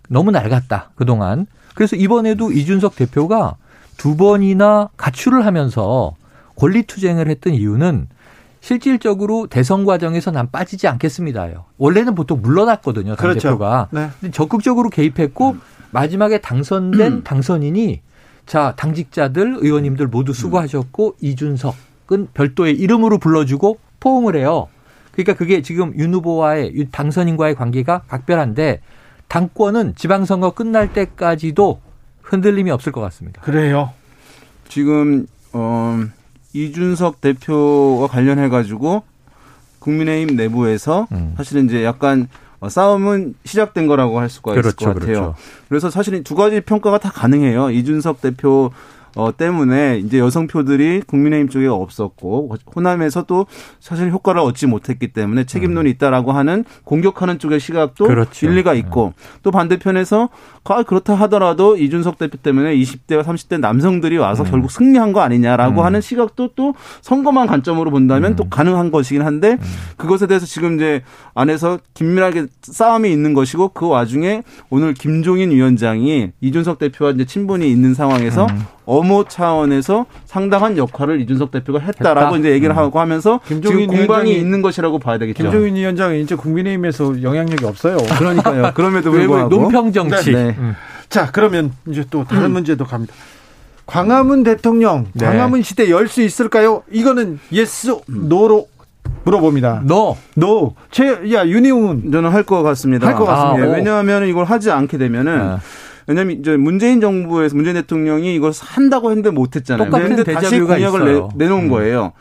너무 0.09 0.31
낡았다 0.31 0.91
그동안. 0.95 1.47
그래서 1.75 1.95
이번에도 1.95 2.51
이준석 2.51 2.97
대표가 2.97 3.55
두 3.95 4.17
번이나 4.17 4.89
가출을 4.97 5.45
하면서 5.45 6.17
권리 6.57 6.83
투쟁을 6.83 7.29
했던 7.29 7.53
이유는 7.53 8.07
실질적으로 8.63 9.47
대선 9.47 9.83
과정에서 9.83 10.31
난 10.31 10.49
빠지지 10.49 10.87
않겠습니다요. 10.87 11.65
원래는 11.77 12.15
보통 12.15 12.41
물러났거든요. 12.41 13.17
당 13.17 13.27
그렇죠. 13.27 13.49
대표가. 13.49 13.89
네. 13.91 14.07
근데 14.21 14.31
적극적으로 14.31 14.89
개입했고 14.89 15.57
마지막에 15.91 16.39
당선된 16.39 17.25
당선인이 17.25 18.01
자 18.45 18.73
당직자들 18.77 19.57
의원님들 19.59 20.07
모두 20.07 20.31
수고하셨고 20.31 21.17
이준석은 21.19 22.29
별도의 22.33 22.75
이름으로 22.75 23.17
불러주고 23.17 23.79
포옹을 23.99 24.37
해요. 24.37 24.69
그러니까 25.11 25.33
그게 25.33 25.61
지금 25.61 25.93
윤 25.97 26.13
후보와의 26.13 26.73
윤 26.73 26.89
당선인과의 26.89 27.55
관계가 27.55 28.03
각별한데 28.07 28.79
당권은 29.27 29.95
지방선거 29.95 30.51
끝날 30.51 30.93
때까지도 30.93 31.81
흔들림이 32.21 32.71
없을 32.71 32.93
것 32.93 33.01
같습니다. 33.01 33.41
그래요. 33.41 33.91
지금 34.69 35.27
어 35.51 36.01
이준석 36.53 37.21
대표와 37.21 38.07
관련해 38.07 38.49
가지고 38.49 39.03
국민의힘 39.79 40.35
내부에서 40.35 41.07
음. 41.11 41.33
사실은 41.35 41.65
이제 41.65 41.83
약간 41.83 42.27
어, 42.59 42.69
싸움은 42.69 43.35
시작된 43.43 43.87
거라고 43.87 44.19
할 44.19 44.29
수가 44.29 44.53
있을 44.53 44.61
그렇죠, 44.61 44.85
것 44.85 44.93
같아요. 44.93 45.05
그렇죠. 45.05 45.35
그래서 45.67 45.89
사실은 45.89 46.23
두 46.23 46.35
가지 46.35 46.61
평가가 46.61 46.97
다 46.97 47.11
가능해요. 47.11 47.71
이준석 47.71 48.21
대표 48.21 48.71
어, 49.15 49.35
때문에 49.35 49.99
이제 49.99 50.19
여성표들이 50.19 51.03
국민의힘 51.05 51.49
쪽에 51.49 51.67
없었고 51.67 52.55
호남에서 52.75 53.23
도 53.23 53.45
사실 53.79 54.11
효과를 54.11 54.41
얻지 54.41 54.67
못했기 54.67 55.13
때문에 55.13 55.43
책임론이 55.43 55.89
있다라고 55.91 56.31
하는 56.31 56.65
공격하는 56.83 57.39
쪽의 57.39 57.59
시각도 57.59 58.05
음. 58.05 58.07
그렇죠. 58.07 58.47
일리가 58.47 58.73
있고 58.73 59.13
또 59.43 59.51
반대편에서 59.51 60.29
아, 60.65 60.83
그렇다 60.83 61.13
하더라도 61.15 61.77
이준석 61.77 62.17
대표 62.17 62.37
때문에 62.37 62.75
20대와 62.75 63.23
30대 63.23 63.59
남성들이 63.59 64.17
와서 64.17 64.43
음. 64.43 64.49
결국 64.49 64.71
승리한 64.71 65.13
거 65.13 65.19
아니냐라고 65.19 65.81
음. 65.81 65.85
하는 65.85 66.01
시각도 66.01 66.49
또 66.55 66.73
선거만 67.01 67.47
관점으로 67.47 67.91
본다면 67.91 68.31
음. 68.31 68.35
또 68.35 68.49
가능한 68.49 68.91
것이긴 68.91 69.21
한데 69.21 69.57
그것에 69.97 70.25
대해서 70.25 70.45
지금 70.45 70.75
이제 70.75 71.03
안에서 71.33 71.79
긴밀하게 71.93 72.47
싸움이 72.61 73.11
있는 73.11 73.33
것이고 73.33 73.69
그 73.69 73.87
와중에 73.87 74.43
오늘 74.69 74.93
김종인 74.93 75.51
위원장이 75.51 76.31
이준석 76.41 76.79
대표와 76.79 77.11
이제 77.11 77.25
친분이 77.25 77.69
있는 77.69 77.93
상황에서 77.93 78.47
음. 78.47 78.65
어모 79.03 79.25
차원에서 79.25 80.05
상당한 80.25 80.77
역할을 80.77 81.19
이준석 81.21 81.51
대표가 81.51 81.79
했다라고 81.79 82.27
했다? 82.27 82.37
이제 82.39 82.51
얘기를 82.51 82.73
음. 82.73 82.77
하고 82.77 82.99
하면서 82.99 83.39
김종인 83.47 83.89
지금 83.89 83.97
공방이 83.97 84.31
위원장이- 84.31 84.37
있는 84.37 84.61
것이라고 84.61 84.99
봐야 84.99 85.17
되겠죠. 85.17 85.43
김종인 85.43 85.75
위원장은 85.75 86.17
이제 86.19 86.35
국민의힘에서 86.35 87.21
영향력이 87.21 87.65
없어요. 87.65 87.97
그러니까요. 88.17 88.71
그럼에도 88.73 89.11
불구하고 89.11 89.49
논평 89.49 89.91
정치. 89.91 90.31
네. 90.31 90.43
네. 90.45 90.55
음. 90.57 90.75
자, 91.09 91.29
그러면 91.31 91.71
이제 91.87 92.03
또 92.09 92.23
다른 92.23 92.51
문제도 92.51 92.83
갑니다. 92.85 93.13
광화문 93.85 94.43
대통령, 94.43 95.05
네. 95.13 95.25
광화문 95.25 95.61
시대 95.61 95.89
열 95.89 96.07
수 96.07 96.21
있을까요? 96.21 96.83
이거는 96.91 97.39
yes, 97.51 97.95
no로 98.07 98.67
물어봅니다. 99.25 99.81
너 99.85 100.15
no. 100.35 100.75
최, 100.91 101.07
야, 101.33 101.45
윤희웅은 101.45 102.11
저는 102.11 102.29
할 102.31 102.43
것 102.43 102.63
같습니다. 102.63 103.07
할 103.07 103.15
것 103.15 103.25
같습니다. 103.25 103.65
예, 103.67 103.69
오. 103.69 103.73
왜냐하면 103.75 104.27
이걸 104.27 104.45
하지 104.45 104.71
않게 104.71 104.97
되면은 104.97 105.39
아. 105.39 105.59
왜냐하면 106.07 106.39
이제 106.39 106.55
문재인 106.57 107.01
정부에서 107.01 107.55
문재인 107.55 107.75
대통령이 107.75 108.35
이걸 108.35 108.51
한다고 108.59 109.09
했는데 109.11 109.29
못했잖아요. 109.31 109.89
근데 109.89 110.23
다시 110.23 110.59
공약을. 110.59 111.05
내, 111.05 111.45
내놓은 111.45 111.63
음. 111.65 111.69
거예요. 111.69 112.13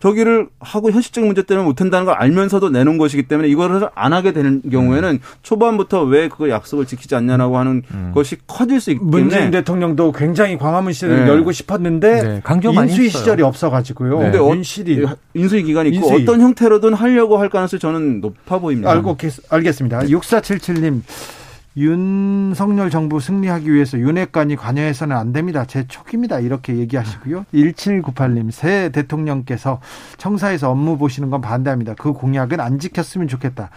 저기를 0.00 0.48
하고 0.60 0.90
현실적인 0.90 1.26
문제 1.28 1.42
때문에 1.42 1.64
못한다는 1.66 2.04
걸 2.04 2.14
알면서도 2.16 2.68
내놓은 2.68 2.98
것이기 2.98 3.22
때문에 3.22 3.48
이거를 3.48 3.88
안 3.94 4.12
하게 4.12 4.32
되는 4.34 4.60
경우에는 4.70 5.08
음. 5.12 5.18
초반부터 5.42 6.02
왜 6.02 6.28
그거 6.28 6.50
약속을 6.50 6.84
지키지 6.84 7.14
않냐라고 7.14 7.56
하는 7.56 7.82
것이 8.12 8.36
커질 8.46 8.82
수 8.82 8.90
있기 8.90 9.00
때문에 9.00 9.22
문재인 9.22 9.50
대통령도 9.50 10.12
굉장히 10.12 10.58
광화문 10.58 10.92
시를 10.92 11.24
네. 11.24 11.30
열고 11.30 11.52
싶었는데 11.52 12.22
네, 12.22 12.42
인수위. 12.82 13.08
시절이 13.08 13.42
없어가지고요. 13.44 14.18
네. 14.18 14.24
근데 14.24 14.38
어- 14.38 14.50
윤실이 14.54 15.06
인수위 15.32 15.62
기간이 15.62 15.88
있고 15.88 16.06
인수위. 16.08 16.22
어떤 16.24 16.42
형태로든 16.42 16.92
하려고 16.92 17.38
할 17.38 17.48
가능성이 17.48 17.80
저는 17.80 18.20
높아 18.20 18.58
보입니다. 18.58 18.90
알고 18.90 19.16
겠- 19.16 19.32
알겠습니다. 19.48 20.00
6477님 20.00 21.00
윤석열 21.76 22.88
정부 22.88 23.18
승리하기 23.18 23.72
위해서 23.72 23.98
윤핵관이 23.98 24.56
관여해서는 24.56 25.16
안 25.16 25.32
됩니다. 25.32 25.64
제 25.64 25.86
촉입니다. 25.88 26.38
이렇게 26.38 26.76
얘기하시고요. 26.76 27.46
1798님 27.52 28.50
새 28.52 28.90
대통령께서 28.90 29.80
청사에서 30.16 30.70
업무 30.70 30.96
보시는 30.96 31.30
건 31.30 31.40
반대합니다. 31.40 31.94
그 31.94 32.12
공약은 32.12 32.60
안 32.60 32.78
지켰으면 32.78 33.26
좋겠다. 33.26 33.70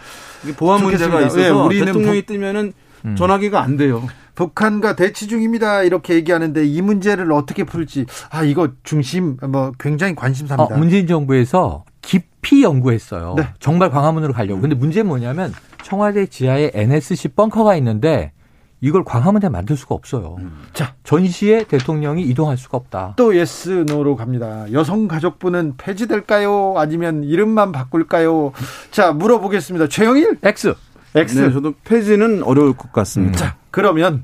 이게 0.44 0.54
보안 0.54 0.82
문제가 0.82 1.10
좋겠습니다. 1.10 1.26
있어서 1.26 1.40
네, 1.40 1.66
우리는 1.66 1.86
대통령이 1.86 2.22
뜨면은 2.22 2.72
음. 3.04 3.16
전화기가 3.16 3.62
안 3.62 3.76
돼요. 3.76 4.06
북한과 4.36 4.94
대치 4.94 5.26
중입니다. 5.26 5.82
이렇게 5.82 6.14
얘기하는데 6.14 6.64
이 6.64 6.80
문제를 6.80 7.32
어떻게 7.32 7.64
풀지? 7.64 8.06
아 8.30 8.44
이거 8.44 8.68
중심 8.84 9.36
뭐 9.48 9.72
굉장히 9.80 10.12
어, 10.12 10.16
관심사입니다. 10.16 10.76
문재인 10.76 11.08
정부에서 11.08 11.84
깊이 12.02 12.62
연구했어요. 12.62 13.34
네. 13.36 13.48
정말 13.58 13.90
광화문으로 13.90 14.32
가려고. 14.32 14.60
근데 14.60 14.76
문제는 14.76 15.08
뭐냐면 15.08 15.52
청와대 15.82 16.26
지하에 16.26 16.70
NSC 16.74 17.28
벙커가 17.28 17.76
있는데 17.76 18.32
이걸 18.80 19.02
광화문에 19.04 19.48
만들 19.48 19.76
수가 19.76 19.94
없어요. 19.94 20.36
자. 20.72 20.94
전시에 21.02 21.64
대통령이 21.64 22.22
이동할 22.22 22.56
수가 22.56 22.78
없다. 22.78 23.14
또 23.16 23.36
yes 23.36 23.84
no로 23.88 24.14
갑니다. 24.14 24.66
여성 24.72 25.08
가족부는 25.08 25.74
폐지될까요? 25.76 26.74
아니면 26.76 27.24
이름만 27.24 27.72
바꿀까요? 27.72 28.52
자 28.90 29.12
물어보겠습니다. 29.12 29.88
최영일 29.88 30.38
X. 30.42 30.74
X. 31.14 31.38
네, 31.40 31.52
저도 31.52 31.72
폐지는 31.84 32.42
어려울 32.44 32.74
것 32.76 32.92
같습니다. 32.92 33.36
자 33.38 33.56
그러면 33.70 34.22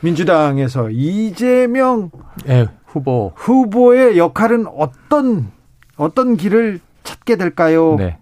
민주당에서 0.00 0.90
이재명 0.90 2.10
예, 2.48 2.68
후보. 2.86 3.32
후보의 3.34 4.16
역할은 4.16 4.66
어떤 4.76 5.50
어떤 5.96 6.36
길을 6.36 6.80
찾게 7.02 7.36
될까요? 7.36 7.96
네. 7.98 8.18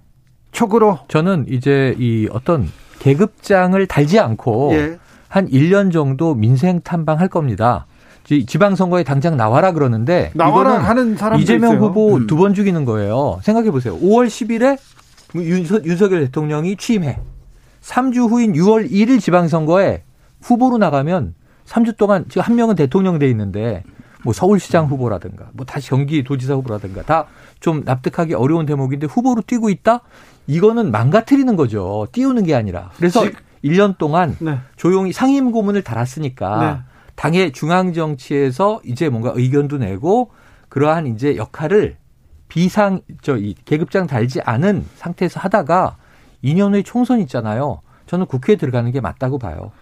촉으로 0.61 0.99
저는 1.09 1.47
이제 1.51 1.95
이 1.99 2.29
어떤 2.33 2.69
계급장을 2.99 3.87
달지 3.87 4.19
않고 4.19 4.71
예. 4.73 4.99
한 5.29 5.49
1년 5.49 5.93
정도 5.93 6.35
민생 6.35 6.81
탐방할 6.81 7.29
겁니다. 7.29 7.87
지- 8.25 8.47
지방선거에 8.47 9.05
당장 9.05 9.37
나와라 9.37 9.73
그러는데 9.73 10.31
나와라 10.35 10.79
하는 10.79 11.15
사람도 11.17 11.43
이재명 11.43 11.75
있어요. 11.75 11.87
후보 11.87 12.17
음. 12.17 12.27
두번 12.27 12.55
죽이는 12.55 12.85
거예요. 12.87 13.39
생각해 13.43 13.71
보세요. 13.71 13.97
5월 14.01 14.27
10일에 14.27 14.79
윤석, 15.37 15.85
윤석 15.87 16.13
열 16.13 16.21
대통령이 16.25 16.77
취임해. 16.77 17.19
3주 17.83 18.29
후인 18.31 18.55
6월 18.55 18.91
1일 18.91 19.21
지방선거에 19.21 20.03
후보로 20.41 20.79
나가면 20.79 21.35
3주 21.67 21.97
동안 21.99 22.25
지금 22.29 22.43
한 22.43 22.57
명은 22.57 22.77
대통령 22.77 23.19
돼 23.19 23.29
있는데 23.29 23.83
뭐 24.27 24.33
서울시장 24.35 24.87
후보라든가 24.87 25.51
뭐 25.55 25.65
다시 25.65 25.89
경기도지사 25.91 26.55
후보라든가 26.55 27.03
다 27.03 27.27
좀 27.61 27.83
납득하기 27.85 28.35
어려운 28.35 28.67
대목인데 28.67 29.07
후보로 29.07 29.41
뛰고 29.47 29.71
있다? 29.71 30.01
이거는 30.47 30.91
망가뜨리는 30.91 31.57
거죠. 31.57 32.07
띄우는 32.13 32.43
게 32.45 32.55
아니라. 32.55 32.91
그래서 32.97 33.25
지- 33.25 33.33
1년 33.65 33.97
동안 33.97 34.37
네. 34.41 34.59
조용히 34.77 35.13
상임 35.13 35.51
고문을 35.53 35.83
달았으니까 35.83 36.61
네. 36.61 36.83
당의 37.15 37.53
중앙 37.53 37.93
정치에서 37.95 38.81
이제 38.85 39.09
뭔가 39.09 39.33
의견도 39.35 39.79
내고 39.79 40.31
그러한 40.69 41.07
이제 41.07 41.37
역할을 41.37 41.97
비상 42.49 43.01
저 43.23 43.37
이 43.39 43.55
계급장 43.65 44.07
달지 44.07 44.41
않은 44.43 44.85
상태에서 44.97 45.41
하다가 45.41 45.97
2년 46.45 46.73
후에 46.75 46.83
총선 46.83 47.21
있잖아요. 47.21 47.81
저는 48.07 48.27
국회에 48.27 48.57
들어가는 48.57 48.91
게 48.93 49.01
맞다고 49.01 49.39
봐요. 49.39 49.73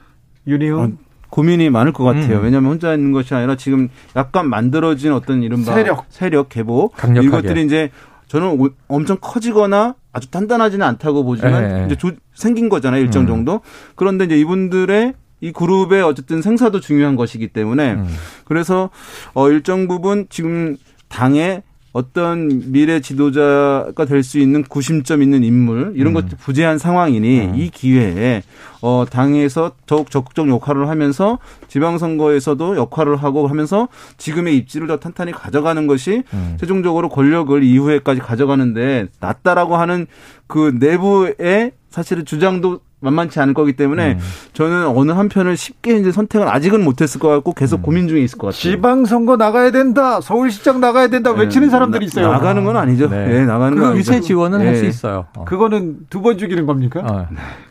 윤희훈 0.47 0.99
고민이 1.35 1.68
많을 1.68 1.93
것 1.93 2.05
같아요. 2.05 2.39
음. 2.39 2.45
왜냐하면 2.45 2.70
혼자 2.70 2.95
있는 2.95 3.11
것이 3.11 3.35
아니라 3.35 3.57
지금 3.57 3.89
약간 4.14 4.49
만들어진 4.49 5.12
어떤 5.12 5.43
이른바 5.43 5.74
세력. 5.74 6.05
세력 6.09 6.49
계보 6.49 6.91
강력하게. 6.91 7.26
이것들이 7.26 7.64
이제 7.64 7.91
저는 8.28 8.61
오- 8.61 8.70
엄청 8.87 9.16
커지거나 9.20 9.97
아주 10.12 10.30
단단하지는 10.30 10.87
않다고 10.87 11.24
보지만 11.24 11.64
예, 11.64 11.80
예. 11.80 11.87
이제 11.87 11.97
조- 11.97 12.12
생긴 12.35 12.68
거잖아요 12.68 13.03
일정 13.03 13.24
음. 13.24 13.26
정도. 13.26 13.62
그런데 13.97 14.26
이제 14.26 14.39
이분들의 14.39 15.14
이 15.41 15.51
그룹의 15.53 16.03
어쨌든 16.03 16.41
생사도 16.41 16.78
중요한 16.78 17.16
것이기 17.16 17.49
때문에 17.49 17.95
음. 17.95 18.07
그래서 18.45 18.91
어 19.35 19.49
일정 19.51 19.89
부분 19.89 20.26
지금 20.30 20.76
당의 21.09 21.64
어떤 21.95 22.72
미래 22.72 23.01
지도자가 23.01 24.05
될 24.05 24.24
수 24.24 24.38
있는 24.38 24.64
구심점 24.64 25.22
있는 25.22 25.45
인물 25.45 25.92
이런 25.95 26.12
음. 26.12 26.14
것도 26.14 26.36
부재한 26.38 26.78
상황이니 26.78 27.40
음. 27.40 27.55
이 27.55 27.70
기회에 27.70 28.42
어 28.80 29.05
당에서 29.09 29.72
더욱 29.86 30.11
적극적 30.11 30.49
역할을 30.49 30.88
하면서 30.88 31.38
지방선거에서도 31.68 32.76
역할을 32.76 33.16
하고 33.16 33.47
하면서 33.47 33.88
지금의 34.16 34.57
입지를 34.57 34.88
더 34.88 34.99
탄탄히 34.99 35.30
가져가는 35.30 35.86
것이 35.86 36.24
음. 36.32 36.57
최종적으로 36.59 37.09
권력을 37.09 37.62
이후에까지 37.62 38.20
가져가는데 38.20 39.09
낫다라고 39.20 39.76
하는 39.76 40.07
그 40.49 40.74
내부의 40.80 41.72
사실은 41.90 42.24
주장도 42.24 42.80
만만치 43.05 43.39
않을 43.41 43.55
거기 43.55 43.75
때문에 43.75 44.15
음. 44.15 44.19
저는 44.55 44.87
어느 44.89 45.13
한편을 45.13 45.57
쉽게 45.57 45.97
이제 45.99 46.11
선택을 46.11 46.49
아직은 46.49 46.83
못했을 46.83 47.21
것 47.21 47.29
같고 47.29 47.53
계속 47.53 47.81
음. 47.81 47.83
고민 47.83 48.09
중에 48.09 48.21
있을 48.23 48.39
것 48.39 48.49
같아요. 48.49 48.61
지방선거 48.61 49.37
나가야 49.37 49.71
된다. 49.71 50.21
서울시장 50.21 50.81
나가야 50.81 51.09
된다. 51.09 51.31
외치는 51.33 51.69
네, 51.69 51.71
사람들이 51.71 52.07
나- 52.07 52.07
있어요. 52.07 52.33
나 52.33 52.39
가는 52.41 52.65
건 52.65 52.77
아니죠. 52.77 53.09
네. 53.09 53.27
네, 53.29 53.47
나가는 53.47 53.77
건그 53.79 53.93
아니죠. 53.95 53.99
유세 54.13 54.21
지원은 54.21 54.59
할수 54.67 54.85
예. 54.85 54.89
있어요. 54.89 55.27
어. 55.37 55.45
그거는 55.45 56.07
두 56.11 56.21
번 56.23 56.39
죽이는 56.39 56.67
겁니까? 56.67 57.01
어. 57.01 57.29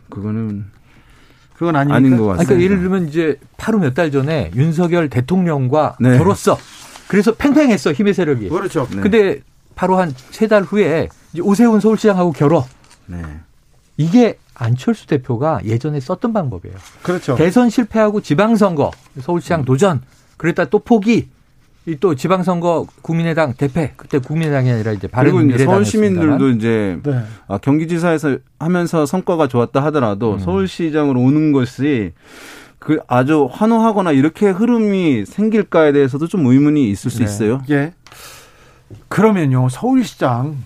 그거는 0.10 0.66
그건 1.56 1.76
아닙니까? 1.76 1.96
아닌 1.98 2.18
것 2.18 2.26
같습니다. 2.28 2.46
그러니까 2.48 2.64
예를 2.64 2.80
들면 2.82 3.08
이제 3.08 3.38
바로 3.58 3.80
몇 3.80 3.94
달 3.94 4.12
전에 4.12 4.52
윤석열 4.56 5.10
대통령과 5.10 5.98
네. 6.00 6.18
결었어. 6.18 6.58
그래서 7.08 7.32
팽팽했어 7.34 7.92
힘의 7.94 8.14
세력이. 8.14 8.50
그렇죠. 8.50 8.88
네. 8.92 9.02
근데 9.02 9.40
바로 9.76 9.98
한 9.98 10.14
세 10.32 10.48
달 10.48 10.64
후에 10.64 11.10
이제 11.34 11.42
오세훈 11.42 11.80
서울시장하고 11.80 12.32
결어. 12.32 12.66
네. 13.08 13.18
이게 13.98 14.38
안철수 14.56 15.08
대표가 15.08 15.60
예전에 15.66 16.00
썼던 16.00 16.34
방법이에요. 16.34 16.76
그렇죠. 17.02 17.36
대선 17.36 17.70
실패하고 17.70 18.22
지방선거 18.22 18.91
서울시장 19.20 19.66
도전. 19.66 20.02
그랬다 20.38 20.66
또 20.66 20.80
포기. 20.80 21.30
이또 21.86 22.16
지방선거 22.16 22.88
국민의당 23.02 23.56
대패. 23.56 23.94
그때 23.98 24.18
국민의당이 24.20 24.72
아니라 24.72 24.94
이제 24.94 25.10
그리고 25.14 25.41
이제 25.41 25.66
서울. 25.66 25.84
시민들도 25.84 26.50
이제 26.52 26.98
네. 27.04 27.24
아, 27.48 27.58
경기지사에서 27.58 28.38
하면서 28.58 29.06
성과가 29.06 29.50
좋았다 29.50 29.84
하더라도 29.86 30.36
음. 30.36 30.39
서울시장으로 30.39 31.20
오는 31.20 31.52
것이 31.52 32.14
그 32.80 33.00
아주 33.08 33.50
환호하거나 33.52 34.14
이렇게 34.14 34.50
흐름이 34.50 35.26
생길까에 35.26 35.91
대해서도 35.91 36.28
좀 36.28 36.46
의문이 36.46 36.89
있을 36.89 37.12
수 37.12 37.20
네. 37.20 37.26
있어요. 37.26 37.62
예. 37.70 37.94
그러면요, 39.10 39.68
서울시장. 39.70 40.58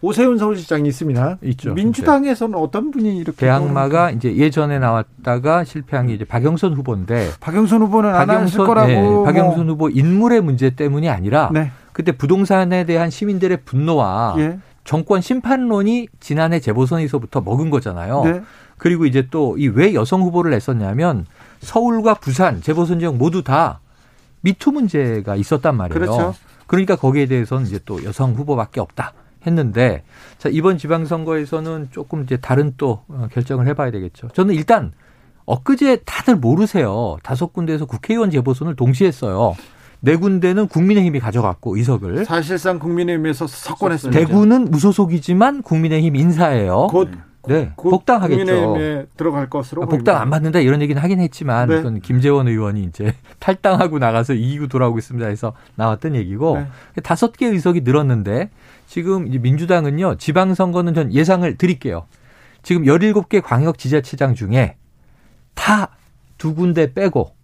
오세훈 0.00 0.38
서울시장이 0.38 0.88
있습니다. 0.88 1.38
있죠. 1.42 1.74
민주당에서는 1.74 2.56
어떤 2.56 2.90
분이 2.92 3.16
이렇게. 3.16 3.38
대항마가 3.46 4.12
이제 4.12 4.34
예전에 4.36 4.78
나왔다가 4.78 5.64
실패한 5.64 6.06
게 6.06 6.14
이제 6.14 6.24
박영선 6.24 6.74
후보인데 6.74 7.30
박영선 7.40 7.82
후보는 7.82 8.10
안 8.14 8.30
하실 8.30 8.58
박영선, 8.58 8.66
거라고. 8.66 8.90
예, 8.90 9.00
뭐. 9.00 9.24
박영선 9.24 9.68
후보 9.68 9.90
인물의 9.90 10.40
문제 10.40 10.70
때문이 10.70 11.08
아니라 11.08 11.50
네. 11.52 11.72
그때 11.92 12.12
부동산에 12.12 12.84
대한 12.84 13.10
시민들의 13.10 13.58
분노와 13.64 14.36
예. 14.38 14.58
정권 14.84 15.20
심판론이 15.20 16.06
지난해 16.20 16.60
재보선에서부터 16.60 17.40
먹은 17.40 17.68
거잖아요. 17.70 18.22
네. 18.24 18.42
그리고 18.78 19.04
이제 19.04 19.26
또 19.30 19.56
이 19.58 19.66
왜 19.66 19.94
여성 19.94 20.22
후보를 20.22 20.52
냈었냐면 20.52 21.26
서울과 21.60 22.14
부산 22.14 22.62
재보선 22.62 23.00
지역 23.00 23.16
모두 23.16 23.42
다 23.42 23.80
미투 24.42 24.70
문제가 24.70 25.34
있었단 25.34 25.76
말이에요. 25.76 25.98
그렇죠. 25.98 26.34
그러니까 26.68 26.94
거기에 26.94 27.26
대해서는 27.26 27.66
이제 27.66 27.80
또 27.84 28.04
여성 28.04 28.34
후보밖에 28.34 28.78
없다 28.80 29.12
했는데 29.48 30.04
자 30.38 30.48
이번 30.48 30.78
지방선거에서는 30.78 31.88
조금 31.90 32.22
이제 32.22 32.36
다른 32.36 32.74
또 32.76 33.02
어, 33.08 33.26
결정을 33.32 33.66
해봐야 33.66 33.90
되겠죠. 33.90 34.28
저는 34.28 34.54
일단 34.54 34.92
엊그제 35.46 36.02
다들 36.04 36.36
모르세요. 36.36 37.16
다섯 37.22 37.52
군데에서 37.52 37.86
국회의원 37.86 38.30
재보선을 38.30 38.76
동시에 38.76 39.08
했어요. 39.08 39.54
네 40.00 40.14
군데는 40.14 40.68
국민의힘이 40.68 41.18
가져갔고 41.18 41.76
의석을 41.76 42.24
사실상 42.24 42.78
국민의힘에서 42.78 43.46
석권했습니다. 43.46 44.18
대구는 44.18 44.70
무소속이지만 44.70 45.62
국민의힘 45.62 46.14
인사예요. 46.14 46.86
곧, 46.88 47.10
네, 47.48 47.72
곧 47.74 47.90
복당하겠죠. 47.90 48.44
국민의힘에 48.44 49.06
들어갈 49.16 49.50
것으로. 49.50 49.82
아, 49.82 49.86
복당 49.86 50.20
안. 50.20 50.30
받는다 50.30 50.60
이런 50.60 50.82
얘기는 50.82 51.00
하긴 51.00 51.18
했지만 51.18 51.68
네. 51.68 51.76
그건 51.76 52.00
김재원 52.00 52.46
의원이 52.46 52.84
이제 52.84 53.12
탈당하고 53.40 53.98
나가서 53.98 54.34
이기고 54.34 54.68
돌아오고 54.68 54.98
있습니다 54.98 55.26
해서 55.26 55.54
나왔던 55.74 56.14
얘기고 56.14 56.58
네. 56.58 57.00
다섯 57.02 57.32
개 57.32 57.46
의석이 57.46 57.80
늘었는데 57.80 58.50
지금 58.88 59.28
민주당은요 59.30 60.16
지방선거는 60.16 60.94
전 60.94 61.12
예상을 61.12 61.56
드릴게요. 61.56 62.06
지금 62.64 62.82
17개 62.82 63.40
광역 63.40 63.78
지자체장 63.78 64.34
중에 64.34 64.76
다 65.54 65.98
두 66.38 66.54
군데 66.54 66.94
빼고 66.94 67.34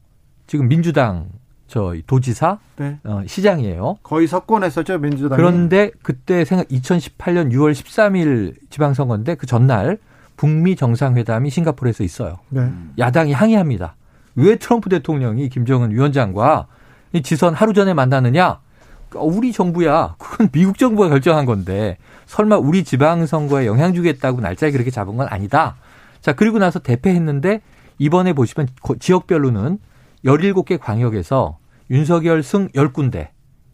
지금 0.46 0.68
민주당 0.68 1.26
저 1.66 1.94
도지사, 2.06 2.58
네. 2.76 2.98
어, 3.04 3.22
시장이에요. 3.26 3.96
거의 4.02 4.28
석권했었죠 4.28 4.98
민주당이. 4.98 5.36
그런데 5.36 5.90
그때 6.02 6.44
생각 6.44 6.68
2018년 6.68 7.50
6월 7.52 7.72
13일 7.72 8.54
지방선거인데 8.70 9.34
그 9.34 9.46
전날 9.46 9.98
북미 10.36 10.76
정상회담이 10.76 11.50
싱가포르에서 11.50 12.04
있어요. 12.04 12.38
네. 12.50 12.70
야당이 12.98 13.32
항의합니다. 13.32 13.96
왜 14.36 14.56
트럼프 14.56 14.88
대통령이 14.88 15.48
김정은 15.48 15.90
위원장과 15.90 16.66
이 17.12 17.22
지선 17.22 17.54
하루 17.54 17.72
전에 17.72 17.94
만나느냐? 17.94 18.60
우리 19.20 19.52
정부야. 19.52 20.16
그건 20.18 20.48
미국 20.52 20.78
정부가 20.78 21.08
결정한 21.08 21.44
건데 21.46 21.96
설마 22.26 22.56
우리 22.58 22.84
지방선거에 22.84 23.66
영향 23.66 23.94
주겠다고 23.94 24.40
날짜를 24.40 24.72
그렇게 24.72 24.90
잡은 24.90 25.16
건 25.16 25.26
아니다. 25.30 25.76
자, 26.20 26.32
그리고 26.32 26.58
나서 26.58 26.78
대패했는데 26.78 27.60
이번에 27.98 28.32
보시면 28.32 28.68
고- 28.82 28.96
지역별로는 28.96 29.78
17개 30.24 30.78
광역에서 30.80 31.58
윤석열 31.90 32.42
승 32.42 32.68
10군데, 32.68 33.28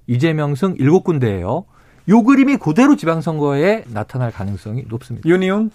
이재명 0.09 0.55
승 0.57 0.74
7군데예요. 0.76 1.64
요 2.09 2.22
그림이 2.24 2.57
그대로 2.57 2.97
지방선거에 2.97 3.84
나타날 3.93 4.32
가능성이 4.32 4.84
높습니다. 4.88 5.28
윤희용. 5.28 5.70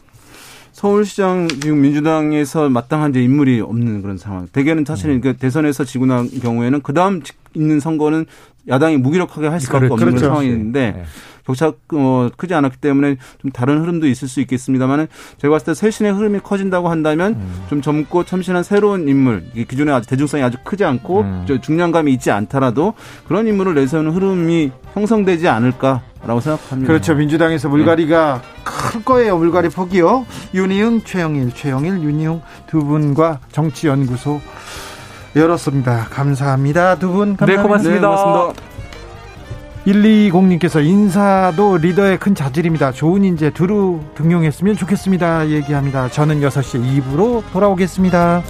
서울시장 0.74 1.48
지금 1.48 1.80
민주당에서 1.80 2.68
마땅한 2.68 3.12
이제 3.12 3.24
인물이 3.24 3.62
없는 3.62 4.02
그런 4.02 4.18
상황. 4.18 4.48
대개는 4.52 4.82
음. 4.82 4.86
사실은 4.86 5.22
그 5.22 5.38
대선에서 5.38 5.86
지고 5.86 6.06
난 6.06 6.30
경우에는 6.30 6.82
그 6.82 6.94
다음 6.94 7.22
있는 7.54 7.80
선거는 7.80 8.26
야당이 8.68 8.98
무기력하게 8.98 9.48
할 9.48 9.60
수밖에 9.60 9.88
그렇죠. 9.88 9.94
없는 9.94 10.08
그렇죠. 10.10 10.26
상황인데 10.26 10.92
네. 10.92 11.04
격차 11.46 11.72
어, 11.94 12.30
크지 12.36 12.54
않았기 12.54 12.78
때문에 12.78 13.18
좀 13.40 13.52
다른 13.52 13.80
흐름도 13.82 14.08
있을 14.08 14.28
수 14.28 14.42
있겠습니다만은 14.42 15.08
제가 15.38 15.54
봤을 15.54 15.68
때 15.68 15.74
쇄신의 15.76 16.14
흐름이 16.14 16.40
커진다고 16.40 16.90
한다면 16.90 17.36
음. 17.36 17.64
좀 17.70 17.82
젊고 17.82 18.24
참신한 18.26 18.64
새로운 18.64 19.08
인물 19.08 19.44
기존에 19.68 19.92
아주 19.92 20.08
대중성이 20.10 20.44
아주 20.44 20.58
크지 20.64 20.84
않고 20.84 21.22
음. 21.22 21.46
저 21.48 21.62
중량감이 21.62 22.12
있지 22.14 22.32
않더라도 22.32 22.96
그런 23.28 23.48
인물을 23.48 23.76
내세우는 23.76 24.12
흐름이 24.12 24.72
형성되지 24.94 25.48
않을까라고 25.48 26.40
생각합니다. 26.40 26.88
그렇죠. 26.88 27.14
민주당에서 27.14 27.70
물갈이가 27.70 28.42
클 28.64 29.04
거예요. 29.04 29.38
물갈이 29.38 29.70
폭이요. 29.70 30.26
윤희용, 30.56 31.04
최영일, 31.04 31.52
최영일, 31.54 32.02
윤희용 32.02 32.42
두 32.66 32.80
분과 32.80 33.42
정치연구소 33.52 34.42
열었습니다. 35.36 36.08
감사합니다. 36.10 36.96
두 36.96 37.10
분. 37.10 37.36
감사합니다. 37.36 37.46
네, 37.46 37.62
고맙습니다. 37.62 38.08
네, 38.10 38.16
고맙습니다. 38.16 38.76
120님께서 39.86 40.84
인사도 40.84 41.78
리더의 41.78 42.20
큰 42.20 42.34
자질입니다. 42.34 42.92
좋은 42.92 43.24
인재 43.24 43.52
두루 43.52 44.00
등용했으면 44.16 44.76
좋겠습니다. 44.76 45.50
얘기합니다. 45.50 46.10
저는 46.10 46.42
6시 46.42 47.04
2부로 47.04 47.44
돌아오겠습니다. 47.52 48.42